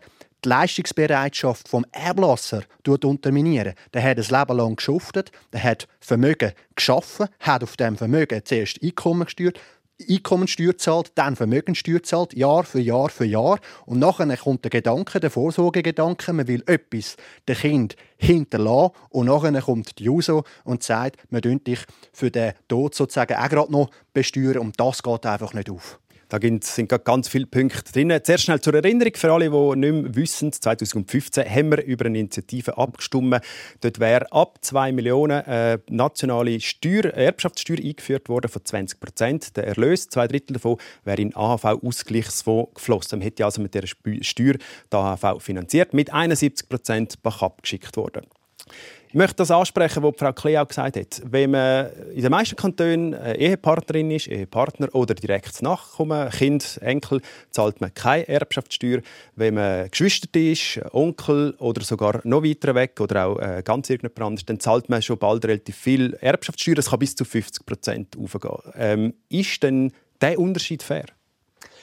die 0.45 0.49
Leistungsbereitschaft 0.49 1.67
vom 1.67 1.85
Erblasser 1.91 2.63
unterminieren. 2.85 3.73
Der 3.93 4.03
hat 4.03 4.17
ein 4.17 4.39
Leben 4.39 4.57
lang 4.57 4.75
geschuftet, 4.75 5.31
der 5.51 5.63
hat 5.63 5.87
Vermögen 5.99 6.53
geschaffen, 6.75 7.27
hat 7.39 7.63
auf 7.63 7.75
dem 7.75 7.97
Vermögen 7.97 8.41
zuerst 8.45 8.81
Einkommen 8.81 9.25
gesteuert, 9.25 9.59
Einkommensteuer 10.07 10.77
zahlt, 10.77 11.11
dann 11.15 11.35
Vermögenssteuer 11.35 12.01
zahlt, 12.03 12.33
Jahr 12.33 12.63
für 12.63 12.79
Jahr 12.79 13.09
für 13.09 13.25
Jahr. 13.25 13.59
Und 13.85 13.99
nachher 13.99 14.37
kommt 14.37 14.63
der 14.63 14.71
Gedanke, 14.71 15.19
der 15.19 15.29
Vorsorgegedanke, 15.29 16.31
man 16.33 16.47
will 16.47 16.63
etwas 16.67 17.17
dem 17.47 17.55
Kind 17.55 17.95
hinterlassen. 18.17 18.93
Und 19.09 19.27
nachher 19.27 19.61
kommt 19.61 19.99
die 19.99 20.05
Juso 20.05 20.43
und 20.63 20.83
sagt, 20.83 21.17
man 21.31 21.41
dich 21.41 21.79
für 22.13 22.31
den 22.31 22.53
Tod 22.67 22.95
sozusagen 22.95 23.35
auch 23.35 23.49
gerade 23.49 23.71
noch 23.71 23.89
besteuern. 24.13 24.59
Und 24.59 24.79
das 24.79 25.03
geht 25.03 25.25
einfach 25.25 25.53
nicht 25.53 25.69
auf. 25.69 25.99
Da 26.29 26.37
sind 26.39 26.89
ganz 27.03 27.27
viele 27.27 27.47
Punkte 27.47 27.91
drin. 27.91 28.13
Zuerst 28.23 28.43
schnell 28.43 28.61
zur 28.61 28.75
Erinnerung 28.75 29.13
für 29.15 29.33
alle, 29.33 29.49
die 29.49 29.79
nicht 29.79 30.03
mehr 30.03 30.15
wissen. 30.15 30.51
2015 30.51 31.43
haben 31.43 31.71
wir 31.71 31.83
über 31.83 32.05
eine 32.05 32.19
Initiative 32.19 32.77
abgestimmt. 32.77 33.41
Dort 33.81 33.99
wäre 33.99 34.31
ab 34.31 34.59
2 34.61 34.91
Millionen 34.91 35.43
äh, 35.45 35.79
nationale 35.89 36.59
Steuer, 36.59 37.05
Erbschaftssteuer 37.05 37.79
eingeführt 37.79 38.29
worden 38.29 38.47
von 38.47 38.63
20 38.63 38.99
Prozent. 38.99 39.57
Der 39.57 39.65
Erlös, 39.65 40.07
zwei 40.07 40.27
Drittel 40.27 40.53
davon, 40.53 40.77
wäre 41.03 41.19
in 41.19 41.35
AHV-Ausgleichsfonds 41.35 42.75
geflossen. 42.75 43.19
Man 43.19 43.23
hätte 43.23 43.43
also 43.43 43.61
mit 43.61 43.73
dieser 43.73 43.87
Steuer 43.87 44.53
die 44.53 44.95
AHV 44.95 45.41
finanziert. 45.41 45.95
Mit 45.95 46.13
71 46.13 46.69
Prozent 46.69 47.17
abgeschickt 47.23 47.97
worden. 47.97 48.27
Ich 49.11 49.15
möchte 49.15 49.37
das 49.37 49.49
ansprechen, 49.49 50.03
was 50.03 50.13
Frau 50.17 50.31
Klee 50.33 50.55
auch 50.59 50.67
gesagt 50.67 50.95
hat. 50.95 51.19
Wenn 51.25 51.49
man 51.49 51.87
in 52.13 52.21
den 52.21 52.29
meisten 52.29 52.55
Kantonen 52.55 53.13
Ehepartnerin 53.13 54.11
ist, 54.11 54.27
Ehepartner 54.27 54.93
oder 54.93 55.15
direktes 55.15 55.63
Nachkommen, 55.63 56.29
Kind, 56.29 56.77
Enkel, 56.83 57.19
zahlt 57.49 57.81
man 57.81 57.91
keine 57.91 58.27
Erbschaftssteuer. 58.27 59.01
Wenn 59.35 59.55
man 59.55 59.89
Geschwister 59.89 60.39
ist, 60.39 60.79
Onkel 60.91 61.55
oder 61.57 61.81
sogar 61.81 62.21
noch 62.23 62.43
weiter 62.43 62.75
weg 62.75 63.01
oder 63.01 63.25
auch 63.25 63.39
äh, 63.39 63.63
ganz 63.65 63.89
irgendjemand 63.89 64.21
anderes, 64.21 64.45
dann 64.45 64.59
zahlt 64.59 64.89
man 64.89 65.01
schon 65.01 65.17
bald 65.17 65.43
relativ 65.43 65.75
viel 65.75 66.13
Erbschaftssteuer. 66.21 66.77
Es 66.77 66.91
kann 66.91 66.99
bis 66.99 67.15
zu 67.15 67.25
50 67.25 67.65
Prozent 67.65 68.15
aufgehen. 68.15 68.59
Ähm, 68.75 69.13
ist 69.27 69.63
denn 69.63 69.91
dieser 70.21 70.37
Unterschied 70.37 70.83
fair? 70.83 71.05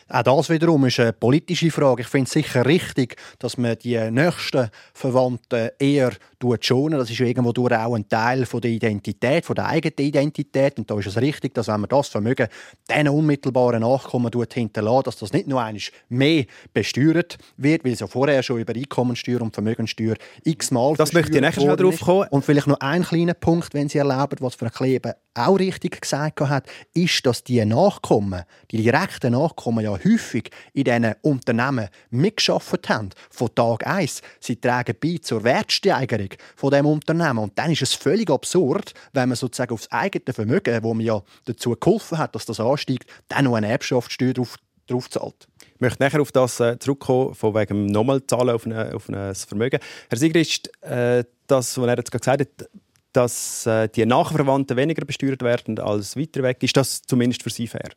Auch 0.09 0.23
das 0.23 0.51
wiederum 0.51 0.85
ist 0.87 1.01
eine 1.01 1.13
politische 1.13 1.71
Frage. 1.71 2.03
Ich 2.03 2.09
finde 2.09 2.27
es 2.27 2.33
sicher 2.33 2.65
richtig, 2.65 3.17
dass 3.41 3.59
man 3.59 3.77
die 3.77 3.99
nächsten 4.11 4.71
Verwandten 4.95 5.71
eher 5.81 6.13
schonen. 6.61 6.99
Das 6.99 7.11
ist 7.11 7.19
irgendwo 7.19 7.53
durch 7.53 7.75
auch 7.75 7.95
ein 7.95 8.09
Teil 8.09 8.47
von 8.47 8.61
der 8.61 8.71
Identität, 8.71 9.45
von 9.45 9.57
der 9.57 9.67
eigenen 9.67 9.99
Identität. 9.99 10.79
Und 10.79 10.89
da 10.89 10.97
ist 10.99 11.07
es 11.07 11.17
richtig, 11.17 11.55
dass 11.55 11.67
wenn 11.67 11.81
man 11.81 11.89
das 11.89 12.09
Vermögen 12.09 12.47
diesen 12.89 13.09
unmittelbaren 13.09 13.81
Nachkommen 13.81 14.31
hinterlässt, 14.53 15.07
dass 15.09 15.17
das 15.17 15.33
nicht 15.33 15.49
nur 15.49 15.61
einmal 15.61 15.83
mehr 16.09 16.45
besteuert 16.73 17.37
wird, 17.57 17.85
weil 17.85 17.93
es 17.93 18.01
ja 18.01 18.07
vorher 18.07 18.45
schon 18.45 18.61
über 18.61 18.75
Einkommensteuer 18.75 19.43
und 19.43 19.55
Vermögenssteuer 19.55 20.15
x-mal 20.45 20.95
Das 20.95 21.13
möchte 21.15 21.35
ich 21.35 21.41
nachher 21.41 21.63
schnell 21.63 21.77
drauf 21.77 22.01
kommen. 22.01 22.29
Und 22.31 22.45
vielleicht 22.45 22.69
noch 22.69 22.79
ein 22.81 23.03
kleiner 23.03 23.35
Punkt, 23.35 23.75
wenn 23.75 23.89
Sie 23.89 23.99
erlauben, 23.99 24.37
was 24.41 24.55
Frau 24.55 24.69
Klebe 24.69 25.17
auch 25.35 25.59
richtig 25.59 26.01
gesagt 26.01 26.41
hat, 26.41 26.67
ist, 26.95 27.27
dass 27.27 27.45
die 27.45 27.65
Nachkommen, 27.65 28.43
die 28.71 28.83
direkten 28.83 29.33
Nachkommen 29.33 29.85
ja 29.85 29.96
häufig 30.05 30.51
in 30.73 30.85
diesen 30.85 31.15
Unternehmen 31.23 31.89
mitgeschafft 32.11 32.89
haben, 32.89 33.11
von 33.31 33.55
Tag 33.55 33.87
1. 33.87 34.23
Sie 34.41 34.57
tragen 34.57 34.95
bei 35.01 35.19
zur 35.21 35.45
Wertsteigerung 35.45 36.31
von 36.57 36.71
dem 36.71 36.87
Unternehmen. 36.87 37.39
Und 37.39 37.59
dann 37.59 37.71
ist 37.71 37.83
es 37.83 37.95
völlig 37.95 38.31
absurd, 38.31 38.95
wenn 39.13 39.29
man 39.29 39.37
sozusagen 39.37 39.73
aufs 39.73 39.91
eigene 39.91 40.33
Vermögen, 40.33 40.83
wo 40.83 40.95
man 40.95 41.05
ja 41.05 41.23
dazu 41.45 41.77
geholfen 41.79 42.19
hat, 42.19 42.35
dass 42.35 42.47
das 42.47 42.61
ansteigt, 42.61 43.11
dann 43.29 43.45
noch 43.45 43.55
eine 43.55 43.69
Erbschaftssteuer 43.69 44.33
drauf, 44.33 44.57
drauf 44.87 45.11
zahlt. 45.11 45.49
Ich 45.75 45.81
möchte 45.81 46.03
nachher 46.03 46.23
auf 46.23 46.33
das 46.33 46.59
äh, 46.61 46.79
zurückkommen, 46.79 47.35
von 47.35 47.55
wegen 47.55 47.87
nochmal 47.87 48.27
zahlen 48.27 48.51
auf, 48.51 48.65
eine, 48.65 48.95
auf 48.95 49.09
ein 49.09 49.35
Vermögen. 49.35 49.79
Herr 50.09 50.19
Sigrist, 50.19 50.71
äh, 50.83 51.25
das, 51.47 51.77
was 51.79 51.87
er 51.87 51.97
jetzt 51.97 52.11
gesagt 52.11 52.41
hat, 52.41 52.69
dass 53.13 53.67
äh, 53.67 53.89
die 53.89 54.05
Nachverwandten 54.05 54.77
weniger 54.77 55.05
besteuert 55.05 55.43
werden 55.43 55.79
als 55.79 56.17
weiter 56.17 56.43
weg, 56.43 56.63
ist 56.63 56.77
das 56.77 57.03
zumindest 57.03 57.43
für 57.43 57.51
Sie 57.51 57.67
fair? 57.67 57.91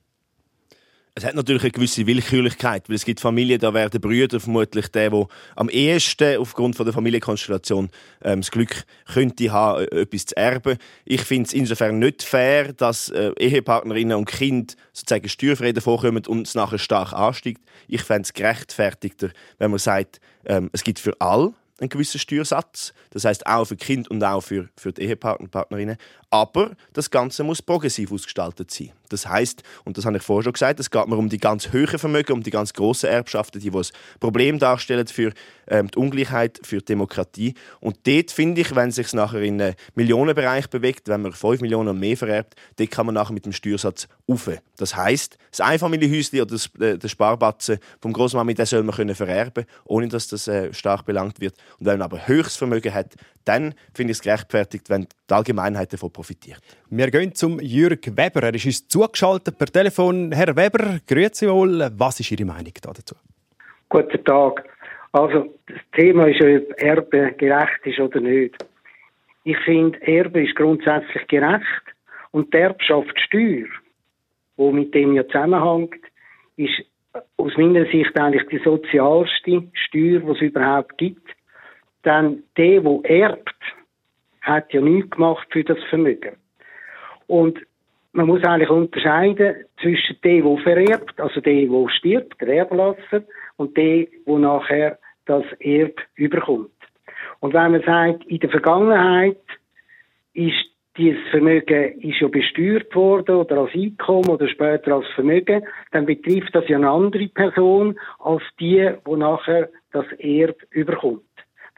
Es 1.20 1.26
hat 1.26 1.36
natürlich 1.36 1.64
eine 1.64 1.72
gewisse 1.72 2.08
Willkürlichkeit, 2.08 2.88
weil 2.88 2.96
es 2.96 3.04
gibt 3.04 3.20
Familien, 3.20 3.60
da 3.60 3.74
werden 3.74 4.00
Brüder 4.00 4.40
vermutlich 4.40 4.88
der, 4.88 5.10
der 5.10 5.28
am 5.58 5.68
ehesten 5.68 6.38
aufgrund 6.38 6.78
von 6.78 6.86
der 6.86 6.94
Familienkonstellation 6.94 7.90
ähm, 8.24 8.40
das 8.40 8.50
Glück 8.50 8.86
könnte 9.06 9.52
haben, 9.52 9.84
äh, 9.84 10.04
etwas 10.04 10.28
zu 10.28 10.38
erben. 10.38 10.78
Ich 11.04 11.20
finde 11.20 11.48
es 11.48 11.54
insofern 11.54 12.00
nicht 12.00 12.24
fair, 12.24 12.72
dass 12.72 13.10
äh, 13.10 13.34
Ehepartnerinnen 13.38 14.18
und 14.18 14.30
Kind 14.30 14.78
sozusagen 14.94 15.28
steuerfrei 15.28 15.74
vorkommen 15.74 16.26
und 16.26 16.48
es 16.48 16.56
nachher 16.56 16.80
stark 16.80 17.12
ansteigt. 17.12 17.64
Ich 17.90 18.04
fände 18.04 18.22
es 18.22 18.32
gerechtfertigter, 18.32 19.32
wenn 19.58 19.72
man 19.72 19.80
sagt, 19.80 20.22
ähm, 20.46 20.70
es 20.72 20.86
gibt 20.86 21.00
für 21.00 21.20
alle 21.20 21.54
einen 21.82 21.90
gewissen 21.90 22.20
Steuersatz. 22.20 22.94
Das 23.10 23.26
heißt 23.26 23.46
auch 23.46 23.66
für 23.66 23.76
Kind 23.76 24.10
und 24.10 24.24
auch 24.24 24.40
für, 24.40 24.70
für 24.78 24.94
die 24.94 25.02
Ehepartner 25.02 25.44
und 25.44 25.52
Partnerinnen. 25.52 25.98
Aber 26.30 26.78
das 26.94 27.12
Ganze 27.12 27.44
muss 27.44 27.62
progressiv 27.62 28.10
ausgestaltet 28.14 28.72
sein. 28.72 28.94
Das 29.10 29.28
heißt, 29.28 29.63
und 29.86 29.98
das 29.98 30.06
habe 30.06 30.17
ich 30.17 30.24
vorher 30.24 30.43
schon 30.43 30.54
gesagt, 30.54 30.80
es 30.80 30.89
geht 30.89 31.08
mir 31.08 31.17
um 31.17 31.30
die 31.30 31.38
ganz 31.38 31.74
hohen 31.74 32.00
Vermögen, 32.00 32.34
um 32.34 32.43
die 32.43 32.52
ganz 32.52 32.74
grossen 32.74 33.10
Erbschaften, 33.10 33.60
die, 33.60 33.72
ein 33.72 33.86
Problem 34.19 34.60
darstellen 34.60 35.08
für 35.08 35.34
ähm, 35.67 35.89
die 35.89 35.98
Ungleichheit, 35.98 36.60
für 36.63 36.78
die 36.78 36.86
Demokratie. 36.86 37.54
Und 37.80 37.98
dort 38.08 38.32
finde 38.32 38.62
ich, 38.62 38.76
wenn 38.76 38.89
es 38.89 38.95
sich 38.95 39.13
nachher 39.13 39.41
in 39.41 39.62
einen 39.62 39.76
Millionenbereich 39.95 40.69
bewegt, 40.69 41.08
wenn 41.08 41.22
man 41.22 41.34
5 41.34 41.62
Millionen 41.62 41.89
und 41.89 42.00
mehr 42.00 42.17
vererbt, 42.17 42.56
dort 42.78 42.91
kann 42.91 43.06
man 43.06 43.15
nachher 43.15 43.34
mit 43.34 43.45
dem 43.45 43.54
Steuersatz 43.54 44.08
rauf. 44.28 44.50
Das 44.78 44.95
heißt, 44.95 45.38
das 45.52 45.62
Einfamilienhäuschen 45.62 46.41
oder 46.41 46.52
das, 46.52 46.69
äh, 46.80 46.98
der 46.98 47.08
Sparbatzen 47.08 47.80
vom 48.02 48.13
Großmami, 48.13 48.54
den 48.54 48.65
soll 48.65 48.84
man 48.84 48.95
können 48.95 49.15
vererben, 49.15 49.65
ohne 49.86 50.08
dass 50.08 50.28
das 50.28 50.48
äh, 50.48 50.74
stark 50.74 51.06
belangt 51.06 51.39
wird. 51.39 51.56
Und 51.80 51.86
wenn 51.86 52.00
man 52.00 52.04
aber 52.04 52.28
höchstes 52.28 52.58
Vermögen 52.58 52.93
hat, 52.93 53.15
dann 53.45 53.74
finde 53.93 54.12
ich 54.12 54.17
es 54.17 54.22
gerechtfertigt, 54.22 54.89
wenn 54.89 55.08
die 55.30 55.34
Allgemeinheit 55.34 55.91
davon 55.91 56.12
profitiert. 56.12 56.62
Wir 56.89 57.10
gehen 57.10 57.34
zum 57.34 57.60
Jürg 57.60 58.15
Weber. 58.15 58.43
Er 58.43 58.54
ist 58.54 58.65
uns 58.65 58.88
zugeschaltet 59.00 59.58
per 59.58 59.68
Telefon. 59.68 60.32
Herr 60.34 60.56
Weber, 60.56 61.00
grüezi 61.08 61.48
wohl. 61.48 61.90
Was 61.98 62.20
ist 62.20 62.32
Ihre 62.32 62.46
Meinung 62.46 62.74
dazu? 62.82 63.16
Guten 63.88 64.24
Tag. 64.26 64.66
Also, 65.14 65.56
das 65.68 65.80
Thema 65.94 66.28
ist, 66.28 66.42
ob 66.42 66.82
Erbe 66.82 67.32
gerecht 67.38 67.86
ist 67.86 68.00
oder 68.00 68.20
nicht. 68.20 68.56
Ich 69.44 69.58
finde, 69.60 70.00
Erbe 70.02 70.44
ist 70.44 70.56
grundsätzlich 70.56 71.26
gerecht 71.28 71.86
und 72.32 72.54
die 72.54 72.58
Erbschaftssteuer, 72.58 73.68
die 74.58 74.72
mit 74.72 74.94
dem 74.94 75.16
ja 75.16 75.26
zusammenhängt, 75.26 76.04
ist 76.58 76.84
aus 77.38 77.54
meiner 77.58 77.86
Sicht 77.86 78.20
eigentlich 78.20 78.48
die 78.50 78.62
sozialste 78.64 79.64
Steuer, 79.74 80.20
die 80.20 80.32
es 80.32 80.42
überhaupt 80.42 80.98
gibt. 80.98 81.28
Denn 82.06 82.44
der, 82.58 82.82
der 82.82 83.00
erbt, 83.06 83.62
hat 84.42 84.72
ja 84.74 84.82
nichts 84.82 85.12
gemacht 85.12 85.48
für 85.52 85.64
das 85.64 85.80
Vermögen. 85.90 86.36
Und 87.28 87.60
man 88.12 88.28
muss 88.28 88.43
eigentlich 88.43 88.69
unterscheiden 88.69 89.65
zwischen 89.82 90.17
dem, 90.24 90.43
der 90.43 90.63
vererbt, 90.63 91.19
also 91.19 91.41
dem, 91.41 91.72
der 91.72 91.89
stirbt, 91.89 92.41
der 92.41 92.48
Erblasser, 92.50 93.24
und 93.58 93.76
dem, 93.78 94.08
der 94.26 94.39
nachher 94.39 95.00
das 95.26 95.43
Erb 95.60 96.00
überkommt. 96.15 96.72
Und 97.39 97.54
wenn 97.54 97.72
man 97.72 97.84
sagt, 97.84 98.26
in 98.26 98.39
der 98.39 98.50
Vergangenheit 98.50 99.38
ist 100.34 100.69
dieses 100.98 101.22
Vermögen 101.30 102.00
ist 102.02 102.19
ja 102.19 102.28
besteuert 102.28 102.93
worden 102.93 103.36
oder 103.36 103.60
als 103.60 103.74
Einkommen 103.74 104.28
oder 104.28 104.50
später 104.50 104.95
als 104.95 105.08
Vermögen, 105.15 105.63
dann 105.91 106.06
betrifft 106.06 106.54
das 106.54 106.67
ja 106.67 106.78
eine 106.78 106.89
andere 106.89 107.28
Person 107.28 107.98
als 108.19 108.43
die, 108.60 108.91
wo 109.06 109.15
nachher 109.15 109.69
das 109.91 110.06
Erb 110.17 110.58
überkommt. 110.72 111.22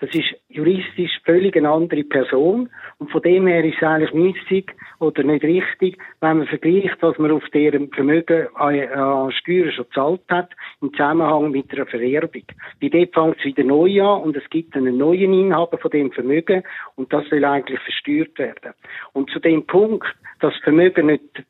Das 0.01 0.09
ist 0.15 0.35
juristisch 0.49 1.21
völlig 1.25 1.55
eine 1.55 1.69
andere 1.69 2.03
Person. 2.03 2.71
Und 2.97 3.11
von 3.11 3.21
dem 3.21 3.45
her 3.45 3.63
ist 3.63 3.77
es 3.77 3.83
eigentlich 3.83 4.13
müßig 4.13 4.71
oder 4.99 5.21
nicht 5.21 5.43
richtig, 5.43 5.99
wenn 6.21 6.39
man 6.39 6.47
vergleicht, 6.47 6.97
was 7.01 7.19
man 7.19 7.29
auf 7.29 7.47
deren 7.53 7.91
Vermögen 7.91 8.47
an, 8.55 9.31
Steuern 9.31 9.71
schon 9.71 9.85
gezahlt 9.85 10.21
hat, 10.29 10.49
im 10.81 10.91
Zusammenhang 10.93 11.51
mit 11.51 11.71
einer 11.71 11.85
Vererbung. 11.85 12.45
Bei 12.81 12.89
dort 12.89 13.13
fängt 13.13 13.37
es 13.37 13.45
wieder 13.45 13.63
neu 13.63 14.01
an 14.01 14.23
und 14.23 14.35
es 14.35 14.49
gibt 14.49 14.75
einen 14.75 14.97
neuen 14.97 15.33
Inhaber 15.33 15.77
von 15.77 15.91
dem 15.91 16.11
Vermögen 16.11 16.63
und 16.95 17.13
das 17.13 17.29
will 17.29 17.45
eigentlich 17.45 17.79
versteuert 17.81 18.39
werden. 18.39 18.73
Und 19.13 19.29
zu 19.29 19.39
dem 19.39 19.67
Punkt, 19.67 20.07
dass 20.39 20.55
Vermögen 20.63 21.05
nicht, 21.05 21.43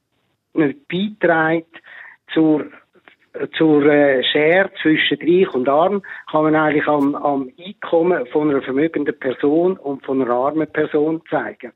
nicht 0.53 0.77
beiträgt 0.89 1.81
zur 2.33 2.65
zur 3.57 3.85
äh, 3.85 4.23
Schere 4.23 4.71
zwischen 4.81 5.17
Reich 5.19 5.53
und 5.53 5.69
Arm 5.69 6.01
kann 6.29 6.43
man 6.43 6.55
eigentlich 6.55 6.87
am, 6.87 7.15
am 7.15 7.51
Einkommen 7.57 8.25
von 8.27 8.49
einer 8.49 8.61
vermögenden 8.61 9.17
Person 9.17 9.77
und 9.77 10.05
von 10.05 10.21
einer 10.21 10.31
armen 10.31 10.71
Person 10.71 11.21
zeigen. 11.29 11.71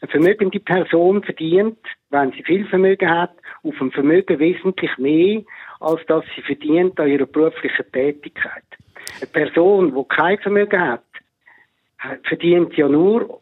Eine 0.00 0.10
vermögende 0.10 0.60
Person 0.60 1.22
verdient, 1.22 1.78
wenn 2.08 2.32
sie 2.32 2.42
viel 2.42 2.66
Vermögen 2.66 3.10
hat, 3.10 3.32
auf 3.62 3.76
dem 3.78 3.92
Vermögen 3.92 4.38
wesentlich 4.38 4.96
mehr, 4.98 5.42
als 5.78 6.04
dass 6.06 6.24
sie 6.34 6.42
verdient 6.42 6.98
an 6.98 7.08
ihrer 7.08 7.26
beruflichen 7.26 7.84
Tätigkeit. 7.92 8.64
Eine 9.20 9.30
Person, 9.30 9.94
die 9.94 10.16
kein 10.16 10.38
Vermögen 10.38 10.80
hat, 10.80 11.04
verdient 12.24 12.74
ja 12.76 12.88
nur 12.88 13.40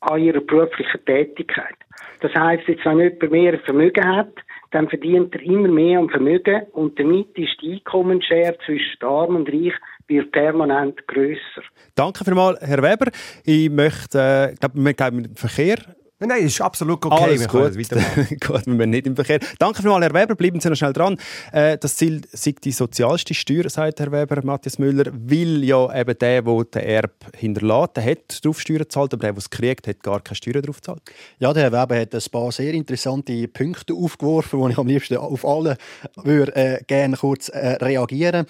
an 0.00 0.22
ihrer 0.22 0.40
beruflichen 0.40 1.04
Tätigkeit. 1.04 1.76
Das 2.20 2.32
heißt, 2.34 2.68
jetzt, 2.68 2.84
wenn 2.84 2.98
jemand 2.98 3.30
mehr 3.30 3.58
Vermögen 3.60 4.06
hat, 4.06 4.32
dann 4.70 4.88
verdient 4.88 5.34
er 5.34 5.42
immer 5.42 5.68
mehr 5.68 5.98
am 5.98 6.08
Vermögen 6.08 6.62
und 6.72 6.98
damit 6.98 7.36
ist 7.36 7.60
die 7.60 7.74
Einkommensschere 7.74 8.56
zwischen 8.64 9.02
Arm 9.02 9.36
und 9.36 9.48
Reich 9.48 9.74
wird 10.06 10.32
permanent 10.32 11.06
grösser. 11.06 11.62
Danke 11.94 12.24
vielmals, 12.24 12.60
Herr 12.60 12.82
Weber. 12.82 13.10
Ich 13.44 13.70
möchte, 13.70 14.18
äh, 14.18 14.52
ich 14.52 14.60
glaube, 14.60 14.78
wir 14.78 14.94
gehen 14.94 15.16
mit 15.16 15.26
dem 15.26 15.36
Verkehr 15.36 15.76
Nein, 16.22 16.44
ist 16.44 16.60
absolut 16.60 17.04
okay. 17.04 17.24
Alles 17.24 17.40
wir 17.40 17.48
gut. 17.48 17.72
gut, 18.40 18.66
wir 18.66 18.76
sind 18.76 18.90
nicht 18.90 19.06
im 19.06 19.16
Verkehr. 19.16 19.40
Danke 19.58 19.80
vielmals, 19.80 20.04
Herr 20.04 20.12
Weber. 20.12 20.34
Bleiben 20.34 20.60
Sie 20.60 20.68
noch 20.68 20.76
schnell 20.76 20.92
dran. 20.92 21.18
Äh, 21.50 21.78
das 21.78 21.96
Ziel 21.96 22.20
ist 22.30 22.64
die 22.64 22.72
sozialste 22.72 23.32
Steuer, 23.32 23.70
sagt 23.70 24.00
Herr 24.00 24.12
Weber, 24.12 24.44
Matthias 24.44 24.78
Müller, 24.78 25.10
weil 25.14 25.64
ja 25.64 25.98
eben 25.98 26.18
der, 26.18 26.42
der 26.42 26.64
den 26.64 26.82
Erb 26.82 27.14
hinterlässt, 27.34 27.96
der 27.96 28.04
hat 28.04 28.44
darauf 28.44 28.60
Steuern 28.60 28.80
gezahlt, 28.80 29.14
aber 29.14 29.22
der, 29.22 29.32
der 29.32 29.38
es 29.38 29.48
kriegt, 29.48 29.86
hat 29.86 30.02
gar 30.02 30.20
keine 30.20 30.36
Steuern 30.36 30.60
darauf 30.60 30.76
gezahlt. 30.76 31.00
Ja, 31.38 31.54
der 31.54 31.62
Herr 31.62 31.72
Weber 31.72 31.98
hat 31.98 32.14
ein 32.14 32.22
paar 32.30 32.52
sehr 32.52 32.74
interessante 32.74 33.48
Punkte 33.48 33.94
aufgeworfen, 33.94 34.60
wo 34.60 34.68
ich 34.68 34.76
am 34.76 34.86
liebsten 34.86 35.16
auf 35.16 35.46
alle 35.46 35.78
würde, 36.16 36.54
äh, 36.54 36.82
gerne 36.86 37.16
kurz 37.16 37.48
äh, 37.48 37.76
reagieren 37.82 38.44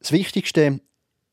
Das 0.00 0.12
Wichtigste 0.12 0.80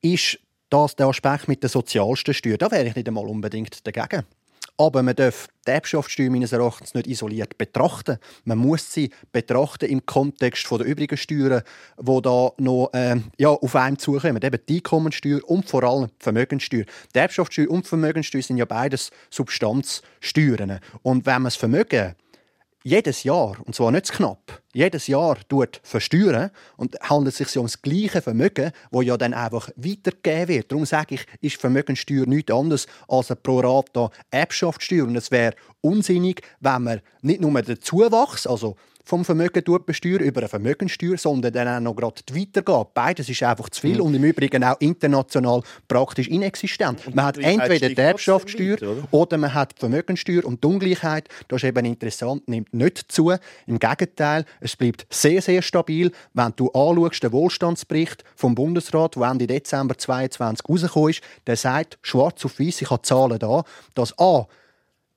ist 0.02 0.40
dass 0.70 0.96
der 0.96 1.08
Aspekt 1.08 1.48
mit 1.48 1.62
der 1.62 1.70
sozialsten 1.70 2.34
Steuer. 2.34 2.58
Da 2.58 2.72
wäre 2.72 2.88
ich 2.88 2.96
nicht 2.96 3.08
einmal 3.08 3.28
unbedingt 3.28 3.86
dagegen. 3.86 4.26
Aber 4.78 5.04
man 5.04 5.16
darf 5.16 5.48
die 5.66 5.72
Erbschaftssteuer 5.72 6.30
meines 6.30 6.52
Erachtens 6.52 6.94
nicht 6.94 7.08
isoliert 7.08 7.58
betrachten. 7.58 8.18
Man 8.44 8.58
muss 8.58 8.92
sie 8.92 9.10
betrachten 9.32 9.90
im 9.90 10.06
Kontext 10.06 10.70
der 10.70 10.86
übrigen 10.86 11.18
Steuern, 11.18 11.64
die 12.00 12.22
da 12.22 12.52
noch 12.58 12.90
äh, 12.94 13.16
ja, 13.38 13.50
auf 13.50 13.76
einem 13.76 13.98
zukommen. 13.98 14.42
Eben 14.42 14.60
die 14.68 14.76
Einkommensteuer 14.76 15.40
und 15.46 15.70
vor 15.70 15.84
allem 15.84 16.08
die 16.08 16.24
Vermögenssteuer. 16.24 16.84
Die 17.14 17.20
Erbschaftssteuer 17.20 17.70
und 17.70 17.86
die 17.86 17.90
Vermögenssteuer 17.90 18.42
sind 18.42 18.58
ja 18.58 18.66
beides 18.66 19.12
Substanzsteuern. 19.30 20.80
Und 21.04 21.26
wenn 21.26 21.34
man 21.34 21.46
das 21.46 21.56
Vermögen 21.56 22.16
jedes 22.86 23.24
Jahr, 23.24 23.58
und 23.66 23.74
zwar 23.74 23.92
nicht 23.92 24.06
zu 24.06 24.14
knapp, 24.14 24.62
jedes 24.72 25.08
Jahr 25.08 25.38
versteuern 25.82 26.52
und 26.78 26.96
handelt 27.02 27.34
es 27.34 27.38
sich 27.50 27.58
um 27.58 27.66
das 27.66 27.82
gleiche 27.82 28.22
Vermögen, 28.22 28.72
wo 28.92 29.02
ja 29.02 29.18
dann 29.18 29.34
einfach 29.34 29.72
weitergegeben 29.76 30.48
wird. 30.50 30.72
Darum 30.72 30.86
sage 30.86 31.16
ich, 31.16 31.26
ist 31.42 31.60
Vermögenssteuer 31.60 32.28
nichts 32.28 32.54
anderes 32.54 32.86
als 33.08 33.32
eine 33.32 33.38
pro 33.38 33.60
rata 33.60 34.12
Erbschaftssteuer. 34.30 35.06
Und 35.06 35.16
es 35.16 35.32
wäre 35.32 35.56
unsinnig, 35.82 36.44
wenn 36.60 36.84
man 36.84 37.02
nicht 37.24 37.42
nur 37.42 37.60
den 37.60 37.82
Zuwachs, 37.82 38.46
also 38.46 38.76
vom 39.06 39.24
Vermögen 39.24 39.64
besteuern 39.86 40.22
über 40.22 40.42
eine 40.42 40.50
Vermögenssteuer, 40.50 41.18
sondern 41.18 41.54
dann 41.54 41.68
auch 41.68 41.80
noch 41.80 41.96
gerade 41.96 42.22
weitergeht. 42.32 42.88
Beides 42.94 43.30
ist 43.30 43.44
einfach 43.44 43.70
zu 43.70 43.82
viel 43.82 43.98
mhm. 43.98 44.02
und 44.02 44.16
im 44.16 44.24
Übrigen 44.24 44.64
auch 44.64 44.80
international 44.80 45.62
praktisch 45.88 46.28
inexistent. 46.28 47.06
Und 47.06 47.16
man 47.16 47.26
hat 47.26 47.38
entweder 47.38 47.90
die 47.90 47.96
Erbschaftssteuer 47.96 48.78
oder? 48.82 49.08
oder? 49.12 49.38
man 49.38 49.54
hat 49.54 49.74
die 49.76 49.80
Vermögenssteuer 49.80 50.44
und 50.44 50.64
die 50.64 50.68
Ungleichheit, 50.68 51.30
das 51.48 51.62
ist 51.62 51.70
eben 51.70 51.86
interessant, 51.86 52.48
nimmt 52.48 52.74
nicht 52.74 53.12
zu. 53.12 53.32
Im 53.68 53.80
Gegenteil, 53.80 54.46
es 54.60 54.76
bleibt 54.76 55.06
sehr, 55.10 55.42
sehr 55.42 55.62
stabil. 55.62 56.12
Wenn 56.34 56.54
du 56.56 56.72
anschaust, 56.72 57.24
den 57.24 57.32
Wohlstandsbericht 57.32 58.24
vom 58.36 58.56
Bundesrat, 58.56 59.16
der 59.16 59.24
Ende 59.24 59.46
Dezember 59.46 59.98
2022 59.98 60.68
rausgekommen 60.68 61.10
ist, 61.12 61.22
der 61.46 61.56
sagt 61.56 62.00
schwarz 62.02 62.44
auf 62.44 62.60
weiß, 62.60 62.82
ich 62.82 62.90
habe 62.90 63.04
Zahlen 63.04 63.38
da, 63.38 63.64
dass 63.94 64.18
A, 64.18 64.48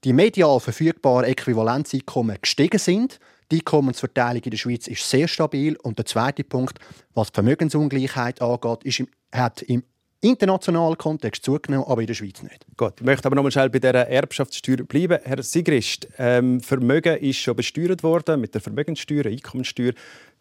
die 0.04 0.12
medial 0.12 0.60
verfügbaren 0.60 1.24
Äquivalenzeinkommen 1.24 2.38
gestiegen 2.40 2.78
sind, 2.78 3.18
die 3.50 3.56
Einkommensverteilung 3.56 4.42
in 4.42 4.50
der 4.50 4.58
Schweiz 4.58 4.86
ist 4.86 5.08
sehr 5.08 5.28
stabil. 5.28 5.76
Und 5.82 5.98
der 5.98 6.04
zweite 6.04 6.44
Punkt, 6.44 6.78
was 7.14 7.28
die 7.28 7.34
Vermögensungleichheit 7.34 8.42
angeht, 8.42 8.84
ist, 8.84 9.02
hat 9.32 9.62
im 9.62 9.82
internationalen 10.20 10.98
Kontext 10.98 11.44
zugenommen, 11.44 11.86
aber 11.88 12.00
in 12.00 12.08
der 12.08 12.14
Schweiz 12.14 12.42
nicht. 12.42 12.66
Gut, 12.76 12.94
ich 12.98 13.06
möchte 13.06 13.26
aber 13.26 13.36
noch 13.36 13.44
mal 13.44 13.52
schnell 13.52 13.70
bei 13.70 13.78
dieser 13.78 14.08
Erbschaftssteuer 14.08 14.78
bleiben. 14.78 15.18
Herr 15.22 15.42
Sigrist, 15.42 16.08
ähm, 16.18 16.60
Vermögen 16.60 17.16
ist 17.18 17.38
schon 17.38 17.54
besteuert 17.54 18.02
worden 18.02 18.40
mit 18.40 18.52
der 18.54 18.60
Vermögenssteuer, 18.60 19.26
Einkommenssteuer. 19.26 19.92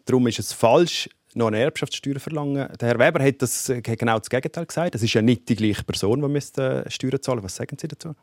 Darum 0.06 0.26
ist 0.28 0.39
es 0.39 0.52
falsch, 0.52 1.10
noch 1.36 1.48
eine 1.48 1.60
Erbschaftssteuer 1.60 2.20
verlangen. 2.20 2.67
Der 2.80 2.88
Herr 2.89 3.00
Weber 3.00 3.24
hat 3.24 3.41
das 3.41 3.70
hat 3.70 3.84
genau 3.84 4.17
das 4.17 4.30
Gegenteil 4.30 4.65
gesagt. 4.65 4.96
Es 4.96 5.04
ist 5.04 5.13
ja 5.13 5.22
nicht 5.22 5.48
die 5.48 5.56
gleiche 5.56 5.84
Person, 5.84 6.22
die 6.22 6.28
müsste 6.28 6.86
äh, 6.86 6.89
Steuern 6.89 7.22
zahlen. 7.22 7.43
Was 7.43 7.56
sagen 7.56 7.78
Sie 7.80 7.88
dazu? 7.88 8.15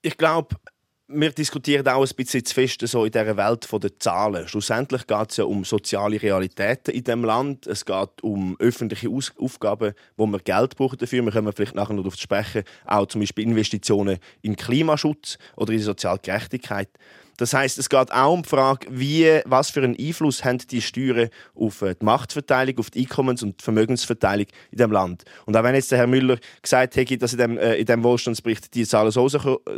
Ich 0.00 0.16
glaube, 0.16 0.56
wir 1.14 1.30
diskutieren 1.30 1.86
auch 1.88 2.04
ein 2.04 2.16
bisschen 2.16 2.44
zu 2.44 2.54
fest 2.54 2.86
so 2.86 3.04
in 3.04 3.12
dieser 3.12 3.36
Welt 3.36 3.68
der 3.70 3.98
Zahlen. 3.98 4.48
Schlussendlich 4.48 5.06
geht 5.06 5.30
es 5.30 5.36
ja 5.36 5.44
um 5.44 5.64
soziale 5.64 6.20
Realitäten 6.20 6.94
in 6.94 7.04
dem 7.04 7.24
Land. 7.24 7.66
Es 7.66 7.84
geht 7.84 8.22
um 8.22 8.56
öffentliche 8.58 9.08
Aus 9.08 9.32
Aufgaben, 9.38 9.94
wo 10.16 10.26
man 10.26 10.40
Geld 10.44 10.76
braucht 10.76 11.02
dafür. 11.02 11.24
Wir 11.24 11.32
können 11.32 11.52
vielleicht 11.52 11.74
nachher 11.74 11.94
noch 11.94 12.02
darauf 12.02 12.16
sprechen, 12.16 12.64
auch 12.86 13.06
zum 13.06 13.20
Beispiel 13.20 13.44
Investitionen 13.44 14.18
in 14.42 14.56
Klimaschutz 14.56 15.38
oder 15.56 15.72
in 15.72 15.80
soziale 15.80 16.18
Gerechtigkeit. 16.18 16.88
Das 17.38 17.54
heißt, 17.54 17.78
es 17.78 17.88
geht 17.88 18.12
auch 18.12 18.34
um 18.34 18.42
die 18.42 18.48
Frage, 18.48 18.86
wie, 18.90 19.40
was 19.46 19.70
für 19.70 19.82
einen 19.82 19.96
Einfluss 19.98 20.44
haben 20.44 20.58
die 20.58 20.82
Steuern 20.82 21.28
auf 21.54 21.82
äh, 21.82 21.94
die 22.00 22.04
Machtverteilung, 22.04 22.78
auf 22.78 22.90
die 22.90 23.00
Einkommens- 23.00 23.42
und 23.42 23.60
die 23.60 23.64
Vermögensverteilung 23.64 24.46
in 24.70 24.78
dem 24.78 24.92
Land. 24.92 25.24
Und 25.46 25.56
auch 25.56 25.62
wenn 25.62 25.74
jetzt 25.74 25.90
der 25.90 25.98
Herr 25.98 26.06
Müller 26.06 26.36
gesagt 26.60 26.94
hätte, 26.94 27.18
dass 27.18 27.32
in 27.32 27.38
dem, 27.38 27.58
äh, 27.58 27.76
in 27.76 27.86
dem 27.86 28.04
Wohlstandsbericht 28.04 28.74
die 28.74 28.86
Zahlen 28.86 29.10
so 29.10 29.28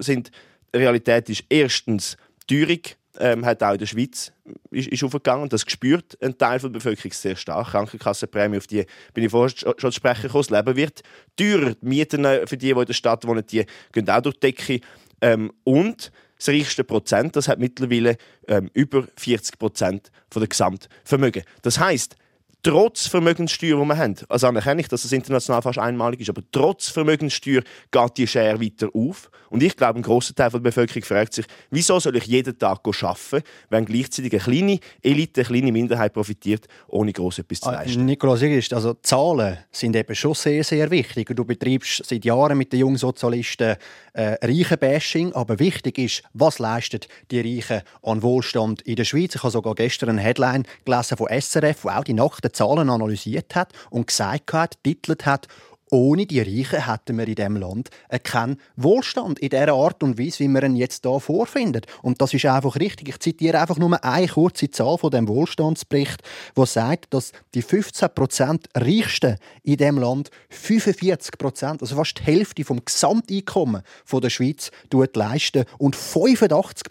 sind, 0.00 0.30
Realität 0.74 1.28
ist 1.30 1.44
erstens 1.48 2.16
Teuerung, 2.46 2.80
ähm, 3.18 3.44
hat 3.44 3.62
auch 3.62 3.72
in 3.72 3.78
der 3.78 3.86
Schweiz 3.86 4.32
ist, 4.70 4.88
ist 4.88 5.04
aufgegangen. 5.04 5.48
Das 5.48 5.62
spürt 5.62 6.18
ein 6.20 6.36
Teil 6.36 6.58
der 6.58 6.68
Bevölkerung 6.68 7.12
sehr 7.12 7.36
stark. 7.36 7.68
Krankenkassenprämie, 7.68 8.58
auf 8.58 8.66
die 8.66 8.84
bin 9.12 9.24
ich 9.24 9.30
vorher 9.30 9.54
schon 9.56 9.76
zu 9.78 9.92
sprechen 9.92 10.22
gekommen. 10.22 10.44
Das 10.48 10.50
Leben 10.50 10.76
wird 10.76 11.02
teurer. 11.36 11.74
Die 11.74 11.86
Mieten 11.86 12.24
äh, 12.24 12.46
für 12.46 12.56
die, 12.56 12.72
die 12.72 12.78
in 12.78 12.86
der 12.86 12.92
Stadt 12.92 13.26
wohnen, 13.26 13.46
die 13.46 13.64
gehen 13.92 14.10
auch 14.10 14.20
durch 14.20 14.36
die 14.36 14.52
Decke. 14.52 14.80
Ähm, 15.20 15.52
und 15.62 16.10
das 16.36 16.48
reichste 16.48 16.84
Prozent, 16.84 17.36
das 17.36 17.48
hat 17.48 17.58
mittlerweile 17.58 18.16
ähm, 18.48 18.68
über 18.74 19.06
40 19.16 19.58
Prozent 19.58 20.10
der 20.34 20.46
Gesamtvermögen. 20.46 21.44
Das 21.62 21.78
heißt, 21.78 22.16
trotz 22.64 23.06
Vermögenssteuer, 23.06 23.80
die 23.80 23.88
wir 23.88 23.96
haben, 23.96 24.16
also 24.28 24.48
anerkenne 24.48 24.80
ich, 24.80 24.88
dass 24.88 25.02
das 25.02 25.12
international 25.12 25.62
fast 25.62 25.78
einmalig 25.78 26.20
ist, 26.20 26.30
aber 26.30 26.42
trotz 26.50 26.88
Vermögenssteuer 26.88 27.62
geht 27.90 28.16
die 28.16 28.26
Schere 28.26 28.60
weiter 28.60 28.88
auf. 28.92 29.30
Und 29.50 29.62
ich 29.62 29.76
glaube, 29.76 30.00
ein 30.00 30.02
grosser 30.02 30.34
Teil 30.34 30.50
der 30.50 30.58
Bevölkerung 30.58 31.04
fragt 31.04 31.34
sich, 31.34 31.46
wieso 31.70 32.00
soll 32.00 32.16
ich 32.16 32.24
jeden 32.24 32.58
Tag 32.58 32.80
arbeiten, 32.84 33.46
wenn 33.68 33.84
gleichzeitig 33.84 34.32
eine 34.32 34.42
kleine 34.42 34.80
Elite, 35.00 35.42
eine 35.42 35.46
kleine 35.46 35.72
Minderheit 35.72 36.12
profitiert, 36.12 36.66
ohne 36.88 37.12
gross 37.12 37.38
etwas 37.38 37.60
zu 37.60 37.68
ah, 37.68 37.74
leisten. 37.74 38.04
Nikolaus 38.04 38.42
also 38.72 38.94
Zahlen 38.94 39.58
sind 39.70 39.94
eben 39.94 40.14
schon 40.16 40.34
sehr, 40.34 40.64
sehr 40.64 40.90
wichtig. 40.90 41.30
Du 41.36 41.44
betreibst 41.44 42.04
seit 42.04 42.24
Jahren 42.24 42.58
mit 42.58 42.72
den 42.72 42.80
Jungsozialisten 42.80 43.76
äh, 44.14 44.36
Reichenbashing, 44.42 45.32
aber 45.34 45.58
wichtig 45.60 45.98
ist, 45.98 46.22
was 46.32 46.58
leistet 46.58 47.06
die 47.30 47.40
Reichen 47.40 47.82
an 48.02 48.22
Wohlstand 48.22 48.82
in 48.82 48.96
der 48.96 49.04
Schweiz. 49.04 49.34
Ich 49.34 49.42
habe 49.42 49.52
sogar 49.52 49.74
gestern 49.74 50.08
eine 50.08 50.22
Headline 50.22 50.64
gelesen 50.84 51.16
von 51.16 51.28
SRF, 51.28 51.84
wo 51.84 51.90
auch 51.90 52.04
die 52.04 52.14
nackten 52.14 52.52
Zahlen 52.54 52.90
analysiert 52.90 53.54
hat 53.54 53.72
und 53.90 54.06
gesagt 54.06 54.52
hat, 54.52 54.78
titelt 54.82 55.26
hat, 55.26 55.48
ohne 55.90 56.26
die 56.26 56.40
Reichen 56.40 56.90
hätten 56.90 57.18
wir 57.18 57.28
in 57.28 57.34
diesem 57.34 57.56
Land 57.56 57.90
keinen 58.24 58.60
Wohlstand 58.74 59.38
in 59.38 59.50
der 59.50 59.72
Art 59.72 60.02
und 60.02 60.18
Weise, 60.18 60.40
wie 60.40 60.48
wir 60.48 60.62
ihn 60.64 60.74
jetzt 60.76 61.04
hier 61.04 61.20
vorfinden. 61.20 61.82
Und 62.02 62.20
das 62.20 62.34
ist 62.34 62.46
einfach 62.46 62.76
richtig. 62.76 63.08
Ich 63.10 63.20
zitiere 63.20 63.60
einfach 63.60 63.76
nur 63.76 64.02
eine 64.02 64.26
kurze 64.26 64.70
Zahl 64.70 64.98
von 64.98 65.10
dem 65.10 65.28
Wohlstandsbericht, 65.28 66.22
wo 66.54 66.64
sagt, 66.64 67.14
dass 67.14 67.32
die 67.54 67.62
15% 67.62 68.64
Reichsten 68.74 69.36
in 69.62 69.76
diesem 69.76 69.98
Land 69.98 70.30
45% 70.50 71.80
also 71.80 71.96
fast 71.96 72.18
die 72.18 72.24
Hälfte 72.24 72.64
vom 72.64 72.84
Gesamteinkommen 72.84 73.82
der 74.12 74.30
Schweiz 74.30 74.70
leisten 75.14 75.64
und 75.78 75.94
85 75.94 76.88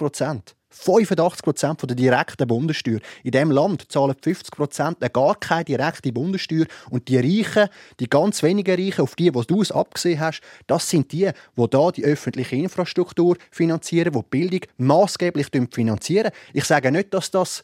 85% 0.74 1.86
der 1.86 1.96
direkten 1.96 2.48
Bundessteuer. 2.48 3.00
In 3.24 3.32
diesem 3.32 3.52
Land 3.52 3.92
zahlen 3.92 4.16
50% 4.16 5.10
gar 5.10 5.36
keine 5.36 5.66
direkte 5.66 6.12
Bundessteuer. 6.12 6.66
Und 6.90 7.08
die 7.08 7.18
Reichen, 7.18 7.70
die 8.00 8.10
ganz 8.10 8.44
wenigen 8.44 8.76
Reichen, 8.76 9.02
auf 9.02 9.16
die, 9.16 9.32
die 9.32 9.48
du 9.48 9.62
es 9.62 9.72
abgesehen 9.72 10.20
hast, 10.20 10.42
das 10.68 10.90
sind 10.90 11.12
die, 11.12 11.30
die 11.58 11.70
da 11.70 11.92
die 11.92 12.04
öffentliche 12.04 12.56
Infrastruktur 12.56 13.38
finanzieren, 13.52 14.14
die 14.14 14.22
Bildung 14.30 14.62
maßgeblich 14.78 15.48
finanzieren. 15.72 16.32
Ich 16.54 16.66
sage 16.66 16.92
nicht, 16.92 17.14
dass 17.14 17.32
das 17.32 17.64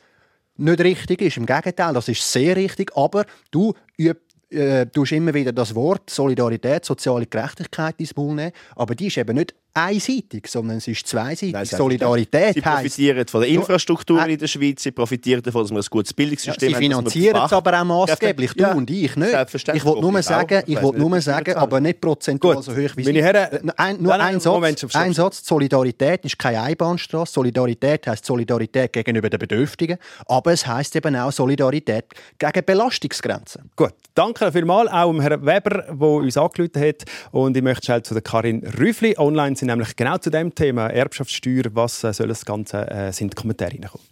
nicht 0.58 0.82
richtig 0.82 1.22
ist. 1.22 1.38
Im 1.38 1.46
Gegenteil, 1.46 1.94
das 1.94 2.08
ist 2.08 2.32
sehr 2.32 2.56
richtig. 2.56 2.96
Aber 2.96 3.26
du 3.52 3.74
übst 3.98 4.30
äh, 4.52 5.16
immer 5.16 5.34
wieder 5.34 5.52
das 5.52 5.76
Wort 5.76 6.10
Solidarität, 6.10 6.86
soziale 6.86 7.26
Gerechtigkeit 7.26 7.96
ins 8.00 8.16
Maul 8.16 8.36
nehmen, 8.36 8.52
aber 8.76 8.96
die 8.96 9.08
ist 9.08 9.18
eben 9.18 9.36
nicht 9.36 9.54
einseitig, 9.74 10.48
sondern 10.48 10.78
es 10.78 10.88
ist 10.88 11.08
zweiseitig. 11.08 11.54
Nein, 11.54 11.66
Solidarität 11.66 12.56
Sie 12.56 12.62
profitieren 12.62 13.28
von 13.28 13.42
der 13.42 13.50
Infrastruktur 13.50 14.26
in 14.26 14.38
der 14.38 14.48
Schweiz, 14.48 14.84
sie 14.84 14.92
profitieren 14.92 15.42
davon, 15.42 15.62
dass 15.62 15.72
wir 15.72 15.78
ein 15.78 15.86
gutes 15.90 16.14
Bildungssystem 16.14 16.72
ja, 16.72 16.78
sie 16.78 16.94
haben. 16.94 17.06
Sie 17.06 17.20
finanzieren 17.20 17.46
es 17.46 17.54
aber 17.54 17.82
auch 17.82 17.86
maßgeblich, 17.86 18.54
du 18.54 18.64
ja, 18.64 18.74
und 18.74 18.90
ich 18.90 19.16
nicht. 19.16 19.34
Ich 19.74 19.86
wollte 19.86 20.02
nur 20.02 20.24
sagen, 20.24 20.64
ich 20.66 20.82
will 20.82 20.98
nur 20.98 21.22
sagen 21.22 21.56
aber 21.56 21.80
nicht 21.80 22.02
prozentual 22.02 22.62
so 22.62 22.72
hoch 22.72 22.92
wie 22.96 23.04
Sie. 23.04 23.24
Herren, 23.24 23.72
ein, 23.78 24.02
nur 24.02 24.14
ein, 24.14 24.40
Satz, 24.40 24.96
ein 24.96 25.14
Satz, 25.14 25.46
Solidarität 25.46 26.26
ist 26.26 26.40
keine 26.40 26.62
Einbahnstraße. 26.62 27.34
Solidarität 27.34 28.08
heisst 28.08 28.26
Solidarität 28.26 28.94
gegenüber 28.94 29.30
den 29.30 29.40
Bedürftigen, 29.40 29.98
aber 30.26 30.54
es 30.54 30.66
heisst 30.66 30.96
eben 30.96 31.16
auch 31.16 31.32
Solidarität 31.32 32.06
gegen 32.38 32.66
Belastungsgrenzen. 32.66 33.70
Gut, 33.76 33.94
danke 34.16 34.52
vielmals 34.52 34.90
auch 34.92 35.14
Herrn 35.20 35.46
Weber, 35.46 35.84
der 35.88 36.08
uns 36.08 36.38
angerufen 36.38 36.82
hat 36.82 37.04
und 37.32 37.56
ich 37.56 37.64
möchte 37.64 37.86
schnell 37.86 38.04
zu 38.04 38.14
der 38.14 38.24
Karin 38.24 38.66
Rüffli 38.80 39.16
online 39.18 39.56
sind 39.60 39.68
nämlich 39.68 39.96
genau 39.96 40.18
zu 40.18 40.30
dem 40.30 40.54
Thema 40.56 40.88
Erbschaftssteuer, 40.88 41.66
was 41.74 42.04
äh, 42.04 42.14
soll 42.14 42.30
das 42.30 42.46
Ganze, 42.46 42.90
äh, 42.90 43.12
sind 43.12 43.34
die 43.34 43.36
Kommentare 43.36 43.72
reinkommen. 43.74 44.08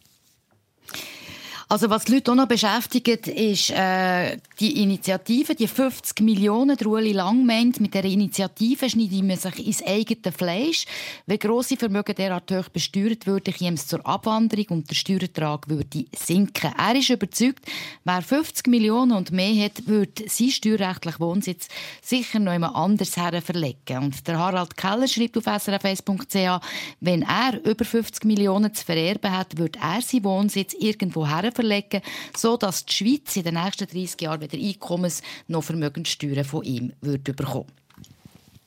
Also 1.70 1.90
was 1.90 2.06
die 2.06 2.14
Leute 2.14 2.32
auch 2.32 2.36
noch 2.36 2.48
beschäftigt, 2.48 3.28
ist 3.28 3.72
äh, 3.72 4.38
die 4.58 4.82
Initiative, 4.84 5.54
die 5.54 5.68
50 5.68 6.22
Millionen, 6.22 6.78
der 6.78 6.88
Ueli 6.88 7.12
Lang 7.12 7.46
meint, 7.46 7.82
mit 7.82 7.94
dieser 7.94 8.06
Initiative 8.06 8.90
schneidet 8.90 9.24
man 9.26 9.36
sich 9.36 9.68
ins 9.68 9.86
eigene 9.86 10.32
Fleisch. 10.32 10.86
Wenn 11.26 11.40
grosse 11.40 11.76
Vermögen 11.76 12.16
derart 12.16 12.50
hoch 12.54 12.70
besteuert 12.70 13.28
würden, 13.28 13.54
käme 13.54 13.76
es 13.76 13.86
zur 13.86 14.06
Abwanderung 14.08 14.68
und 14.70 14.90
der 14.90 14.96
Steuerertrag 14.96 15.68
würde 15.68 16.06
sinken. 16.16 16.72
Er 16.78 16.96
ist 16.96 17.10
überzeugt, 17.10 17.66
wer 18.06 18.22
50 18.22 18.68
Millionen 18.68 19.12
und 19.12 19.32
mehr 19.32 19.66
hat, 19.66 19.88
würde 19.88 20.24
sein 20.30 20.52
steuerrechtlichen 20.52 21.20
Wohnsitz 21.20 21.68
sicher 22.02 22.40
noch 22.40 22.54
jemand 22.54 22.78
anders 22.78 23.18
her 23.18 23.42
verlegen. 23.42 24.06
Und 24.06 24.26
der 24.26 24.40
Harald 24.40 24.78
Keller 24.78 25.10
schreibt 25.10 25.38
auf 25.38 25.48
srf1.ch, 25.48 26.66
wenn 27.02 27.24
er 27.24 27.62
über 27.66 27.84
50 27.84 28.24
Millionen 28.24 28.74
zu 28.74 28.86
vererben 28.86 29.36
hat, 29.36 29.58
würde 29.58 29.80
er 29.82 30.02
seinen 30.02 30.24
Wohnsitz 30.24 30.74
irgendwo 30.74 31.28
her 31.28 31.52
verlegen, 31.58 32.02
sodass 32.36 32.86
die 32.86 32.94
Schweiz 32.94 33.36
in 33.36 33.44
den 33.44 33.56
nächsten 33.56 33.88
30 33.88 34.22
Jahren 34.22 34.42
weder 34.42 34.58
Einkommens- 34.58 35.22
noch 35.48 35.64
Vermögenssteuern 35.64 36.46
von 36.46 36.64
ihm 36.64 36.94
würde 37.02 37.34
bekommen 37.34 37.72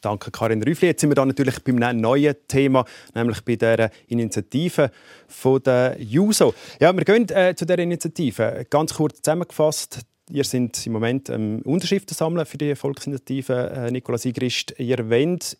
Danke, 0.00 0.30
Karin 0.30 0.62
Rüffli. 0.62 0.88
Jetzt 0.88 1.02
sind 1.02 1.10
wir 1.10 1.14
da 1.14 1.26
natürlich 1.26 1.62
beim 1.62 1.76
neuen 1.76 2.34
Thema, 2.48 2.86
nämlich 3.14 3.44
bei 3.44 3.56
der 3.56 3.90
Initiative 4.08 4.90
von 5.28 5.62
der 5.62 5.96
JUSO. 6.00 6.54
Ja, 6.80 6.96
wir 6.96 7.04
gehen 7.04 7.28
äh, 7.28 7.54
zu 7.54 7.66
der 7.66 7.78
Initiative. 7.78 8.66
Ganz 8.70 8.94
kurz 8.94 9.20
zusammengefasst. 9.20 10.00
Ihr 10.30 10.44
seid 10.44 10.86
im 10.86 10.92
Moment 10.92 11.28
ähm, 11.28 11.60
Unterschriften 11.64 12.14
sammeln 12.14 12.46
für 12.46 12.56
die 12.56 12.74
Volksinitiative. 12.76 13.72
Äh, 13.74 13.90
Nikolaus 13.90 14.24
Igrist, 14.24 14.74
ihr 14.78 15.10
wollt 15.10 15.58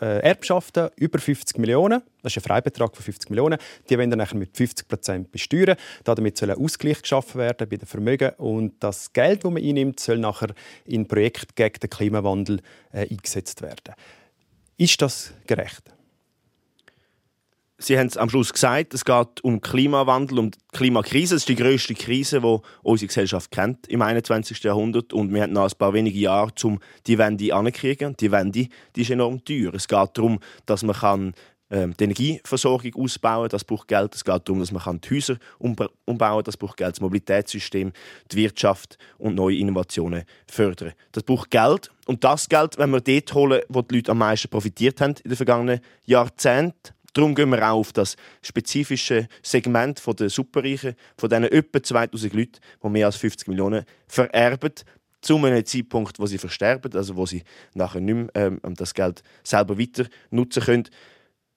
Erbschaften 0.00 0.90
über 0.96 1.18
50 1.18 1.58
Millionen, 1.58 2.02
das 2.22 2.32
ist 2.32 2.38
ein 2.38 2.48
Freibetrag 2.48 2.94
von 2.94 3.04
50 3.04 3.30
Millionen, 3.30 3.58
die 3.88 3.98
werden 3.98 4.10
dann 4.10 4.38
mit 4.38 4.56
50 4.56 4.88
Prozent 4.88 5.32
besteuern. 5.32 5.76
Damit 6.04 6.36
soll 6.36 6.50
ein 6.50 6.58
Ausgleich 6.58 7.02
geschaffen 7.02 7.38
werden 7.38 7.68
bei 7.68 7.76
den 7.76 7.86
Vermögen 7.86 8.30
und 8.38 8.74
das 8.80 9.12
Geld, 9.12 9.44
das 9.44 9.50
man 9.50 9.62
einnimmt, 9.62 10.00
soll 10.00 10.18
nachher 10.18 10.54
in 10.84 11.06
Projekte 11.06 11.54
gegen 11.54 11.80
den 11.80 11.90
Klimawandel 11.90 12.60
äh, 12.92 13.08
eingesetzt 13.08 13.62
werden. 13.62 13.94
Ist 14.76 15.02
das 15.02 15.32
gerecht? 15.46 15.82
Sie 17.80 17.96
haben 17.96 18.08
es 18.08 18.16
am 18.16 18.28
Schluss 18.28 18.52
gesagt, 18.52 18.92
es 18.92 19.04
geht 19.04 19.44
um 19.44 19.60
Klimawandel, 19.60 20.40
um 20.40 20.50
die 20.50 20.58
Klimakrise. 20.72 21.36
Das 21.36 21.42
ist 21.42 21.48
die 21.48 21.54
grösste 21.54 21.94
Krise, 21.94 22.40
die 22.40 22.58
unsere 22.82 23.06
Gesellschaft 23.06 23.52
kennt 23.52 23.86
im 23.86 24.02
21. 24.02 24.64
Jahrhundert. 24.64 25.12
Und 25.12 25.32
wir 25.32 25.42
haben 25.42 25.52
noch 25.52 25.62
ein 25.62 25.78
paar 25.78 25.92
wenige 25.92 26.18
Jahre, 26.18 26.50
um 26.64 26.80
die 27.06 27.18
Wende 27.18 27.54
anzukriegen. 27.54 28.16
Die 28.18 28.32
Wende 28.32 28.66
die 28.96 29.00
ist 29.00 29.10
enorm 29.10 29.44
teuer. 29.44 29.72
Es 29.74 29.86
geht 29.86 30.10
darum, 30.14 30.40
dass 30.66 30.82
man 30.82 30.96
kann, 30.96 31.34
ähm, 31.70 31.94
die 31.96 32.04
Energieversorgung 32.04 32.96
ausbauen 32.96 33.42
kann. 33.42 33.50
Das 33.50 33.62
braucht 33.62 33.86
Geld. 33.86 34.12
Es 34.12 34.24
geht 34.24 34.48
darum, 34.48 34.58
dass 34.58 34.72
man 34.72 35.00
die 35.00 35.14
Häuser 35.14 35.36
umbauen 35.58 35.88
kann. 36.18 36.42
Das 36.42 36.56
braucht 36.56 36.78
Geld. 36.78 36.96
Das 36.96 37.00
Mobilitätssystem, 37.00 37.92
die 38.32 38.36
Wirtschaft 38.36 38.98
und 39.18 39.36
neue 39.36 39.56
Innovationen 39.56 40.24
fördern. 40.48 40.94
Das 41.12 41.22
braucht 41.22 41.52
Geld. 41.52 41.92
Und 42.06 42.24
das 42.24 42.48
Geld, 42.48 42.76
wenn 42.76 42.90
wir 42.90 43.00
dort 43.00 43.34
holen, 43.34 43.62
wo 43.68 43.82
die 43.82 43.96
Leute 43.96 44.10
am 44.10 44.18
meisten 44.18 44.48
profitiert 44.48 45.00
haben 45.00 45.14
in 45.22 45.30
den 45.30 45.36
vergangenen 45.36 45.80
Jahrzehnten, 46.06 46.97
Darum 47.14 47.34
gehen 47.34 47.50
wir 47.50 47.62
auch 47.68 47.78
auf 47.78 47.92
das 47.92 48.16
spezifische 48.42 49.28
Segment 49.42 50.02
der 50.18 50.30
Superreichen, 50.30 50.94
von 51.16 51.28
diesen 51.28 51.44
etwa 51.44 51.82
2000 51.82 52.32
Leuten, 52.34 52.58
die 52.82 52.88
mehr 52.88 53.06
als 53.06 53.16
50 53.16 53.48
Millionen 53.48 53.84
vererben, 54.06 54.72
zu 55.20 55.36
einem 55.36 55.64
Zeitpunkt, 55.64 56.18
wo 56.18 56.26
sie 56.26 56.38
versterben, 56.38 56.92
also 56.94 57.16
wo 57.16 57.26
sie 57.26 57.42
nachher 57.74 58.00
nicht 58.00 58.14
mehr 58.14 58.30
ähm, 58.34 58.60
das 58.76 58.94
Geld 58.94 59.22
selber 59.42 59.78
weiter 59.78 60.06
nutzen 60.30 60.62
können. 60.62 60.88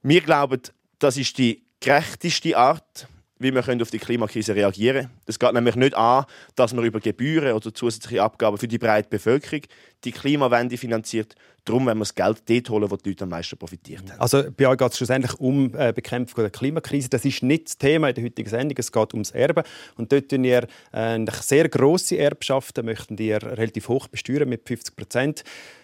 Wir 0.02 0.22
glauben, 0.22 0.62
das 0.98 1.18
ist 1.18 1.38
die 1.38 1.64
gerechteste 1.80 2.58
Art, 2.58 3.08
wie 3.42 3.54
wir 3.54 3.82
auf 3.82 3.92
die 3.92 4.00
Klimakrise 4.00 4.56
reagieren 4.56 5.06
können. 5.06 5.22
Es 5.26 5.40
geht 5.40 5.54
nämlich 5.54 5.76
nicht 5.76 5.96
an, 5.96 6.26
dass 6.56 6.74
man 6.74 6.86
über 6.86 7.00
Gebühren 7.00 7.54
oder 7.54 7.74
zusätzliche 7.74 8.22
Abgaben 8.22 8.58
für 8.58 8.68
die 8.68 8.78
breite 8.78 9.10
Bevölkerung 9.10 9.62
die 10.04 10.12
Klimawende 10.12 10.78
finanziert. 10.78 11.36
Darum 11.64 11.86
wenn 11.86 11.98
wir 11.98 12.02
das 12.02 12.16
Geld 12.16 12.42
dort 12.48 12.70
holen, 12.70 12.90
wo 12.90 12.96
die 12.96 13.10
Leute 13.10 13.24
am 13.24 13.30
meisten 13.30 13.58
profitiert 13.58 14.10
haben. 14.10 14.20
Also 14.20 14.44
bei 14.58 14.68
euch 14.68 14.78
geht 14.78 14.92
es 14.92 14.98
schlussendlich 14.98 15.40
um 15.40 15.76
äh, 15.76 15.94
Bekämpfung 15.94 16.44
der 16.44 16.50
Klimakrise. 16.50 17.10
Das 17.10 17.24
ist 17.24 17.44
nicht 17.44 17.68
das 17.68 17.78
Thema 17.78 18.10
in 18.10 18.16
der 18.16 18.24
heutigen 18.24 18.50
Sendung. 18.50 18.76
Es 18.80 18.92
geht 18.92 19.14
ums 19.14 19.32
Erben. 19.32 19.64
Und 19.96 20.12
dort 20.12 20.32
möchten 20.32 20.44
ihr 20.44 20.68
äh, 20.92 21.26
sehr 21.42 21.70
grosse 21.70 22.18
Erbschaften 22.18 22.86
möchten 22.86 23.18
ihr 23.18 23.42
relativ 23.44 23.90
hoch 23.90 24.08
besteuern 24.08 24.50
mit 24.50 24.68
50 24.68 24.96
Prozent. 24.96 25.44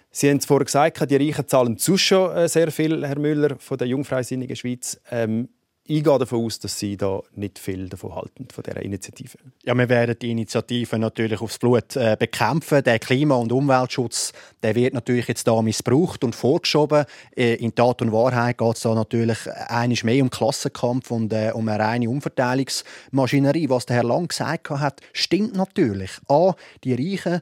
Sie 0.10 0.30
haben 0.30 0.38
es 0.38 0.46
vorher 0.46 0.66
gesagt, 0.66 1.12
die 1.12 1.16
Reichen 1.16 1.48
zahlen 1.48 1.78
zu 1.78 1.98
schon 1.98 2.36
äh, 2.36 2.50
sehr 2.50 2.72
viel, 2.72 3.06
Herr 3.06 3.20
Müller 3.20 3.58
von 3.60 3.78
der 3.78 3.88
Jungfreisinnigen 3.88 4.56
Schweiz. 4.56 5.00
Ähm, 5.12 5.50
ich 5.90 6.04
gehe 6.04 6.20
davon 6.20 6.46
aus, 6.46 6.60
dass 6.60 6.78
Sie 6.78 6.98
da 6.98 7.22
nicht 7.36 7.60
viel 7.60 7.90
davon 7.90 8.16
halten, 8.16 8.48
von 8.52 8.64
dieser 8.64 8.82
Initiative. 8.82 9.38
Ja, 9.64 9.74
wir 9.74 9.90
werden 9.90 10.16
die 10.22 10.32
Initiative 10.32 11.00
natürlich 11.00 11.42
aufs 11.42 11.58
Blut 11.58 11.96
äh, 11.96 12.18
bekämpfen. 12.20 12.84
Der 12.84 13.00
Klima- 13.00 13.36
und 13.36 13.52
Umweltschutz 13.52 14.34
der 14.64 14.76
wird 14.76 14.94
natürlich 14.94 15.28
jetzt 15.28 15.48
da 15.48 15.62
missbraucht 15.62 16.24
und 16.24 16.36
vorgeschoben. 16.36 17.06
Äh, 17.36 17.56
in 17.56 17.74
Tat 17.76 18.02
und 18.02 18.12
Wahrheit 18.12 18.58
geht 18.58 18.76
es 18.76 18.82
da 18.82 18.94
natürlich 18.94 19.38
einiges 19.68 20.04
mehr 20.04 20.24
um 20.24 20.30
Klassenkampf 20.30 21.12
und 21.12 21.32
äh, 21.32 21.52
um 21.54 21.68
eine 21.68 21.84
reine 21.84 22.10
Umverteilungsmaschinerie. 22.10 23.70
Was 23.70 23.86
der 23.86 23.98
Herr 23.98 24.04
Lang 24.04 24.28
gesagt 24.28 24.70
hat, 24.70 25.02
stimmt 25.14 25.56
natürlich. 25.56 26.12
A, 26.28 26.54
die 26.84 26.94
Reichen 26.94 27.42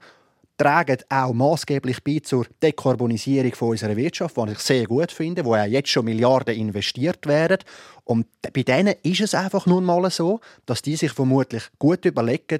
tragen 0.58 0.97
auch 1.10 1.34
maßgeblich 1.34 2.03
bei 2.03 2.20
zur 2.20 2.45
Dekarbonisierung 2.62 3.53
unserer 3.70 3.95
Wirtschaft, 3.95 4.38
was 4.38 4.51
ich 4.51 4.60
sehr 4.60 4.86
gut 4.86 5.12
finde, 5.12 5.43
wo 5.43 5.56
ja 5.56 5.66
jetzt 5.66 5.89
schon 5.89 6.06
Milliarden 6.06 6.56
investiert 6.56 7.26
werden. 7.28 7.58
Und 8.03 8.28
bei 8.41 8.64
denen 8.64 8.95
ist 9.03 9.22
es 9.22 9.36
einfach 9.36 9.66
nun 9.66 9.84
mal 9.84 10.10
so, 10.10 10.39
dass 10.66 10.82
die 10.82 10.95
sich 10.95 11.12
vermutlich 11.12 11.64
gut 11.80 12.06
überlegen, 12.06 12.60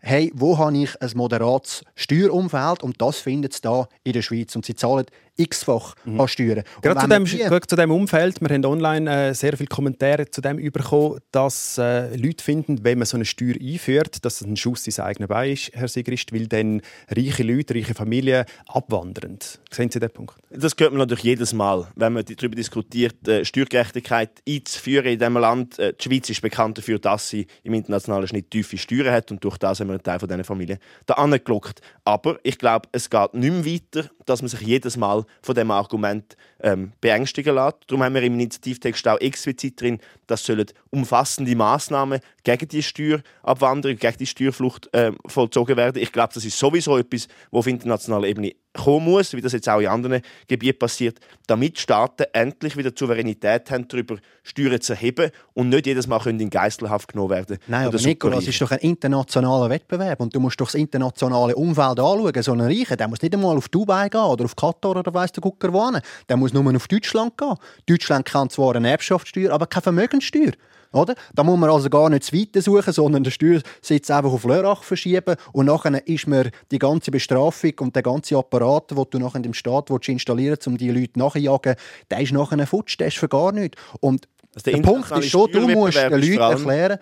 hey, 0.00 0.30
wo 0.34 0.58
habe 0.58 0.76
ich 0.76 1.00
ein 1.00 1.10
moderates 1.14 1.84
Steuerumfeld? 1.94 2.82
Und 2.82 3.00
das 3.00 3.18
findet 3.18 3.54
sie 3.54 3.62
da 3.62 3.88
in 4.04 4.12
der 4.12 4.22
Schweiz. 4.22 4.54
Und 4.56 4.64
sie 4.64 4.74
zahlen 4.74 5.06
x-fach 5.38 5.94
mhm. 6.04 6.20
an 6.20 6.28
Steuern. 6.28 6.62
Gerade 6.82 7.00
zu 7.00 7.08
dem, 7.08 7.24
die... 7.24 7.66
zu 7.66 7.76
dem 7.76 7.90
Umfeld, 7.90 8.40
wir 8.40 8.48
haben 8.48 8.64
online 8.64 9.28
äh, 9.28 9.34
sehr 9.34 9.56
viele 9.56 9.68
Kommentare 9.68 10.28
zu 10.30 10.40
dem 10.40 10.56
bekommen, 10.56 11.20
dass 11.30 11.78
äh, 11.78 12.14
Leute 12.16 12.42
finden, 12.44 12.82
wenn 12.82 12.98
man 12.98 13.06
so 13.06 13.16
eine 13.16 13.24
Steuer 13.24 13.54
einführt, 13.60 14.24
dass 14.24 14.40
es 14.40 14.46
ein 14.46 14.56
Schuss 14.56 14.86
ins 14.86 14.98
eigene 14.98 15.28
Bein 15.28 15.52
ist, 15.52 15.70
Herr 15.74 15.88
Sigrist, 15.88 16.32
weil 16.32 16.48
dann 16.48 16.82
reiche 17.08 17.44
Leute, 17.44 17.74
reiche 17.74 17.94
Familien 17.94 18.44
abwandern. 18.66 19.38
Sehen 19.70 19.90
Sie 19.90 20.00
den 20.00 20.10
Punkt? 20.10 20.34
Das 20.50 20.72
hört 20.78 20.90
man 20.90 20.98
natürlich 20.98 21.24
jedes 21.24 21.52
Mal, 21.52 21.86
wenn 21.94 22.14
man 22.14 22.24
darüber 22.24 22.56
diskutiert, 22.56 23.26
äh, 23.28 23.44
Steuergerechtigkeit 23.44 24.42
einzuführen 24.48 25.06
in 25.06 25.18
diesem 25.18 25.34
Land. 25.34 25.78
Äh, 25.78 25.94
die 25.94 26.02
Schweiz 26.02 26.28
ist 26.30 26.42
bekannt 26.42 26.78
dafür, 26.78 26.98
dass 26.98 27.28
sie 27.28 27.46
im 27.62 27.74
internationalen 27.74 28.26
Schnitt 28.26 28.50
tiefe 28.50 28.76
Steuern 28.76 29.12
hat 29.12 29.30
und 29.30 29.44
durch 29.44 29.58
das 29.58 29.80
haben 29.88 29.94
wir 29.94 29.94
einen 29.94 30.02
Teil 30.02 30.18
von 30.18 30.28
diesen 30.28 30.44
Familien 30.44 30.78
da 31.06 31.14
angelockt. 31.14 31.80
Aber 32.04 32.38
ich 32.42 32.58
glaube, 32.58 32.88
es 32.92 33.08
geht 33.10 33.34
nicht 33.34 33.52
mehr 33.52 33.64
weiter, 33.64 34.10
dass 34.26 34.42
man 34.42 34.48
sich 34.48 34.60
jedes 34.60 34.96
Mal 34.96 35.24
von 35.42 35.54
dem 35.54 35.70
Argument 35.70 36.36
ähm, 36.60 36.92
beängstigen 37.00 37.54
lässt. 37.54 37.76
Darum 37.86 38.02
haben 38.02 38.14
wir 38.14 38.22
im 38.22 38.34
Initiativtext 38.34 39.06
auch 39.08 39.20
explizit 39.20 39.80
drin, 39.80 39.98
dass 40.26 40.44
sollen 40.44 40.66
umfassende 40.90 41.54
Maßnahmen 41.54 42.20
gegen 42.44 42.68
die 42.68 42.82
Steuerabwanderung, 42.82 43.96
gegen 43.98 44.18
die 44.18 44.26
Steuerflucht 44.26 44.92
äh, 44.94 45.12
vollzogen 45.26 45.76
werden. 45.76 46.02
Ich 46.02 46.12
glaube, 46.12 46.32
das 46.34 46.44
ist 46.44 46.58
sowieso 46.58 46.96
etwas, 46.98 47.28
was 47.50 47.60
auf 47.60 47.66
internationaler 47.66 48.28
Ebene 48.28 48.54
kommen 48.78 49.06
muss, 49.06 49.32
wie 49.34 49.40
das 49.40 49.52
jetzt 49.52 49.68
auch 49.68 49.80
in 49.80 49.88
anderen 49.88 50.22
Gebieten 50.46 50.78
passiert, 50.78 51.18
damit 51.46 51.78
Staaten 51.78 52.24
endlich 52.32 52.76
wieder 52.76 52.90
die 52.90 52.98
Souveränität 52.98 53.70
haben, 53.70 53.86
darüber 53.88 54.16
Steuern 54.42 54.80
zu 54.80 54.94
erheben 54.94 55.30
und 55.54 55.68
nicht 55.68 55.86
jedes 55.86 56.06
Mal 56.06 56.20
können 56.20 56.40
in 56.40 56.50
Geiselhaft 56.50 57.08
genommen 57.08 57.30
werden. 57.30 57.58
Nein, 57.66 57.86
aber 57.86 57.98
Nico, 57.98 58.30
das 58.30 58.46
ist 58.46 58.60
doch 58.60 58.70
ein 58.70 58.78
internationaler 58.78 59.70
Wettbewerb 59.70 60.20
und 60.20 60.34
du 60.34 60.40
musst 60.40 60.60
doch 60.60 60.66
das 60.66 60.74
internationale 60.74 61.54
Umfeld 61.54 62.00
anschauen. 62.00 62.42
So 62.42 62.52
ein 62.52 62.60
Reicher, 62.60 62.96
der 62.96 63.08
muss 63.08 63.22
nicht 63.22 63.34
einmal 63.34 63.56
auf 63.56 63.68
Dubai 63.68 64.08
gehen 64.08 64.20
oder 64.20 64.44
auf 64.44 64.56
Katar 64.56 64.96
oder 64.96 65.12
weiss 65.12 65.32
der 65.32 65.42
Gucker 65.42 65.72
wohnen. 65.72 66.00
Der 66.28 66.36
muss 66.36 66.52
nur 66.52 66.74
auf 66.74 66.88
Deutschland 66.88 67.36
gehen. 67.36 67.54
Deutschland 67.86 68.24
kann 68.26 68.50
zwar 68.50 68.76
eine 68.76 68.90
Erbschaftssteuer, 68.90 69.52
aber 69.52 69.66
keine 69.66 69.82
Vermögenssteuer. 69.82 70.52
Oder? 70.92 71.14
Da 71.34 71.42
muss 71.44 71.58
man 71.58 71.70
also 71.70 71.90
gar 71.90 72.08
nicht 72.08 72.24
zu 72.24 72.36
weit 72.36 72.62
suchen, 72.62 72.92
sondern 72.92 73.24
den 73.24 73.30
Steuersitz 73.30 74.10
einfach 74.10 74.32
auf 74.32 74.44
Lörrach 74.44 74.82
verschieben 74.82 75.36
und 75.52 75.66
nachher 75.66 76.06
ist 76.06 76.26
mir 76.26 76.50
die 76.70 76.78
ganze 76.78 77.10
Bestrafung 77.10 77.72
und 77.80 77.94
der 77.94 78.02
ganze 78.02 78.36
Apparat, 78.36 78.90
den 78.90 79.04
du 79.10 79.18
nachher 79.18 79.36
in 79.36 79.42
dem 79.42 79.54
Staat 79.54 79.90
installieren 80.08 80.52
willst, 80.52 80.66
um 80.66 80.78
die 80.78 80.90
Leute 80.90 81.18
nachzujagen, 81.18 81.74
der 82.10 82.20
ist 82.20 82.32
nachher 82.32 82.66
Futsch, 82.66 82.98
der 82.98 83.08
ist 83.08 83.18
für 83.18 83.28
gar 83.28 83.52
nichts. 83.52 83.80
Und 84.00 84.28
also 84.54 84.70
der, 84.70 84.80
der 84.80 84.82
Punkt 84.82 85.10
ist 85.10 85.28
schon, 85.28 85.52
du 85.52 85.68
musst 85.68 85.98
den 85.98 86.10
Leuten 86.10 86.40
erklären, 86.40 86.98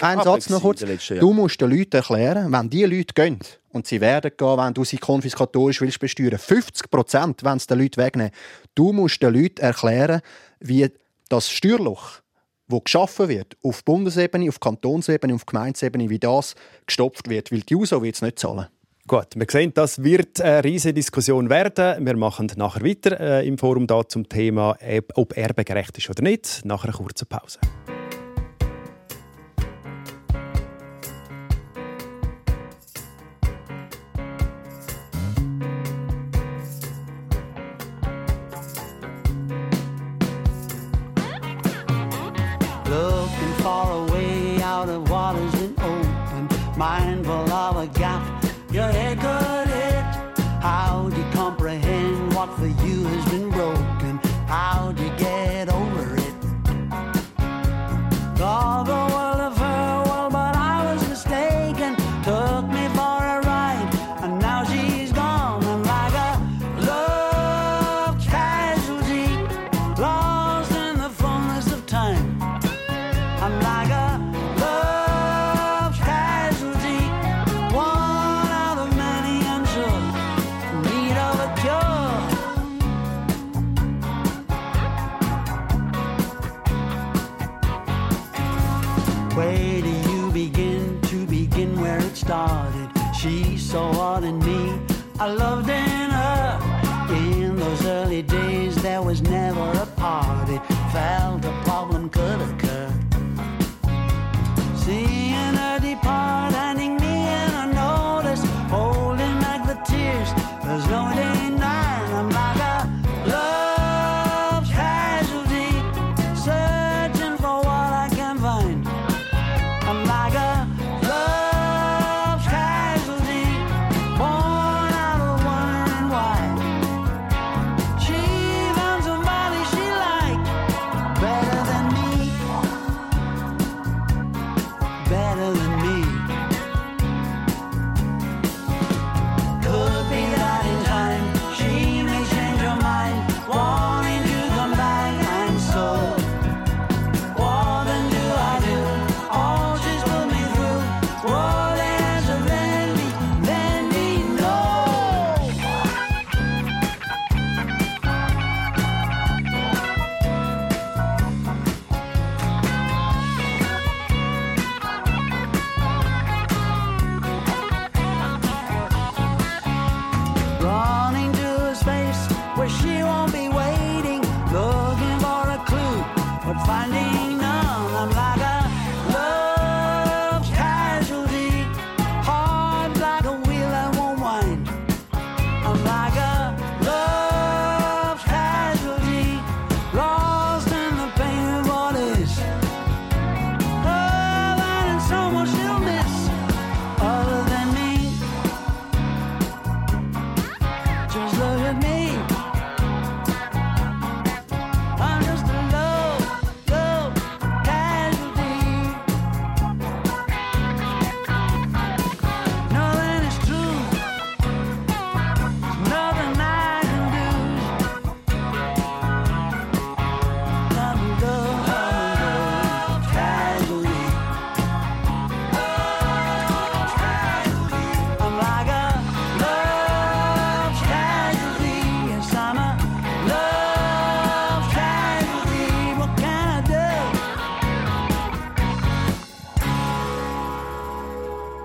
ein 0.00 0.22
Satz 0.22 0.48
noch 0.48 0.62
kurz, 0.62 0.80
du 0.80 1.32
musst 1.32 1.60
den 1.60 1.70
Leuten 1.70 1.96
erklären, 1.96 2.50
wenn 2.50 2.70
die 2.70 2.84
Leute 2.84 3.14
gehen 3.14 3.38
und 3.70 3.86
sie 3.86 4.00
werden 4.00 4.32
gehen, 4.36 4.58
wenn 4.58 4.74
du 4.74 4.84
sie 4.84 4.96
konfiskatorisch 4.96 5.80
willst 5.80 6.00
besteuern, 6.00 6.38
50 6.38 6.90
Prozent, 6.90 7.44
wenn 7.44 7.58
es 7.58 7.66
den 7.66 7.78
Leuten 7.78 7.98
wegnehmen, 7.98 8.32
du 8.74 8.92
musst 8.92 9.22
den 9.22 9.34
Leuten 9.34 9.60
erklären, 9.60 10.22
wie 10.60 10.88
das 11.28 11.50
Steuerloch 11.50 12.20
wo 12.68 12.80
geschaffen 12.80 13.28
wird, 13.28 13.56
auf 13.62 13.84
Bundesebene, 13.84 14.48
auf 14.48 14.60
Kantonsebene, 14.60 15.34
auf 15.34 15.46
Gemeindesebene, 15.46 16.08
wie 16.10 16.18
das 16.18 16.54
gestopft 16.86 17.28
wird, 17.28 17.50
weil 17.50 17.60
die 17.60 17.74
USO 17.74 18.02
wird 18.02 18.14
es 18.14 18.22
nicht 18.22 18.38
zahlen. 18.38 18.66
Gut, 19.06 19.28
wir 19.36 19.46
sehen, 19.50 19.72
das 19.72 20.02
wird 20.02 20.38
eine 20.42 20.62
riesige 20.62 20.92
Diskussion 20.92 21.48
werden. 21.48 22.04
Wir 22.04 22.16
machen 22.16 22.52
nachher 22.56 22.84
weiter 22.84 23.18
äh, 23.18 23.48
im 23.48 23.56
Forum 23.56 23.86
da 23.86 24.06
zum 24.06 24.28
Thema, 24.28 24.76
ob 25.14 25.34
Erbe 25.34 25.64
gerecht 25.64 25.96
ist 25.96 26.10
oder 26.10 26.22
nicht, 26.22 26.60
nach 26.64 26.84
einer 26.84 26.92
kurzen 26.92 27.26
Pause. 27.26 27.58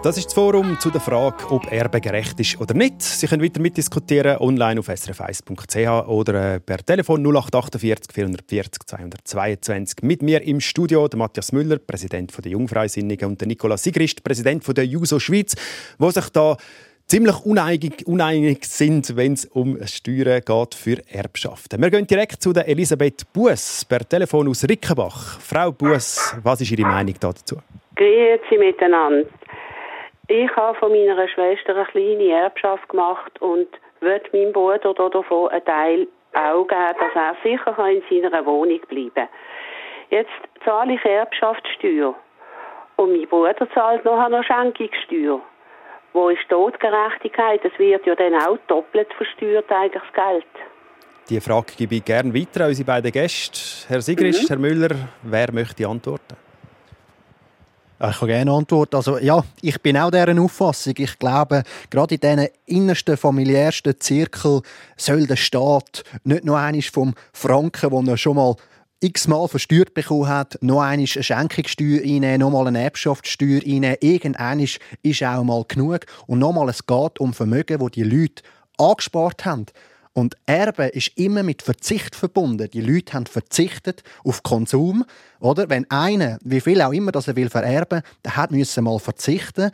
Das 0.03 0.17
ist 0.17 0.25
das 0.25 0.33
Forum 0.33 0.77
zu 0.81 0.89
der 0.89 0.99
Frage, 0.99 1.49
ob 1.49 1.71
Erbe 1.71 2.01
gerecht 2.01 2.37
ist 2.37 2.59
oder 2.59 2.73
nicht. 2.73 3.01
Sie 3.01 3.25
können 3.25 3.41
weiter 3.41 3.61
mitdiskutieren 3.61 4.35
online 4.39 4.81
auf 4.81 4.89
srf1.ch 4.89 6.09
oder 6.09 6.55
äh, 6.55 6.59
per 6.59 6.79
Telefon 6.79 7.25
0848 7.25 8.11
440 8.13 8.85
222. 8.85 10.03
Mit 10.03 10.21
mir 10.21 10.41
im 10.41 10.59
Studio 10.59 11.07
der 11.07 11.17
Matthias 11.17 11.53
Müller, 11.53 11.77
Präsident 11.77 12.33
der 12.43 12.51
Jungfreisinnigen, 12.51 13.29
und 13.29 13.39
der 13.39 13.47
Nicola 13.47 13.77
Sigrist, 13.77 14.25
Präsident 14.25 14.67
der 14.75 14.85
JUSO 14.85 15.19
Schweiz, 15.19 15.55
wo 15.97 16.09
sich 16.09 16.27
da 16.31 16.57
ziemlich 17.07 17.45
uneinig, 17.45 18.05
uneinig 18.05 18.65
sind, 18.65 19.15
wenn 19.15 19.33
es 19.33 19.45
um 19.45 19.77
Steuern 19.85 20.41
geht 20.41 20.75
für 20.75 20.97
Erbschaften. 21.13 21.81
Wir 21.81 21.89
gehen 21.89 22.07
direkt 22.07 22.43
zu 22.43 22.51
der 22.51 22.67
Elisabeth 22.67 23.31
Buß 23.31 23.85
per 23.85 23.99
Telefon 23.99 24.49
aus 24.49 24.65
Rickenbach. 24.67 25.39
Frau 25.39 25.71
Buß, 25.71 26.39
was 26.43 26.59
ist 26.59 26.71
Ihre 26.71 26.81
Meinung 26.81 27.15
dazu? 27.21 27.55
Grüezi 27.95 28.57
miteinander. 28.57 29.29
Ich 30.27 30.55
habe 30.55 30.77
von 30.77 30.91
meiner 30.91 31.27
Schwester 31.27 31.75
eine 31.75 31.85
kleine 31.85 32.29
Erbschaft 32.31 32.87
gemacht 32.87 33.41
und 33.41 33.67
würde 33.99 34.29
meinem 34.31 34.53
Bruder 34.53 34.93
davon 34.93 35.49
einen 35.49 35.65
Teil 35.65 36.07
auch 36.33 36.65
geben, 36.65 36.95
dass 36.99 37.15
er 37.15 37.35
sicher 37.43 37.89
in 37.89 38.21
seiner 38.21 38.45
Wohnung 38.45 38.79
bleiben 38.87 39.13
kann. 39.13 39.27
Jetzt 40.09 40.31
zahle 40.63 40.93
ich 40.93 41.03
Erbschaftssteuer 41.03 42.15
und 42.95 43.11
mein 43.11 43.27
Bruder 43.27 43.67
zahlt 43.73 44.05
noch 44.05 44.17
eine 44.17 44.43
Schenkungssteuer. 44.43 45.41
Wo 46.13 46.29
ist 46.29 46.47
Totgerechtigkeit? 46.47 47.65
Es 47.65 47.77
wird 47.77 48.05
ja 48.05 48.15
dann 48.15 48.35
auch 48.35 48.57
doppelt 48.67 49.11
versteuert, 49.13 49.69
eigentlich 49.71 50.03
das 50.03 50.13
Geld. 50.13 50.45
Die 51.29 51.41
Frage 51.41 51.73
gebe 51.77 51.95
ich 51.95 52.05
gerne 52.05 52.33
weiter 52.33 52.61
an 52.61 52.69
unsere 52.69 52.85
beiden 52.85 53.11
Gäste. 53.11 53.89
Herr 53.89 54.01
Sigrist, 54.01 54.43
mhm. 54.43 54.47
Herr 54.47 54.57
Müller, 54.57 54.95
wer 55.23 55.51
möchte 55.51 55.87
antworten? 55.87 56.37
Ich 58.09 58.19
kann 58.19 58.27
gerne 58.27 58.51
antworten. 58.51 58.97
Also, 58.97 59.17
ja, 59.17 59.45
ich 59.61 59.81
bin 59.81 59.95
auch 59.95 60.11
dieser 60.11 60.37
Auffassung. 60.37 60.93
Ich 60.97 61.17
glaube, 61.19 61.63
gerade 61.89 62.15
in 62.15 62.19
diesen 62.19 62.47
innersten, 62.65 63.15
familiärsten 63.15 63.97
Zirkel 63.97 64.61
soll 64.97 65.25
der 65.25 65.37
Staat 65.37 66.03
nicht 66.25 66.43
nur 66.43 66.59
einmal 66.59 66.81
vom 66.81 67.13
Franken, 67.31 67.91
den 67.91 68.07
er 68.09 68.17
schon 68.17 68.35
mal 68.35 68.55
x-mal 68.99 69.47
versteuert 69.47 69.93
bekommen 69.93 70.27
hat, 70.27 70.57
noch 70.61 70.81
einmal 70.81 70.93
eine 70.93 71.07
Schenkungssteuer 71.07 72.01
einnehmen, 72.01 72.39
noch 72.41 72.51
mal 72.51 72.67
eine 72.67 72.83
Erbschaftssteuer 72.83 73.61
einnehmen. 73.65 73.95
Irgendwann 74.01 74.59
ist 74.59 75.23
auch 75.23 75.43
mal 75.45 75.63
genug. 75.65 76.05
Und 76.27 76.39
nochmal, 76.39 76.67
es 76.69 76.85
geht 76.85 77.19
um 77.21 77.33
Vermögen, 77.33 77.79
wo 77.79 77.87
die 77.87 78.03
Leute 78.03 78.43
angespart 78.77 79.45
haben. 79.45 79.65
Und 80.13 80.37
Erbe 80.45 80.85
ist 80.85 81.11
immer 81.15 81.41
mit 81.41 81.63
Verzicht 81.63 82.15
verbunden. 82.15 82.69
Die 82.71 82.81
Leute 82.81 83.13
haben 83.13 83.25
verzichtet 83.25 84.03
auf 84.23 84.43
Konsum. 84.43 85.05
Oder? 85.39 85.69
Wenn 85.69 85.89
einer, 85.89 86.37
wie 86.43 86.61
viel 86.61 86.81
auch 86.83 86.93
immer, 86.93 87.11
dass 87.11 87.27
er 87.27 87.35
will 87.35 87.49
vererben, 87.49 88.03
der 88.23 88.35
hat 88.35 88.51
müssen 88.51 88.83
mal 88.83 88.99
verzichten. 88.99 89.71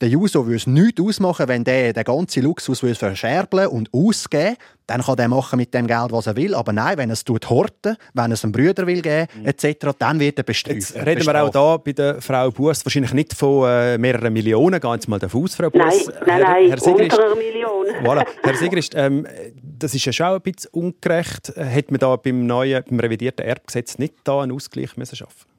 Der 0.00 0.08
Juso 0.08 0.44
würde 0.44 0.56
es 0.56 0.66
nichts 0.66 1.00
ausmachen, 1.00 1.48
wenn 1.48 1.64
der 1.64 1.92
den 1.92 2.04
ganzen 2.04 2.42
Luxus 2.42 2.80
verscherbeln 2.80 3.68
und 3.68 3.88
ausgeben 3.92 4.56
dann 4.86 5.00
kann 5.00 5.18
er 5.18 5.28
machen 5.28 5.56
mit 5.56 5.72
dem 5.72 5.86
Geld, 5.86 6.12
was 6.12 6.26
er 6.26 6.36
will. 6.36 6.54
Aber 6.54 6.72
nein, 6.72 6.98
wenn 6.98 7.10
er 7.10 7.14
es 7.14 7.24
tut 7.24 7.48
horten, 7.48 7.96
wenn 8.12 8.30
er 8.30 8.34
es 8.34 8.44
einem 8.44 8.52
Brüder 8.52 8.86
will 8.86 9.00
geben, 9.00 9.26
mhm. 9.34 9.46
etc., 9.46 9.88
dann 9.98 10.20
wird 10.20 10.38
er 10.38 10.44
bestraft. 10.44 10.76
Jetzt 10.76 10.96
reden 10.96 11.24
wir 11.24 11.42
auch 11.42 11.50
da 11.50 11.76
bei 11.78 11.92
der 11.92 12.20
Frau 12.20 12.50
Buß 12.50 12.84
wahrscheinlich 12.84 13.14
nicht 13.14 13.34
von 13.34 13.66
äh, 13.66 13.98
mehreren 13.98 14.32
Millionen. 14.32 14.80
Gehen 14.80 15.00
Sie 15.00 15.08
mal 15.08 15.18
davon 15.18 15.44
aus, 15.44 15.54
Frau 15.54 15.70
Buß. 15.70 15.80
Nein, 15.80 15.92
nein, 16.06 16.26
Herr, 16.26 16.38
nein, 16.40 16.68
Herr 16.68 16.80
Sigrist, 16.80 17.12
unter 17.12 17.24
einer 17.24 17.36
Million. 17.36 17.86
Voilà. 18.02 18.26
Herr 18.42 18.56
Sigrist, 18.56 18.94
ähm, 18.94 19.26
das 19.62 19.94
ist 19.94 20.04
ja 20.04 20.12
schon 20.12 20.26
ein 20.26 20.40
bisschen 20.42 20.70
ungerecht. 20.72 21.52
Hätte 21.56 21.92
man 21.92 22.00
da 22.00 22.16
beim 22.16 22.46
neuen, 22.46 22.84
beim 22.88 23.00
revidierten 23.00 23.46
Erbgesetz 23.46 23.98
nicht 23.98 24.14
da 24.24 24.42
einen 24.42 24.52
Ausgleich 24.52 24.96
müssen 24.96 25.16
schaffen 25.16 25.53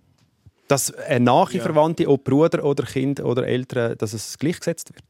Dass 0.68 0.94
eine 0.94 1.26
nahe 1.26 1.60
Verwandte, 1.60 2.04
ja. 2.04 2.10
ob 2.10 2.24
Bruder 2.24 2.64
oder 2.64 2.84
Kind 2.84 3.20
oder 3.20 3.46
Eltern, 3.46 3.98
dass 3.98 4.14
es 4.14 4.38
gleichgesetzt 4.38 4.94
wird? 4.94 5.04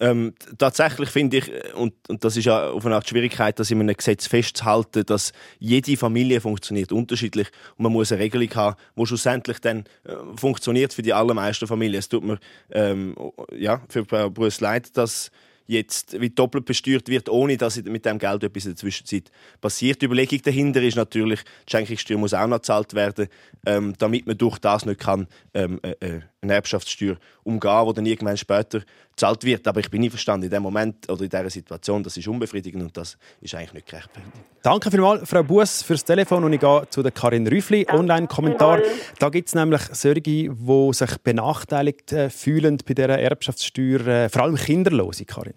Ähm, 0.00 0.34
tatsächlich 0.58 1.08
finde 1.08 1.38
ich, 1.38 1.52
äh, 1.52 1.72
und, 1.74 1.92
und 2.08 2.22
das 2.22 2.36
ist 2.36 2.44
ja 2.44 2.70
auf 2.70 2.86
eine 2.86 2.94
Art 2.94 3.08
Schwierigkeit, 3.08 3.58
das 3.58 3.70
in 3.70 3.80
einem 3.80 3.96
Gesetz 3.96 4.28
festzuhalten, 4.28 5.04
dass 5.04 5.32
jede 5.58 5.96
Familie 5.96 6.40
funktioniert 6.40 6.92
unterschiedlich 6.92 7.48
und 7.76 7.82
man 7.82 7.92
muss 7.92 8.12
eine 8.12 8.20
Regelung 8.22 8.48
haben, 8.54 8.76
die 8.96 9.06
schlussendlich 9.06 9.58
dann 9.58 9.84
äh, 10.04 10.14
funktioniert 10.36 10.94
für 10.94 11.02
die 11.02 11.12
allermeisten 11.12 11.66
Familien. 11.66 11.98
Es 11.98 12.08
tut 12.08 12.22
mir 12.22 12.38
ähm, 12.70 13.16
ja, 13.52 13.82
für 13.88 14.04
Bruce 14.04 14.60
leid, 14.60 14.96
dass 14.96 15.32
jetzt 15.68 16.18
wie 16.18 16.30
doppelt 16.30 16.64
besteuert 16.64 17.08
wird, 17.08 17.28
ohne 17.28 17.56
dass 17.56 17.80
mit 17.84 18.04
dem 18.04 18.18
Geld 18.18 18.42
etwas 18.42 18.64
in 18.64 18.72
der 18.72 18.76
Zwischenzeit 18.76 19.30
passiert. 19.60 20.00
Die 20.00 20.06
Überlegung 20.06 20.40
dahinter 20.42 20.82
ist 20.82 20.96
natürlich, 20.96 21.40
die 21.68 21.70
Schenkungssteuer 21.70 22.18
muss 22.18 22.34
auch 22.34 22.46
noch 22.46 22.56
gezahlt 22.56 22.94
werden, 22.94 23.28
ähm, 23.66 23.94
damit 23.98 24.26
man 24.26 24.38
durch 24.38 24.58
das 24.58 24.86
nicht 24.86 24.98
kann, 24.98 25.28
ähm, 25.54 25.78
äh, 25.82 25.94
äh 26.00 26.20
eine 26.40 26.54
Erbschaftssteuer 26.54 27.16
umgehen, 27.42 27.86
die 27.88 27.92
dann 27.94 28.06
irgendwann 28.06 28.36
später 28.36 28.82
gezahlt 29.10 29.44
wird. 29.44 29.66
Aber 29.66 29.80
ich 29.80 29.90
bin 29.90 30.00
nie 30.00 30.10
verstanden 30.10 30.44
in 30.44 30.50
dem 30.50 30.62
Moment 30.62 31.08
oder 31.10 31.22
in 31.22 31.28
dieser 31.28 31.50
Situation, 31.50 32.02
das 32.02 32.16
ist 32.16 32.28
unbefriedigend 32.28 32.82
und 32.82 32.96
das 32.96 33.18
ist 33.40 33.54
eigentlich 33.54 33.74
nicht 33.74 33.86
gerechtfertigt. 33.88 34.32
Danke 34.62 34.90
vielmals, 34.90 35.28
Frau 35.28 35.42
Buß, 35.42 35.82
fürs 35.82 36.04
Telefon 36.04 36.44
und 36.44 36.52
ich 36.52 36.60
gehe 36.60 36.82
zu 36.90 37.02
der 37.02 37.12
Karin 37.12 37.46
Rüffli. 37.46 37.86
Online-Kommentar. 37.90 38.80
Da 39.18 39.28
gibt 39.28 39.48
es 39.48 39.54
nämlich 39.54 39.82
solche, 39.92 40.20
die 40.20 40.50
sich 40.92 41.18
benachteiligt 41.18 42.12
äh, 42.12 42.30
fühlen 42.30 42.78
bei 42.86 42.94
dieser 42.94 43.18
Erbschaftssteuer, 43.18 44.06
äh, 44.06 44.28
vor 44.28 44.42
allem 44.42 44.56
Kinderlose, 44.56 45.24
Karin. 45.24 45.54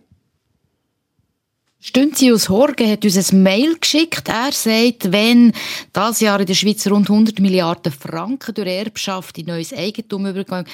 Stünzius 1.84 2.48
Horge 2.48 2.88
hat 2.92 3.04
uns 3.04 3.34
ein 3.34 3.42
Mail 3.42 3.76
geschickt. 3.80 4.30
Er 4.30 4.52
sagt, 4.52 5.12
wenn 5.12 5.52
das 5.94 6.20
Jahr 6.20 6.40
in 6.40 6.46
der 6.46 6.54
Schweiz 6.54 6.86
rund 6.86 7.10
100 7.10 7.40
Milliarden 7.40 7.92
Franken 7.92 8.54
durch 8.54 8.68
Erbschaft 8.68 9.40
in 9.40 9.48
neues 9.48 9.74
Eigentum 9.74 10.28
übergehen, 10.28 10.66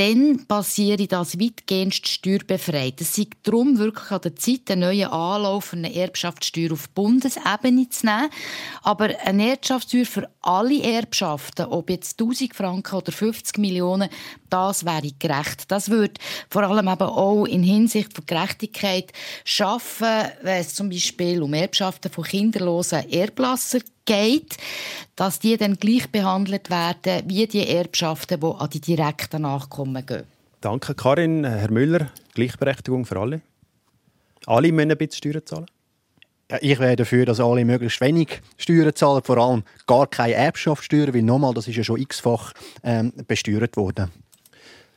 dann 0.00 0.46
passiere 0.46 1.06
das 1.06 1.38
weitgehend 1.38 1.94
steuerbefreit. 1.94 3.02
Es 3.02 3.16
sei 3.16 3.26
darum 3.42 3.76
wirklich 3.76 4.10
an 4.10 4.22
der 4.22 4.34
Zeit, 4.34 4.70
einen 4.70 4.80
neuen 4.80 5.08
Anlauf 5.08 5.66
für 5.66 5.76
eine 5.76 5.94
Erbschaftssteuer 5.94 6.72
auf 6.72 6.88
Bundesebene 6.88 7.86
zu 7.90 8.06
nehmen. 8.06 8.30
Aber 8.82 9.10
eine 9.26 9.50
Erbschaftssteuer 9.50 10.06
für 10.06 10.30
alle 10.40 10.82
Erbschaften, 10.82 11.66
ob 11.66 11.90
jetzt 11.90 12.18
1000 12.18 12.54
Franken 12.54 12.96
oder 12.96 13.12
50 13.12 13.58
Millionen, 13.58 14.08
das 14.48 14.86
wäre 14.86 15.12
gerecht. 15.18 15.64
Das 15.68 15.90
würde 15.90 16.14
vor 16.48 16.62
allem 16.62 16.88
eben 16.88 17.02
auch 17.02 17.44
in 17.44 17.62
Hinsicht 17.62 18.14
von 18.14 18.24
Gerechtigkeit 18.24 19.12
schaffen, 19.44 20.30
wenn 20.40 20.62
es 20.62 20.74
zum 20.74 20.88
Beispiel 20.88 21.42
um 21.42 21.52
Erbschaften 21.52 22.10
von 22.10 22.24
kinderlosen 22.24 23.06
Erblassern 23.10 23.82
geht, 24.10 24.56
dass 25.14 25.38
die 25.38 25.56
dann 25.56 25.74
gleich 25.74 26.10
behandelt 26.10 26.70
werden 26.70 27.22
wie 27.26 27.46
die 27.46 27.68
Erbschaften, 27.68 28.40
die 28.40 28.46
an 28.46 28.70
die 28.70 28.80
direkten 28.80 29.42
Nachkommen 29.42 30.04
gehen. 30.04 30.24
Danke, 30.60 30.94
Karin. 30.94 31.44
Herr 31.44 31.70
Müller, 31.70 32.10
Gleichberechtigung 32.34 33.06
für 33.06 33.20
alle? 33.20 33.40
Alle 34.46 34.72
müssen 34.72 34.90
ein 34.90 34.98
bisschen 34.98 35.32
Steuern 35.32 35.46
zahlen? 35.46 35.66
Ja, 36.50 36.58
ich 36.60 36.78
wäre 36.80 36.96
dafür, 36.96 37.24
dass 37.24 37.38
alle 37.38 37.64
möglichst 37.64 38.00
wenig 38.00 38.40
Steuern 38.56 38.94
zahlen, 38.94 39.22
vor 39.22 39.38
allem 39.38 39.62
gar 39.86 40.08
keine 40.08 40.34
Erbschaftssteuer, 40.34 41.14
weil 41.14 41.22
nochmal, 41.22 41.54
das 41.54 41.68
ist 41.68 41.76
ja 41.76 41.84
schon 41.84 42.00
x-fach 42.00 42.52
ähm, 42.82 43.12
besteuert 43.28 43.76
worden. 43.76 44.10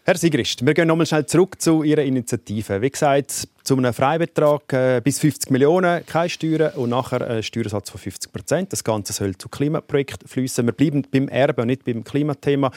Herr 0.05 0.17
Sigrist, 0.17 0.65
wir 0.65 0.73
gehen 0.73 0.89
nochmal 0.89 1.05
schnell 1.05 1.25
zurück 1.27 1.61
zu 1.61 1.81
Ihrer 1.81 2.01
Initiative. 2.03 2.81
Wie 2.81 2.89
gesagt, 2.89 3.47
zu 3.63 3.77
einem 3.77 3.93
Freibetrag 3.93 4.73
äh, 4.73 5.01
bis 5.01 5.19
50 5.19 5.49
Millionen, 5.49 6.05
keine 6.05 6.27
Steuern 6.27 6.73
und 6.73 6.89
nachher 6.89 7.25
einen 7.25 7.41
Steuersatz 7.41 7.89
von 7.89 8.01
50 8.01 8.33
Prozent. 8.33 8.73
Das 8.73 8.83
Ganze 8.83 9.13
soll 9.13 9.37
zu 9.37 9.47
Klimaprojekten 9.47 10.27
fließen. 10.27 10.65
Wir 10.65 10.73
bleiben 10.73 11.07
beim 11.09 11.29
Erbe 11.29 11.61
und 11.61 11.67
nicht 11.67 11.85
beim 11.85 12.03
Klimathema. 12.03 12.69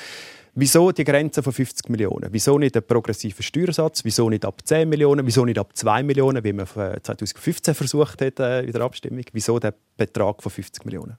Wieso 0.55 0.93
die 0.93 1.03
Grenze 1.03 1.43
von 1.43 1.53
50 1.53 1.89
Millionen? 1.89 2.29
Wieso 2.31 2.61
nicht 2.61 2.77
ein 2.77 2.87
progressiver 2.87 3.43
Steuersatz? 3.43 4.05
Wieso 4.05 4.31
nicht 4.31 4.45
ab 4.45 4.61
10 4.64 4.89
Millionen? 4.89 5.27
Wieso 5.27 5.45
nicht 5.45 5.59
ab 5.59 5.70
2 5.74 6.05
Millionen, 6.05 6.45
wie 6.45 6.53
man 6.53 6.68
2015 6.68 7.74
versucht 7.74 8.22
hat 8.22 8.39
äh, 8.39 8.62
in 8.62 8.70
der 8.70 8.83
Abstimmung? 8.83 9.24
Wieso 9.33 9.59
der 9.59 9.74
Betrag 9.97 10.45
von 10.45 10.53
50 10.53 10.85
Millionen? 10.85 11.16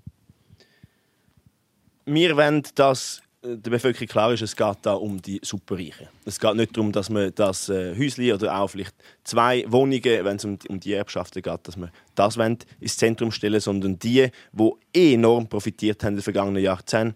Wir 2.05 2.37
wollen, 2.37 2.63
dass 2.75 3.21
der 3.43 3.69
Bevölkerung 3.69 4.07
klar 4.07 4.33
ist, 4.33 4.41
es 4.41 4.55
geht 4.55 4.77
da 4.81 4.93
um 4.93 5.21
die 5.21 5.39
Superreichen. 5.43 6.07
Es 6.25 6.39
geht 6.39 6.55
nicht 6.55 6.75
darum, 6.75 6.91
dass 6.91 7.09
man 7.09 7.31
das 7.35 7.69
äh, 7.69 7.95
Häuschen 7.95 8.31
oder 8.31 8.59
auch 8.59 8.67
vielleicht 8.67 8.95
zwei 9.23 9.63
Wohnungen, 9.67 10.03
wenn 10.03 10.37
es 10.37 10.45
um, 10.45 10.57
um 10.67 10.79
die 10.79 10.93
Erbschaften 10.93 11.41
geht, 11.41 11.59
dass 11.63 11.77
man 11.77 11.91
das 12.15 12.37
ins 12.79 12.97
Zentrum 12.97 13.31
stellen 13.31 13.59
sondern 13.59 13.99
die, 13.99 14.29
die 14.51 14.71
eh 14.93 15.13
enorm 15.13 15.47
profitiert 15.47 16.03
haben 16.03 16.13
in 16.13 16.15
den 16.17 16.23
vergangenen 16.23 16.63
Jahrzehnten, 16.63 17.15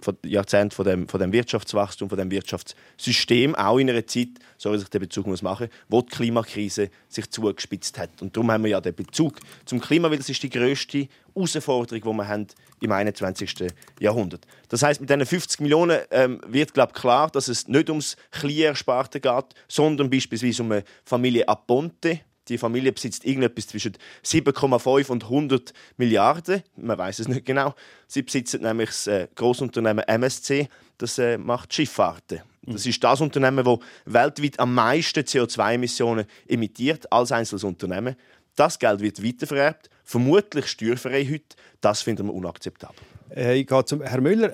von, 0.00 0.16
Jahrzehnten 0.24 0.74
von 0.74 0.84
dem, 0.84 1.08
von 1.08 1.20
dem 1.20 1.32
Wirtschaftswachstum, 1.32 2.08
von 2.08 2.18
dem 2.18 2.30
Wirtschaftssystem, 2.30 3.54
auch 3.54 3.78
in 3.78 3.90
einer 3.90 4.06
Zeit, 4.06 4.28
so 4.56 4.72
wie 4.72 4.78
sich 4.78 4.88
der 4.88 4.98
Bezug 4.98 5.26
muss 5.26 5.42
machen, 5.42 5.68
wo 5.88 6.02
die 6.02 6.08
Klimakrise 6.08 6.90
sich 7.08 7.30
zugespitzt 7.30 7.98
hat. 7.98 8.10
Und 8.20 8.36
darum 8.36 8.50
haben 8.50 8.64
wir 8.64 8.70
ja 8.70 8.80
den 8.80 8.94
Bezug 8.94 9.38
zum 9.64 9.80
Klima, 9.80 10.10
weil 10.10 10.18
das 10.18 10.28
ist 10.28 10.42
die 10.42 10.50
größte 10.50 11.08
Herausforderung, 11.34 12.02
die 12.02 12.18
wir 12.18 12.28
haben 12.28 12.46
im 12.80 12.92
21. 12.92 13.68
Jahrhundert. 14.00 14.46
Das 14.68 14.82
heißt, 14.82 15.00
mit 15.00 15.10
diesen 15.10 15.26
50 15.26 15.60
Millionen 15.60 16.00
ähm, 16.10 16.40
wird 16.46 16.74
glaub, 16.74 16.92
klar, 16.92 17.30
dass 17.30 17.48
es 17.48 17.68
nicht 17.68 17.88
ums 17.88 18.16
Kleinsparte 18.30 19.20
geht, 19.20 19.46
sondern 19.68 20.10
beispielsweise 20.10 20.62
um 20.62 20.72
eine 20.72 20.84
Familie 21.04 21.48
Aponte, 21.48 22.20
die 22.48 22.58
Familie 22.58 22.92
besitzt 22.92 23.24
irgendetwas 23.24 23.66
zwischen 23.68 23.96
7,5 24.24 25.08
und 25.08 25.24
100 25.24 25.72
Milliarden. 25.96 26.62
Man 26.76 26.98
weiß 26.98 27.20
es 27.20 27.28
nicht 27.28 27.44
genau. 27.44 27.74
Sie 28.06 28.22
besitzen 28.22 28.62
nämlich 28.62 28.88
das 28.90 29.06
äh, 29.06 29.28
Großunternehmen 29.34 30.04
MSC. 30.06 30.68
Das 30.98 31.18
äh, 31.18 31.38
macht 31.38 31.72
Schifffahrten. 31.72 32.42
Das 32.62 32.84
ist 32.84 33.02
das 33.02 33.20
Unternehmen, 33.20 33.64
das 33.64 33.78
weltweit 34.04 34.60
am 34.60 34.74
meisten 34.74 35.20
CO2-Emissionen 35.20 36.26
emittiert 36.46 37.10
als 37.10 37.32
einzelnes 37.32 37.64
Unternehmen. 37.64 38.16
Das 38.56 38.78
Geld 38.78 39.00
wird 39.00 39.24
weitervererbt, 39.24 39.88
vermutlich 40.04 40.66
steuerfrei 40.66 41.24
heute. 41.24 41.56
Das 41.80 42.02
finden 42.02 42.26
wir 42.26 42.34
unakzeptabel. 42.34 42.98
Äh, 43.34 43.60
ich 43.60 43.66
gehe 43.66 43.84
zum 43.84 44.02
Herr 44.02 44.20
Müller. 44.20 44.52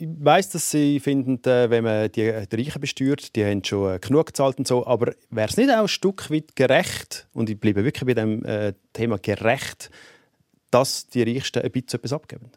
Ich 0.00 0.06
weiss, 0.20 0.48
dass 0.50 0.70
Sie 0.70 1.00
finden, 1.00 1.42
äh, 1.44 1.70
wenn 1.70 1.82
man 1.82 2.12
die, 2.12 2.46
die 2.46 2.56
Reichen 2.56 2.80
besteuert, 2.80 3.34
die 3.34 3.44
haben 3.44 3.64
schon 3.64 3.96
äh, 3.96 3.98
genug 3.98 4.26
gezahlt 4.26 4.56
und 4.58 4.68
so, 4.68 4.86
aber 4.86 5.12
wäre 5.30 5.48
es 5.48 5.56
nicht 5.56 5.70
auch 5.70 5.80
ein 5.80 5.88
Stück 5.88 6.30
weit 6.30 6.54
gerecht, 6.54 7.26
und 7.32 7.50
ich 7.50 7.58
bleibe 7.58 7.82
wirklich 7.82 8.06
bei 8.06 8.14
dem 8.14 8.44
äh, 8.44 8.74
Thema 8.92 9.18
gerecht, 9.18 9.90
dass 10.70 11.08
die 11.08 11.24
Reichsten 11.24 11.62
ein 11.62 11.72
bisschen 11.72 11.98
etwas 11.98 12.12
abgeben? 12.12 12.52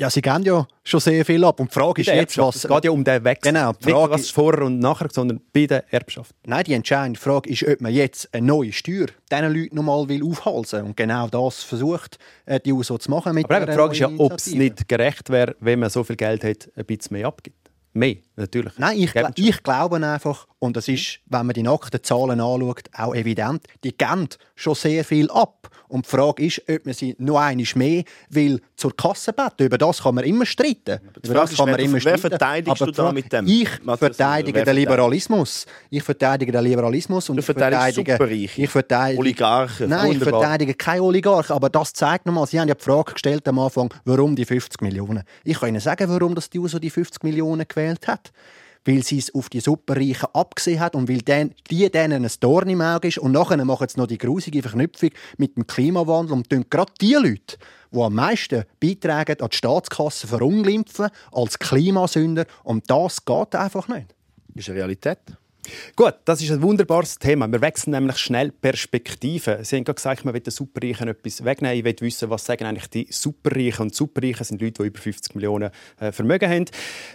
Ja, 0.00 0.08
sie 0.08 0.22
geben 0.22 0.44
ja 0.44 0.64
schon 0.84 1.00
sehr 1.00 1.24
viel 1.24 1.44
ab. 1.44 1.58
Und 1.58 1.70
die 1.70 1.74
Frage 1.74 2.02
ist 2.02 2.06
jetzt, 2.06 2.38
was... 2.38 2.54
Es 2.54 2.68
geht 2.68 2.84
ja 2.84 2.90
um 2.92 3.02
den 3.02 3.24
Wechsel. 3.24 3.52
Genau, 3.52 3.72
die 3.72 3.86
Nicht 3.86 3.94
Frage 3.94 4.12
was 4.12 4.30
vorher 4.30 4.62
und 4.62 4.78
nachher, 4.78 5.08
sondern 5.10 5.40
bei 5.52 5.66
der 5.66 5.92
Erbschaft. 5.92 6.36
Nein, 6.46 6.62
die 6.64 6.74
entscheidende 6.74 7.18
Frage 7.18 7.50
ist, 7.50 7.66
ob 7.66 7.80
man 7.80 7.92
jetzt 7.92 8.32
eine 8.32 8.46
neue 8.46 8.72
Steuer 8.72 9.06
diesen 9.30 9.52
Leuten 9.52 9.74
nochmal 9.74 10.08
will 10.08 10.22
aufhalsen 10.22 10.84
Und 10.84 10.96
genau 10.96 11.26
das 11.26 11.64
versucht 11.64 12.18
äh, 12.46 12.60
die 12.60 12.72
USO 12.72 12.96
zu 12.96 13.10
machen. 13.10 13.34
Mit 13.34 13.50
Aber 13.50 13.66
die 13.66 13.72
Frage 13.72 13.92
ist 13.92 13.98
ja, 13.98 14.08
ob 14.16 14.34
es 14.34 14.46
nicht 14.46 14.88
gerecht 14.88 15.30
wäre, 15.30 15.56
wenn 15.58 15.80
man 15.80 15.90
so 15.90 16.04
viel 16.04 16.16
Geld 16.16 16.44
hat, 16.44 16.70
ein 16.76 16.84
bisschen 16.84 17.14
mehr 17.16 17.26
abgibt. 17.26 17.68
Mehr, 17.92 18.16
natürlich. 18.36 18.74
Nein, 18.78 18.98
ich, 18.98 19.12
gl 19.12 19.28
ich 19.34 19.62
glaube 19.64 19.96
einfach, 19.96 20.46
und 20.60 20.76
das 20.76 20.86
ist, 20.86 21.18
wenn 21.26 21.46
man 21.46 21.54
die 21.54 21.64
nackten 21.64 22.02
Zahlen 22.02 22.40
anschaut, 22.40 22.84
auch 22.96 23.14
evident, 23.14 23.66
die 23.82 23.96
geben 23.96 24.28
schon 24.54 24.76
sehr 24.76 25.04
viel 25.04 25.28
ab. 25.30 25.68
Und 25.88 26.04
die 26.06 26.10
Frage 26.10 26.44
ist, 26.46 26.62
ob 26.68 26.84
man 26.86 26.94
sie 26.94 27.14
noch 27.18 27.38
einmal 27.38 27.64
mehr 27.74 28.02
will 28.30 28.60
zur 28.76 28.94
Kasse 28.96 29.32
betten. 29.32 29.66
Über 29.66 29.78
das 29.78 30.02
kann 30.02 30.14
man 30.14 30.24
immer 30.24 30.44
streiten. 30.46 31.00
Über 31.24 31.34
das 31.34 31.56
kann 31.56 31.66
man 31.70 31.76
wer- 31.78 31.84
immer 31.84 31.94
wer 31.94 32.00
streiten. 32.00 32.20
verteidigst 32.20 32.82
Aber 32.82 32.92
du 32.92 33.02
da 33.02 33.12
mit 33.12 33.32
dem? 33.32 33.46
Ich 33.46 33.68
verteidige 33.68 34.58
wer 34.58 34.64
den? 34.64 34.76
Liberalismus. 34.76 35.66
Ich 35.90 36.02
verteidige 36.02 36.52
den 36.52 36.64
Liberalismus 36.64 37.28
und 37.30 37.36
Du 37.36 37.40
ich 37.40 37.46
verteidige... 37.46 38.12
Superreiche, 38.12 38.62
Ich 38.62 38.70
verteidige... 38.70 39.20
Oligarchen. 39.20 39.88
Nein, 39.88 40.12
ich 40.12 40.20
Wunderbar. 40.20 40.40
verteidige 40.42 40.74
keine 40.74 41.02
Oligarchen. 41.02 41.56
Aber 41.56 41.68
das 41.70 41.92
zeigt 41.92 42.26
nochmal, 42.26 42.46
Sie 42.46 42.60
haben 42.60 42.68
ja 42.68 42.74
die 42.74 42.84
Frage 42.84 43.12
gestellt 43.14 43.46
am 43.48 43.58
Anfang, 43.58 43.92
warum 44.04 44.36
die 44.36 44.44
50 44.44 44.80
Millionen. 44.82 45.22
Ich 45.44 45.58
kann 45.58 45.70
Ihnen 45.70 45.80
sagen, 45.80 46.08
warum 46.08 46.34
das 46.34 46.50
die 46.50 46.58
USO 46.58 46.78
die 46.78 46.90
50 46.90 47.22
Millionen 47.24 47.66
gewählt 47.66 48.06
hat 48.06 48.30
weil 48.84 49.02
sie 49.02 49.18
es 49.18 49.34
auf 49.34 49.48
die 49.48 49.60
Superreichen 49.60 50.28
abgesehen 50.32 50.80
hat 50.80 50.94
und 50.94 51.08
weil 51.08 51.22
den, 51.22 51.54
die 51.70 51.90
denen 51.90 52.24
ein 52.24 52.30
Dorn 52.40 52.68
im 52.68 52.80
Auge 52.80 53.08
ist. 53.08 53.18
Und 53.18 53.32
nachher 53.32 53.62
machen 53.64 53.88
sie 53.88 53.98
noch 53.98 54.06
die 54.06 54.18
grusige 54.18 54.62
Verknüpfung 54.62 55.10
mit 55.36 55.56
dem 55.56 55.66
Klimawandel 55.66 56.34
und 56.34 56.48
tun 56.48 56.64
gerade 56.70 56.92
die 57.00 57.14
Leute, 57.14 57.58
die 57.90 58.00
am 58.00 58.14
meisten 58.14 58.64
beitragen, 58.80 59.40
an 59.40 59.48
die 59.50 59.56
Staatskasse 59.56 60.26
verunglimpfen 60.26 61.08
als 61.32 61.58
Klimasünder. 61.58 62.46
Und 62.64 62.90
das 62.90 63.24
geht 63.24 63.54
einfach 63.54 63.88
nicht. 63.88 64.14
Das 64.54 64.64
ist 64.64 64.70
eine 64.70 64.78
Realität. 64.78 65.18
Gut, 65.96 66.14
das 66.24 66.42
ist 66.42 66.50
ein 66.50 66.62
wunderbares 66.62 67.18
Thema. 67.18 67.50
Wir 67.50 67.60
wechseln 67.60 67.92
nämlich 67.92 68.18
schnell 68.18 68.50
Perspektiven. 68.52 69.64
Sie 69.64 69.76
haben 69.76 69.84
gerade 69.84 69.96
gesagt, 69.96 70.24
man 70.24 70.34
will 70.34 70.40
den 70.40 70.50
Superreichen 70.50 71.08
etwas 71.08 71.44
wegnehmen. 71.44 71.76
Ich 71.78 71.84
will 71.84 71.96
wissen, 72.00 72.30
was 72.30 72.44
sagen 72.44 72.64
eigentlich 72.66 72.88
die 72.88 73.06
Superreichen. 73.10 73.82
Und 73.84 73.94
Superreichen 73.94 74.44
sind 74.44 74.60
Leute, 74.62 74.82
die 74.82 74.88
über 74.88 74.98
50 75.00 75.34
Millionen 75.34 75.70
äh, 76.00 76.12
Vermögen 76.12 76.50
haben. 76.50 76.64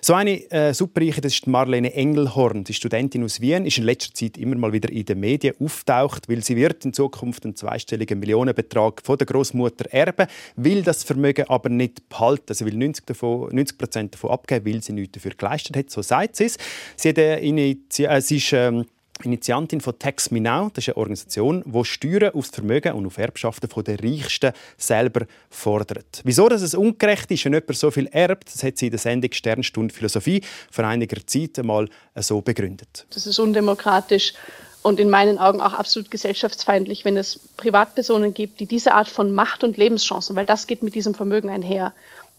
So 0.01 0.14
eine 0.14 0.49
äh, 0.51 0.74
Superreiche, 0.74 1.22
das 1.22 1.34
ist 1.34 1.47
Marlene 1.47 1.93
Engelhorn, 1.93 2.64
die 2.64 2.74
Studentin 2.74 3.24
aus 3.24 3.41
Wien, 3.41 3.66
ist 3.66 3.78
in 3.78 3.84
letzter 3.86 4.14
Zeit 4.14 4.38
immer 4.38 4.56
mal 4.56 4.74
wieder 4.74 4.91
in 4.91 5.06
den 5.06 5.20
Medien 5.20 5.56
auftaucht, 5.60 6.30
weil 6.30 6.43
sie 6.43 6.56
wird 6.56 6.86
in 6.86 6.93
Zukunft 6.93 7.45
einen 7.45 7.56
zweistelligen 7.56 8.20
Millionenbetrag 8.20 9.01
von 9.04 9.18
der 9.18 9.28
Großmutter 9.28 9.91
erben, 9.91 10.28
will 10.56 10.84
das 10.84 11.04
Vermögen 11.04 11.45
aber 11.49 11.70
nicht 11.70 12.08
behalten. 12.10 12.54
Sie 12.54 12.66
will 12.66 12.76
90 12.76 13.06
davon, 13.06 13.54
90 13.56 13.78
Prozent 13.78 14.14
davon 14.14 14.32
abgeben, 14.32 14.66
weil 14.72 14.84
sie 14.84 14.93
nichts 14.93 15.14
dafür 15.14 15.32
geleistet 15.38 15.78
hat. 15.78 15.89
So 15.89 16.01
sagt 16.01 16.36
sie 16.36 16.45
es. 16.45 16.58
Sie, 16.95 17.10
hat, 17.10 17.18
äh, 17.18 17.38
initi- 17.39 18.06
äh, 18.06 18.22
sie 18.22 18.39
ist 18.43 18.53
ähm, 18.53 18.85
Initiantin 19.23 19.79
von 19.79 19.97
Tax 19.97 20.31
Me 20.31 20.41
Now. 20.41 20.69
Das 20.73 20.83
ist 20.83 20.89
eine 20.89 20.97
Organisation, 20.97 21.63
die 21.65 21.85
Steuern 21.85 22.33
auf 22.33 22.47
das 22.47 22.55
Vermögen 22.55 22.93
und 22.93 23.05
auf 23.05 23.17
Erbschaften 23.17 23.69
den 23.83 23.99
Reichsten 23.99 24.51
selber 24.77 25.25
fordert. 25.49 26.21
Wieso 26.23 26.49
dass 26.49 26.61
es 26.61 26.73
ungerecht 26.73 27.31
ist, 27.31 27.45
wenn 27.45 27.53
jemand 27.53 27.77
so 27.77 27.91
viel 27.91 28.07
erbt, 28.07 28.53
das 28.53 28.63
hat 28.63 28.77
sie 28.77 28.87
in 28.87 28.91
der 28.91 28.99
Sendung 28.99 29.31
Sternstunde 29.31 29.93
Philosophie 29.93 30.41
vor 30.71 30.85
einiger 30.85 31.25
Zeit 31.25 31.59
einmal 31.59 31.87
so 32.15 32.41
begründet. 32.41 33.05
Das 33.11 33.27
ist 33.27 33.39
undemokratisch 33.39 34.33
und 34.81 34.99
in 34.99 35.09
meinen 35.09 35.37
Augen 35.37 35.61
auch 35.61 35.73
absolut 35.73 36.11
gesellschaftsfeindlich, 36.11 37.05
wenn 37.05 37.15
es 37.15 37.39
Privatpersonen 37.55 38.33
gibt, 38.33 38.59
die 38.59 38.65
diese 38.65 38.93
Art 38.93 39.07
von 39.07 39.31
Macht 39.33 39.63
und 39.63 39.77
Lebenschancen, 39.77 40.35
weil 40.35 40.45
das 40.45 40.67
geht 40.67 40.83
mit 40.83 40.95
diesem 40.95 41.13
Vermögen 41.13 41.49
einher, 41.49 41.93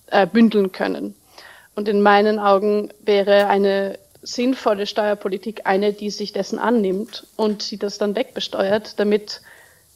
äh, 0.08 0.26
bündeln 0.26 0.72
können. 0.72 1.14
Und 1.76 1.88
in 1.88 2.02
meinen 2.02 2.38
Augen 2.38 2.90
wäre 3.04 3.46
eine 3.46 3.98
sinnvolle 4.24 4.86
Steuerpolitik 4.86 5.62
eine, 5.64 5.92
die 5.92 6.10
sich 6.10 6.32
dessen 6.32 6.58
annimmt 6.58 7.26
und 7.36 7.62
sie 7.62 7.78
das 7.78 7.98
dann 7.98 8.16
wegbesteuert, 8.16 8.98
damit 8.98 9.40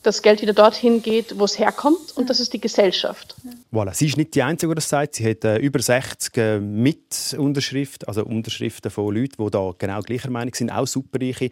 das 0.03 0.23
Geld 0.23 0.43
wieder 0.43 0.53
dorthin 0.53 1.03
geht, 1.03 1.39
wo 1.39 1.45
es 1.45 1.59
herkommt, 1.59 2.17
und 2.17 2.31
das 2.31 2.41
ist 2.41 2.53
die 2.53 2.61
Gesellschaft. 2.61 3.35
Voilà. 3.73 3.93
Sie 3.93 4.07
ist 4.07 4.17
nicht 4.17 4.35
die 4.35 4.43
Einzige, 4.43 4.71
die 4.71 4.77
das 4.77 4.89
sagt. 4.89 5.17
Sie 5.17 5.29
hat 5.29 5.45
äh, 5.45 5.59
über 5.59 5.81
60 5.81 6.37
äh, 6.37 6.61
Mitunterschriften, 6.61 8.07
also 8.07 8.25
Unterschriften 8.25 8.91
von 8.91 9.15
Leuten, 9.15 9.45
die 9.45 9.51
da 9.51 9.75
genau 9.77 10.01
gleicher 10.01 10.31
Meinung 10.31 10.55
sind, 10.55 10.71
auch 10.71 10.87
Superreiche. 10.87 11.51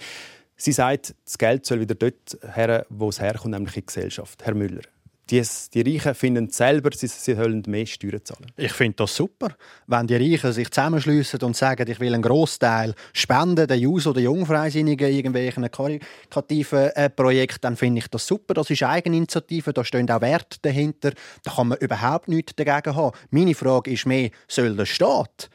Sie 0.57 0.73
sagt, 0.73 1.15
das 1.25 1.37
Geld 1.37 1.67
soll 1.67 1.81
wieder 1.81 1.95
dort 1.95 2.39
her, 2.55 2.87
wo 2.89 3.09
es 3.09 3.21
herkommt, 3.21 3.53
nämlich 3.53 3.77
in 3.77 3.83
die 3.83 3.87
Gesellschaft. 3.87 4.45
Herr 4.45 4.55
Müller, 4.55 4.83
die, 5.31 5.43
die 5.75 5.83
Reichen 5.83 6.15
finden 6.15 6.51
selber, 6.51 6.91
sie, 6.95 7.09
sie 7.09 7.35
sollen 7.35 7.63
mehr 7.67 7.87
Steuern 7.87 8.25
zahlen. 8.25 8.53
Ich 8.57 8.73
finde 8.73 8.97
das 8.99 9.17
super, 9.17 9.49
wenn 9.87 10.07
die 10.07 10.17
Reichen 10.17 10.53
sich 10.53 10.71
zusammenschließen 10.71 11.41
und 11.41 11.57
sagen, 11.57 11.91
ich 11.91 11.99
will 11.99 12.15
einen 12.15 12.23
Großteil 12.23 12.95
spenden, 13.13 13.67
den 13.67 13.81
Jus 13.81 14.07
oder 14.07 14.21
Jungfreisinnigen, 14.21 15.13
irgendwelchen 15.13 15.69
karitativen 15.71 16.91
äh, 16.95 17.11
Projekten, 17.11 17.63
dann 17.63 17.77
finde 17.77 17.99
ich 17.99 18.09
das 18.09 18.27
super. 18.27 18.55
Das 18.55 18.71
ist 18.71 18.83
Eigeninitiative, 18.83 19.73
da 19.73 19.85
stehen 19.85 20.11
auch 20.11 20.21
Werte 20.21 20.59
dahinter. 20.63 21.13
Da 21.43 21.53
kann 21.53 21.69
man 21.69 21.79
überhaupt 21.79 22.29
nichts 22.29 22.55
dagegen 22.55 22.95
haben. 22.95 23.17
Meine 23.31 23.55
Frage 23.55 23.91
ist 23.91 24.07
mehr, 24.07 24.31
soll 24.47 24.77
der 24.77 24.87
Staat 24.87 25.51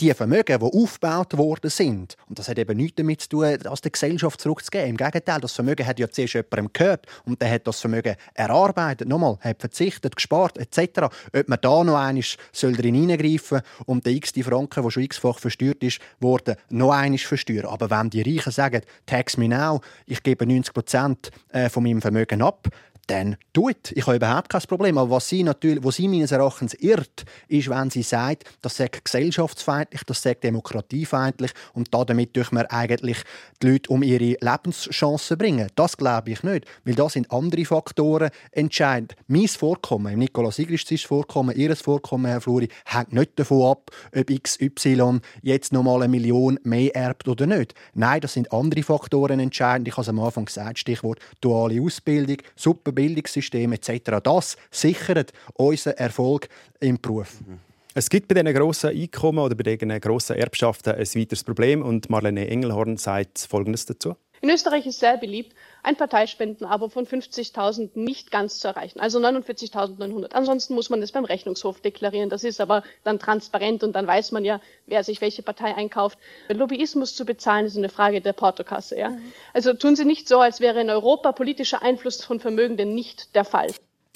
die 0.00 0.12
Vermögen, 0.14 0.58
die 0.58 0.64
aufgebaut 0.64 1.36
worden 1.36 1.70
sind, 1.70 2.16
und 2.28 2.38
das 2.38 2.48
hat 2.48 2.58
eben 2.58 2.76
nichts 2.76 2.96
damit 2.96 3.20
zu 3.22 3.28
tun, 3.28 3.58
das 3.62 3.80
der 3.80 3.90
Gesellschaft 3.90 4.40
zurückzugeben. 4.40 4.90
Im 4.90 4.96
Gegenteil, 4.96 5.40
das 5.40 5.52
Vermögen 5.52 5.86
hat 5.86 5.98
ja 5.98 6.08
zuerst 6.08 6.34
jemandem 6.34 6.70
gehört 6.72 7.06
und 7.24 7.40
der 7.40 7.50
hat 7.50 7.66
das 7.66 7.80
Vermögen 7.80 8.16
erarbeitet, 8.34 9.08
nochmal, 9.08 9.38
hat 9.40 9.60
verzichtet, 9.60 10.16
gespart 10.16 10.58
etc. 10.58 11.02
Ob 11.34 11.48
man 11.48 11.58
da 11.60 11.84
noch 11.84 11.96
einmal 11.96 12.24
soll 12.52 12.72
drin 12.72 12.94
hineingreifen 12.94 13.60
und 13.86 14.04
der 14.04 14.12
x 14.14 14.32
die 14.32 14.42
Franken, 14.42 14.82
der 14.82 14.90
schon 14.90 15.02
x-fach 15.04 15.38
versteuert 15.38 15.82
ist, 15.82 16.00
worden 16.20 16.56
noch 16.70 16.92
einmal 16.92 17.18
versteuern. 17.18 17.66
Aber 17.66 17.90
wenn 17.90 18.10
die 18.10 18.22
Reichen 18.22 18.52
sagen, 18.52 18.82
tax 19.06 19.36
me 19.36 19.48
now, 19.48 19.80
ich 20.06 20.22
gebe 20.22 20.46
90 20.46 20.74
Prozent 20.74 21.30
äh, 21.50 21.68
von 21.68 21.82
meinem 21.82 22.00
Vermögen 22.00 22.42
ab, 22.42 22.68
dann 23.06 23.36
tut. 23.52 23.92
Ich 23.92 24.06
habe 24.06 24.16
überhaupt 24.16 24.48
kein 24.48 24.62
Problem. 24.62 24.98
Aber 24.98 25.10
was 25.10 25.28
sie 25.28 25.42
natürlich, 25.42 25.82
wo 25.82 25.90
sie 25.90 26.08
meines 26.08 26.32
Erachtens 26.32 26.74
irrt, 26.74 27.24
ist, 27.48 27.68
wenn 27.68 27.90
sie 27.90 28.02
sagt, 28.02 28.44
das 28.62 28.76
sei 28.76 28.88
gesellschaftsfeindlich, 28.88 30.02
das 30.04 30.22
sei 30.22 30.34
demokratiefeindlich 30.34 31.52
und 31.74 31.92
damit 31.92 32.36
durch 32.36 32.52
man 32.52 32.66
eigentlich 32.66 33.18
die 33.62 33.70
Leute 33.72 33.90
um 33.90 34.02
ihre 34.02 34.36
Lebenschancen 34.40 35.36
bringen. 35.36 35.68
Das 35.74 35.96
glaube 35.96 36.30
ich 36.30 36.42
nicht, 36.42 36.66
weil 36.84 36.94
da 36.94 37.08
sind 37.08 37.30
andere 37.30 37.64
Faktoren 37.64 38.30
entscheidend. 38.52 39.14
Mein 39.26 39.48
Vorkommen, 39.48 40.18
Nikolaus 40.18 40.56
Sigrists 40.56 41.02
Vorkommen, 41.02 41.56
Ihres 41.56 41.80
Vorkommen, 41.80 42.26
Herr 42.26 42.40
Fluri, 42.40 42.68
hängt 42.84 43.12
nicht 43.12 43.38
davon 43.38 43.70
ab, 43.70 43.90
ob 44.14 44.30
XY 44.30 45.20
jetzt 45.42 45.72
noch 45.72 45.82
mal 45.82 46.02
eine 46.02 46.08
Million 46.08 46.58
mehr 46.62 46.94
erbt 46.94 47.28
oder 47.28 47.46
nicht. 47.46 47.74
Nein, 47.94 48.20
das 48.20 48.34
sind 48.34 48.52
andere 48.52 48.82
Faktoren 48.82 49.40
entscheidend. 49.40 49.88
Ich 49.88 49.94
habe 49.94 50.02
es 50.02 50.08
am 50.08 50.20
Anfang 50.20 50.44
gesagt, 50.44 50.78
Stichwort 50.78 51.18
duale 51.40 51.80
Ausbildung, 51.80 52.36
super 52.56 52.91
Bildungssystem 52.94 53.72
etc. 53.72 54.18
Das 54.22 54.56
sichert 54.70 55.32
unseren 55.54 55.94
Erfolg 55.94 56.48
im 56.80 57.00
Beruf. 57.00 57.38
Es 57.94 58.08
gibt 58.08 58.28
bei 58.28 58.34
diesen 58.34 58.54
grossen 58.54 58.90
Einkommen 58.90 59.38
oder 59.40 59.54
bei 59.54 59.64
diesen 59.64 60.00
grossen 60.00 60.36
Erbschaften 60.36 60.94
ein 60.94 61.06
weiteres 61.06 61.44
Problem 61.44 61.82
und 61.82 62.08
Marlene 62.08 62.48
Engelhorn 62.48 62.96
sagt 62.96 63.40
Folgendes 63.40 63.84
dazu. 63.84 64.16
In 64.44 64.50
Österreich 64.50 64.86
ist 64.86 64.98
sehr 64.98 65.18
beliebt, 65.18 65.54
ein 65.84 65.94
Parteispendenabo 65.94 66.88
von 66.88 67.06
50.000 67.06 67.90
nicht 67.94 68.32
ganz 68.32 68.58
zu 68.58 68.66
erreichen, 68.66 68.98
also 68.98 69.20
49.900. 69.20 70.32
Ansonsten 70.32 70.74
muss 70.74 70.90
man 70.90 71.00
es 71.00 71.12
beim 71.12 71.24
Rechnungshof 71.24 71.80
deklarieren. 71.80 72.28
Das 72.28 72.42
ist 72.42 72.60
aber 72.60 72.82
dann 73.04 73.20
transparent 73.20 73.84
und 73.84 73.92
dann 73.92 74.04
weiß 74.04 74.32
man 74.32 74.44
ja, 74.44 74.60
wer 74.86 75.04
sich 75.04 75.20
welche 75.20 75.44
Partei 75.44 75.76
einkauft. 75.76 76.18
Lobbyismus 76.48 77.14
zu 77.14 77.24
bezahlen 77.24 77.66
ist 77.66 77.76
eine 77.76 77.88
Frage 77.88 78.20
der 78.20 78.32
Portokasse. 78.32 78.98
Ja? 78.98 79.16
Also 79.54 79.74
tun 79.74 79.94
Sie 79.94 80.04
nicht 80.04 80.26
so, 80.26 80.40
als 80.40 80.58
wäre 80.58 80.80
in 80.80 80.90
Europa 80.90 81.30
politischer 81.30 81.80
Einfluss 81.82 82.24
von 82.24 82.40
Vermögenden 82.40 82.96
nicht 82.96 83.36
der 83.36 83.44
Fall. 83.44 83.68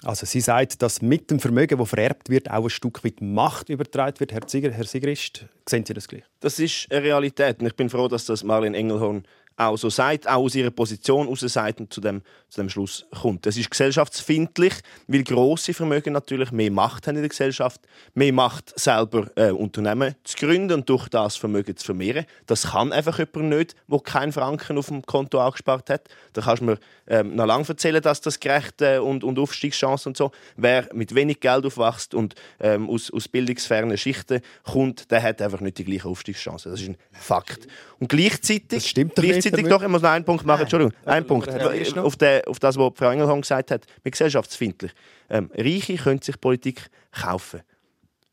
Also 0.03 0.27
sie 0.27 0.41
sagt, 0.41 0.83
dass 0.83 1.01
mit 1.01 1.31
dem 1.31 1.41
Vermögen, 1.41 1.79
das 1.79 1.89
vererbt 1.89 2.29
wird, 2.29 2.51
auch 2.51 2.64
ein 2.64 2.70
Stück 2.70 3.03
weit 3.05 3.20
Macht 3.20 3.70
übertragen 3.70 4.20
wird. 4.20 4.33
Herr, 4.33 4.47
Ziger, 4.47 4.70
Herr 4.70 4.85
Sigrist, 4.85 5.47
sehen 5.66 5.87
Sie 5.87 5.95
das 5.95 6.07
gleich? 6.07 6.24
Das 6.41 6.59
ist 6.59 6.89
eine 6.91 7.03
Realität 7.03 7.61
und 7.61 7.66
ich 7.66 7.77
bin 7.77 7.89
froh, 7.89 8.09
dass 8.09 8.27
das 8.27 8.45
Marlene 8.45 8.77
Engelhorn 8.77 9.27
auch 9.57 9.76
so 9.76 9.88
sagt, 9.88 10.28
auch 10.28 10.42
aus 10.42 10.54
ihrer 10.54 10.70
Position 10.70 11.24
heraus 11.24 11.40
sagt 11.40 11.80
und 11.80 11.92
zu 11.92 12.00
dem, 12.00 12.22
zu 12.48 12.61
dem 12.61 12.68
Schluss 12.68 13.07
kommt. 13.22 13.46
Es 13.46 13.57
ist 13.57 13.70
gesellschaftsfindlich, 13.70 14.74
weil 15.07 15.24
grosse 15.24 15.72
Vermögen 15.72 16.12
natürlich 16.12 16.52
mehr 16.52 16.70
Macht 16.70 17.07
haben 17.07 17.16
in 17.16 17.22
der 17.22 17.30
Gesellschaft, 17.30 17.80
mehr 18.14 18.32
Macht 18.32 18.78
selber 18.78 19.28
äh, 19.36 19.50
Unternehmen 19.50 20.14
zu 20.24 20.36
gründen 20.36 20.74
und 20.74 20.88
durch 20.88 21.09
das 21.09 21.36
Vermögen 21.36 21.76
zu 21.76 21.86
vermehren. 21.86 22.26
Das 22.46 22.72
kann 22.72 22.92
einfach 22.92 23.18
jemand 23.18 23.57
nicht, 23.57 23.74
der 23.88 23.98
keinen 24.00 24.32
Franken 24.32 24.76
auf 24.76 24.88
dem 24.88 25.02
Konto 25.02 25.40
angespart 25.40 25.88
hat. 25.88 26.09
Da 26.34 26.42
kannst 26.42 26.61
du 26.61 26.66
mir 26.66 26.78
ähm, 27.07 27.34
noch 27.34 27.46
lange 27.46 27.66
erzählen, 27.66 28.02
dass 28.02 28.20
das 28.20 28.38
gerecht 28.38 28.82
äh, 28.82 28.98
und, 28.98 29.24
und 29.24 29.38
Aufstiegschancen 29.38 30.11
und 30.11 30.16
so. 30.16 30.32
Wer 30.57 30.88
mit 30.92 31.14
wenig 31.14 31.40
Geld 31.40 31.64
aufwächst 31.64 32.14
und 32.14 32.34
ähm, 32.61 32.90
aus, 32.90 33.11
aus 33.11 33.26
bildungsfernen 33.28 33.96
Schichten 33.96 34.40
kommt, 34.64 35.11
der 35.11 35.22
hat 35.22 35.40
einfach 35.40 35.61
nicht 35.61 35.78
die 35.78 35.84
gleichen 35.84 36.09
Aufstiegschancen. 36.09 36.72
Das 36.72 36.80
ist 36.80 36.88
ein 36.88 36.96
Fakt. 37.12 37.66
Und 37.98 38.09
gleichzeitig, 38.09 38.68
das 38.68 38.86
stimmt 38.86 39.14
gleichzeitig 39.14 39.45
doch, 39.51 39.82
ich 39.82 39.88
muss 39.88 40.03
noch 40.03 40.11
einen 40.11 40.24
Punkt 40.24 40.44
machen, 40.44 40.62
Entschuldigung, 40.62 40.92
einen 41.05 41.26
Punkt, 41.26 41.49
auf, 41.99 42.16
der, 42.16 42.42
auf 42.47 42.59
das, 42.59 42.76
was 42.76 42.92
Frau 42.94 43.11
Engelhorn 43.11 43.40
gesagt 43.40 43.70
hat, 43.70 43.84
mit 44.05 44.12
gesellschaftsfindlich. 44.12 44.92
Ähm, 45.28 45.51
Reiche 45.55 45.97
können 45.97 46.20
sich 46.22 46.40
Politik 46.40 46.88
kaufen. 47.12 47.61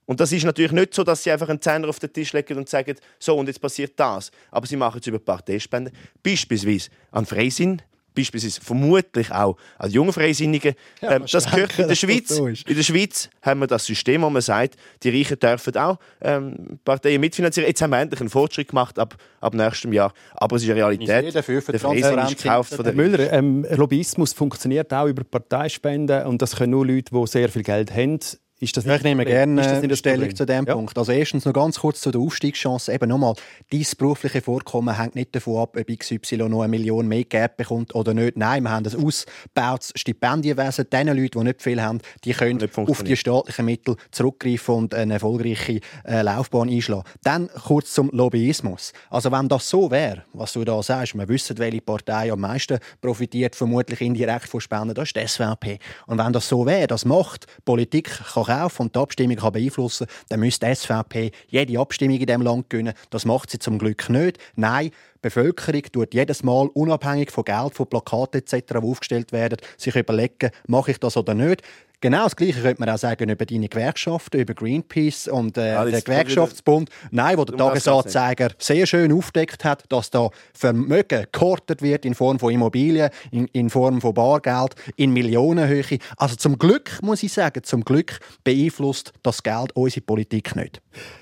Und 0.06 0.20
das 0.20 0.32
ist 0.32 0.44
natürlich 0.44 0.72
nicht 0.72 0.94
so, 0.94 1.04
dass 1.04 1.24
sie 1.24 1.32
einfach 1.32 1.50
einen 1.50 1.62
Zehner 1.62 1.88
auf 1.88 2.00
den 2.00 2.12
Tisch 2.12 2.34
legen 2.34 2.58
und 2.58 2.68
sagen, 2.68 2.96
so 3.20 3.38
und 3.38 3.48
jetzt 3.48 3.62
passiert 3.62 3.94
das. 3.96 4.32
Aber 4.52 4.68
sie 4.68 4.76
machen 4.76 5.00
es 5.00 5.08
über 5.08 5.20
Parteispenden, 5.20 5.94
beispielsweise 6.22 6.90
an 7.12 7.26
Freisinn, 7.26 7.82
beispielsweise 8.16 8.62
vermutlich 8.62 9.32
auch 9.32 9.58
an 9.78 9.92
junge 9.92 10.14
Freisinnige. 10.14 10.76
Ja, 11.02 11.14
ähm, 11.14 11.26
das 11.32 11.50
gehört 11.50 11.78
in 11.80 11.88
der 11.88 11.96
Schweiz. 11.96 12.30
So 12.30 12.48
in 12.48 12.76
der 12.76 12.84
Schweiz 12.84 13.30
haben 13.42 13.60
wir 13.60 13.68
das 13.68 13.86
System, 13.86 14.22
wo 14.22 14.30
man 14.30 14.42
sagt, 14.42 14.76
die 15.04 15.10
Reichen 15.10 15.40
dürfen 15.40 15.76
auch 15.78 15.98
ähm, 16.22 16.80
Parteien 16.84 17.22
mitfinanzieren. 17.22 17.68
Jetzt 17.68 17.82
haben 17.82 17.92
wir 17.92 18.00
endlich 18.00 18.22
einen 18.22 18.30
Fortschritt 18.30 18.70
gemacht 18.70 18.98
ab, 19.00 19.16
ab 19.42 19.54
nächstem 19.54 19.94
Jahr. 19.94 20.14
Aber 20.36 20.56
es 20.56 20.64
ist 20.64 20.70
eine 20.70 20.80
Realität. 20.80 21.36
Dafür 21.36 21.62
für 21.62 21.72
der 21.72 21.82
Freisinn 21.82 22.20
ist 22.20 22.38
gekauft 22.38 22.74
von 22.74 22.84
der 22.84 22.94
Müller, 22.94 23.32
ähm, 23.32 23.66
Lobbyismus 23.70 24.34
funktioniert 24.34 24.94
auch 24.94 25.08
über 25.08 25.24
Parteispenden 25.24 26.26
und 26.26 26.42
das 26.42 26.56
können 26.56 26.72
nur 26.72 26.86
Leute, 26.86 27.14
die 27.14 27.28
sehr 27.28 27.50
viel 27.50 27.64
Geld 27.64 27.92
haben. 27.92 28.20
Ist 28.64 28.78
das 28.78 28.86
ich 28.86 29.04
nehme 29.04 29.26
gerne 29.26 29.62
eine 29.62 29.96
Stellung 29.98 30.34
zu 30.34 30.46
dem 30.46 30.66
ja. 30.66 30.74
Punkt. 30.74 30.98
Also 30.98 31.12
erstens 31.12 31.44
noch 31.44 31.52
ganz 31.52 31.80
kurz 31.80 32.00
zu 32.00 32.12
der 32.12 32.22
Aufstiegschance. 32.22 32.94
Eben 32.94 33.10
nochmal, 33.10 33.34
dein 33.70 33.86
berufliche 33.98 34.42
Vorkommen 34.42 34.98
hängt 34.98 35.16
nicht 35.16 35.36
davon 35.36 35.64
ab, 35.64 35.76
ob 35.78 35.86
XY 35.86 36.48
noch 36.48 36.62
eine 36.62 36.70
Million 36.70 37.10
mehr 37.10 37.26
Geld 37.26 37.58
bekommt 37.58 37.94
oder 37.94 38.14
nicht. 38.14 38.38
Nein, 38.38 38.64
wir 38.64 38.72
haben 38.72 38.86
ein 38.86 39.06
ausgebautes 39.06 39.92
Stipendienwesen. 39.96 40.88
Die 40.90 40.96
Leute, 40.96 41.40
die 41.40 41.44
nicht 41.44 41.62
viel 41.62 41.82
haben, 41.82 42.00
die 42.24 42.32
können 42.32 42.66
auf 42.74 43.04
die 43.04 43.18
staatlichen 43.18 43.66
Mittel 43.66 43.98
zurückgreifen 44.12 44.76
und 44.76 44.96
eine 44.96 45.16
erfolgreiche 45.16 45.82
äh, 46.06 46.22
Laufbahn 46.22 46.70
einschlagen. 46.70 47.04
Dann 47.22 47.50
kurz 47.66 47.94
zum 47.94 48.12
Lobbyismus. 48.14 48.94
Also 49.10 49.30
wenn 49.34 49.50
das 49.50 49.70
so 49.70 49.92
wäre, 49.92 50.24
was 50.32 50.54
du 50.54 50.64
da 50.64 50.82
sagst, 50.82 51.16
wir 51.16 51.28
wissen, 51.28 51.58
welche 51.58 51.82
Partei 51.82 52.32
am 52.32 52.40
meisten 52.40 52.80
profitiert, 53.02 53.58
vermutlich 53.58 54.00
indirekt 54.00 54.48
von 54.48 54.62
Spenden, 54.62 54.94
das 54.94 55.10
ist 55.10 55.18
die 55.18 55.28
SVP. 55.28 55.80
Und 56.08 56.18
wenn 56.18 56.32
das 56.32 56.48
so 56.48 56.66
wäre, 56.66 56.88
das 56.88 57.04
macht 57.04 57.46
Politik 57.66 58.22
kann 58.34 58.53
kaufen 58.60 58.84
und 58.84 58.96
die 58.96 59.00
Abstimmung 59.00 59.38
kann 59.38 59.54
beeinflussen 59.54 60.08
dann 60.30 60.40
müsste 60.40 60.68
die 60.68 60.76
SVP 60.76 61.32
jede 61.48 61.80
Abstimmung 61.80 62.18
in 62.18 62.26
diesem 62.26 62.42
Land 62.42 62.70
gewinnen. 62.70 62.94
Das 63.10 63.26
macht 63.26 63.50
sie 63.50 63.60
zum 63.60 63.80
Glück 63.80 64.10
nicht. 64.10 64.38
Nein, 64.56 64.88
die 64.88 65.20
Bevölkerung 65.22 65.84
tut 65.92 66.14
jedes 66.14 66.44
Mal, 66.44 66.68
unabhängig 66.74 67.32
von 67.32 67.44
Geld, 67.44 67.74
von 67.74 67.88
Plakaten 67.88 68.42
etc., 68.42 68.74
die 68.74 68.76
aufgestellt 68.78 69.32
werden, 69.32 69.58
sich 69.78 69.96
überlegen, 69.96 70.52
mache 70.68 70.92
ich 70.92 71.00
das 71.00 71.18
oder 71.18 71.34
nicht. 71.34 71.62
Genau 72.04 72.26
das 72.26 72.36
Gleiche 72.36 72.62
könnte 72.62 72.82
man 72.82 72.90
auch 72.90 72.98
sagen 72.98 73.30
über 73.30 73.46
deine 73.46 73.70
Gewerkschaften, 73.70 74.42
über 74.42 74.54
Greenpeace 74.54 75.30
und 75.30 75.58
äh, 75.58 75.72
ja, 75.72 75.86
den 75.86 76.04
Gewerkschaftsbund. 76.04 76.90
Nein, 77.12 77.38
wo 77.38 77.46
der 77.46 77.56
Tagesanzeiger 77.56 78.50
sehr 78.58 78.86
schön 78.86 79.14
aufdeckt 79.14 79.64
hat, 79.64 79.86
dass 79.88 80.10
da 80.10 80.30
Vermögen 80.54 81.28
gehortet 81.32 81.82
wird 81.82 82.04
in 82.04 82.14
Form 82.14 82.40
von 82.40 82.52
Immobilien, 82.52 83.10
in, 83.32 83.48
in 83.54 83.70
Form 83.70 84.02
von 84.02 84.14
Bargeld, 84.14 84.76
in 84.98 85.14
Millionenhöhe. 85.14 85.98
Also 86.18 86.36
zum 86.36 86.60
Glück, 86.60 87.00
muss 87.02 87.24
ich 87.24 87.32
sagen, 87.32 87.64
zum 87.64 87.86
Glück 87.86 88.20
beeinflusst 88.44 89.14
das 89.24 89.42
Geld 89.42 89.74
unsere 89.74 90.02
Politik 90.02 90.58
nicht. 90.58 90.82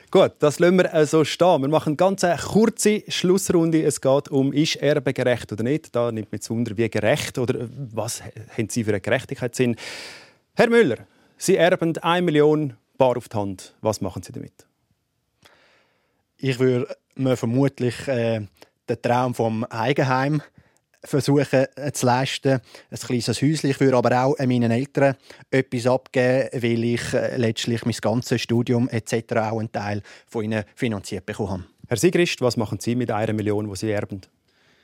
Gut, 0.10 0.34
das 0.40 0.58
lassen 0.58 0.78
wir 0.78 0.92
äh, 0.94 1.06
so 1.06 1.24
stehen. 1.24 1.62
Wir 1.62 1.70
machen 1.70 1.90
eine 1.90 1.96
ganz 1.96 2.26
kurze 2.52 3.04
Schlussrunde. 3.08 3.84
Es 3.84 4.02
geht 4.02 4.30
um, 4.30 4.52
ist 4.52 4.78
Erbe 4.78 5.14
gerecht 5.14 5.54
oder 5.54 5.64
nicht? 5.64 5.96
Da 5.96 6.12
nimmt 6.12 6.32
mich 6.32 6.42
zu 6.42 6.56
Wunder, 6.56 6.76
wie 6.76 6.90
gerecht 6.90 7.38
oder 7.38 7.60
äh, 7.62 7.68
was 7.94 8.24
haben 8.58 8.68
Sie 8.68 8.84
für 8.84 8.92
einen 8.92 9.02
Gerechtigkeitssinn? 9.04 9.76
Herr 10.54 10.70
Müller, 10.70 11.08
Sie 11.38 11.56
erben 11.56 11.98
1 11.98 12.26
Million 12.26 12.76
Bar 12.98 13.16
auf 13.16 13.30
die 13.30 13.38
Hand. 13.38 13.74
Was 13.80 14.02
machen 14.02 14.22
Sie 14.22 14.34
damit? 14.34 14.68
Ich 16.38 16.60
würde 16.60 16.94
mir 17.16 17.38
vermutlich 17.38 18.06
äh, 18.10 18.42
den 18.90 19.02
Traum 19.02 19.34
vom 19.34 19.64
Eigenheim 19.64 20.42
versuchen 21.04 21.68
äh, 21.78 21.92
zu 21.94 22.06
leisten. 22.06 22.60
Ein 22.90 22.98
kleines 22.98 23.42
Häuschen. 23.42 23.70
Ich 23.70 23.80
würde 23.80 23.96
aber 23.96 24.26
auch 24.26 24.38
meinen 24.40 24.72
Eltern 24.72 25.16
etwas 25.50 25.88
abgeben, 25.88 26.50
weil 26.62 26.84
ich 26.84 27.14
äh, 27.14 27.38
letztlich 27.38 27.86
mein 27.86 27.96
ganzes 28.02 28.42
Studium 28.42 28.90
etc. 28.90 29.34
auch 29.38 29.60
einen 29.60 29.72
Teil 29.72 30.04
von 30.28 30.44
ihnen 30.44 30.66
finanziert 30.76 31.26
bekommen 31.26 31.50
habe. 31.50 31.64
Herr 31.88 31.98
Sigrist, 31.98 32.42
was 32.42 32.58
machen 32.58 32.80
Sie 32.82 32.96
mit 32.96 33.10
einer 33.10 33.32
Million, 33.32 33.70
die 33.70 33.76
Sie 33.78 33.90
erben? 33.90 34.22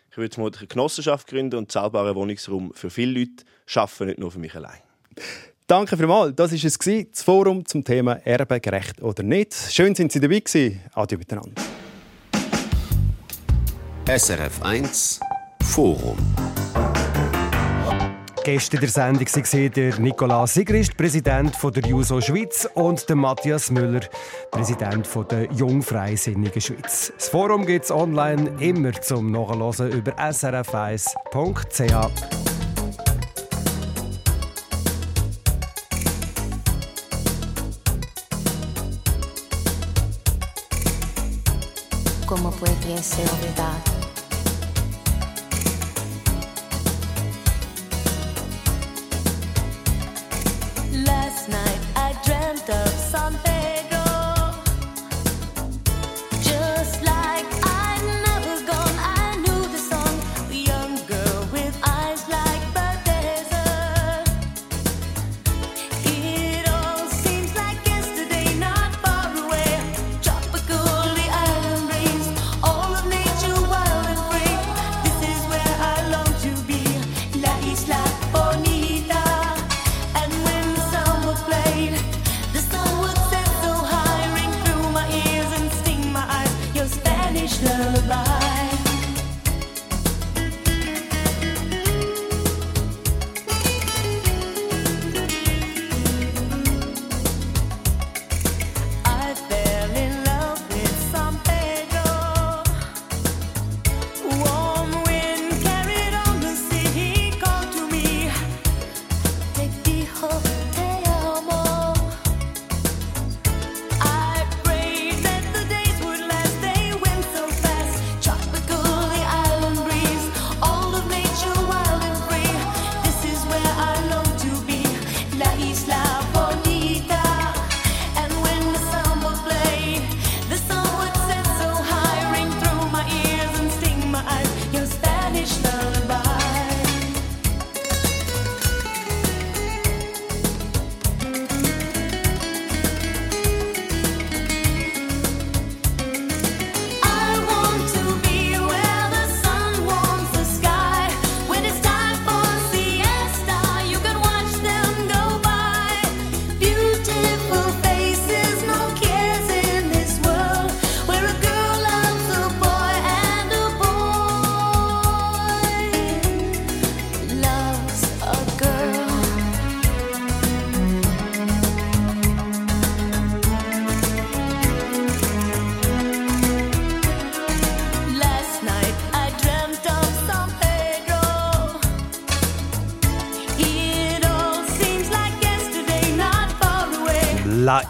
Ich 0.10 0.18
würde 0.18 0.34
vermutlich 0.34 0.62
eine 0.62 0.68
Genossenschaft 0.70 1.28
gründen 1.28 1.58
und 1.58 1.74
zahlbaren 1.74 2.16
Wohnungsraum 2.16 2.72
für 2.74 2.90
viele 2.90 3.20
Leute 3.20 3.44
schaffen, 3.66 4.08
nicht 4.08 4.20
nur 4.20 4.32
für 4.32 4.40
mich 4.40 4.56
allein. 4.56 4.80
Danke 5.68 5.98
vielmals. 5.98 6.34
Das 6.34 6.52
war 6.52 6.58
es, 6.66 6.78
das 7.12 7.24
Forum 7.24 7.66
zum 7.66 7.84
Thema 7.84 8.14
Erbe 8.26 8.62
gerecht 8.62 9.02
oder 9.02 9.22
nicht. 9.22 9.54
Schön, 9.54 9.94
sind 9.94 10.14
Sie 10.14 10.22
dabei 10.22 10.40
gewesen. 10.40 10.80
Adieu 10.94 11.18
miteinander. 11.18 11.62
SRF 14.08 14.62
1 14.64 15.20
Forum. 15.64 16.18
Gäste 18.46 18.78
der 18.78 18.88
Sendung 18.88 19.28
waren 19.28 19.72
der 19.74 20.00
Nikolaus 20.00 20.54
Sigrist, 20.54 20.96
Präsident 20.96 21.54
der 21.62 21.84
JUSO 21.84 22.22
Schweiz, 22.22 22.66
und 22.76 23.10
der 23.10 23.18
Matthias 23.18 23.70
Müller, 23.70 24.00
Präsident 24.52 25.06
der 25.30 25.52
Jungfreisinnigen 25.52 26.62
Schweiz. 26.62 27.12
Das 27.18 27.28
Forum 27.28 27.66
gibt 27.66 27.84
es 27.84 27.92
online 27.92 28.50
immer 28.62 28.94
zum 29.02 29.34
Nachhören 29.34 29.92
über 29.92 30.14
srf1.ch. 30.14 31.18
Como 42.28 42.52
puede 42.52 43.02
ser 43.02 43.26
olvidado. 43.30 43.97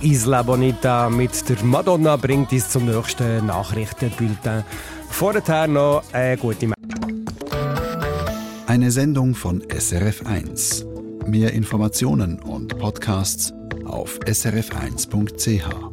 Isla 0.10 0.42
Bonita 0.42 1.10
mit 1.10 1.50
der 1.50 1.62
Madonna 1.66 2.16
bringt 2.16 2.54
uns 2.54 2.70
zum 2.70 2.86
nächsten 2.86 3.46
Nachrichtenbulletin. 3.46 4.64
Vorher 5.10 5.68
noch 5.68 6.02
eine 6.14 6.38
gute 6.38 6.72
Eine 8.68 8.92
Sendung 8.92 9.36
von 9.36 9.62
SRF1. 9.64 10.86
Mehr 11.28 11.52
Informationen 11.52 12.40
und 12.40 12.78
Podcasts 12.78 13.54
auf 13.84 14.18
srf1.ch. 14.22 15.87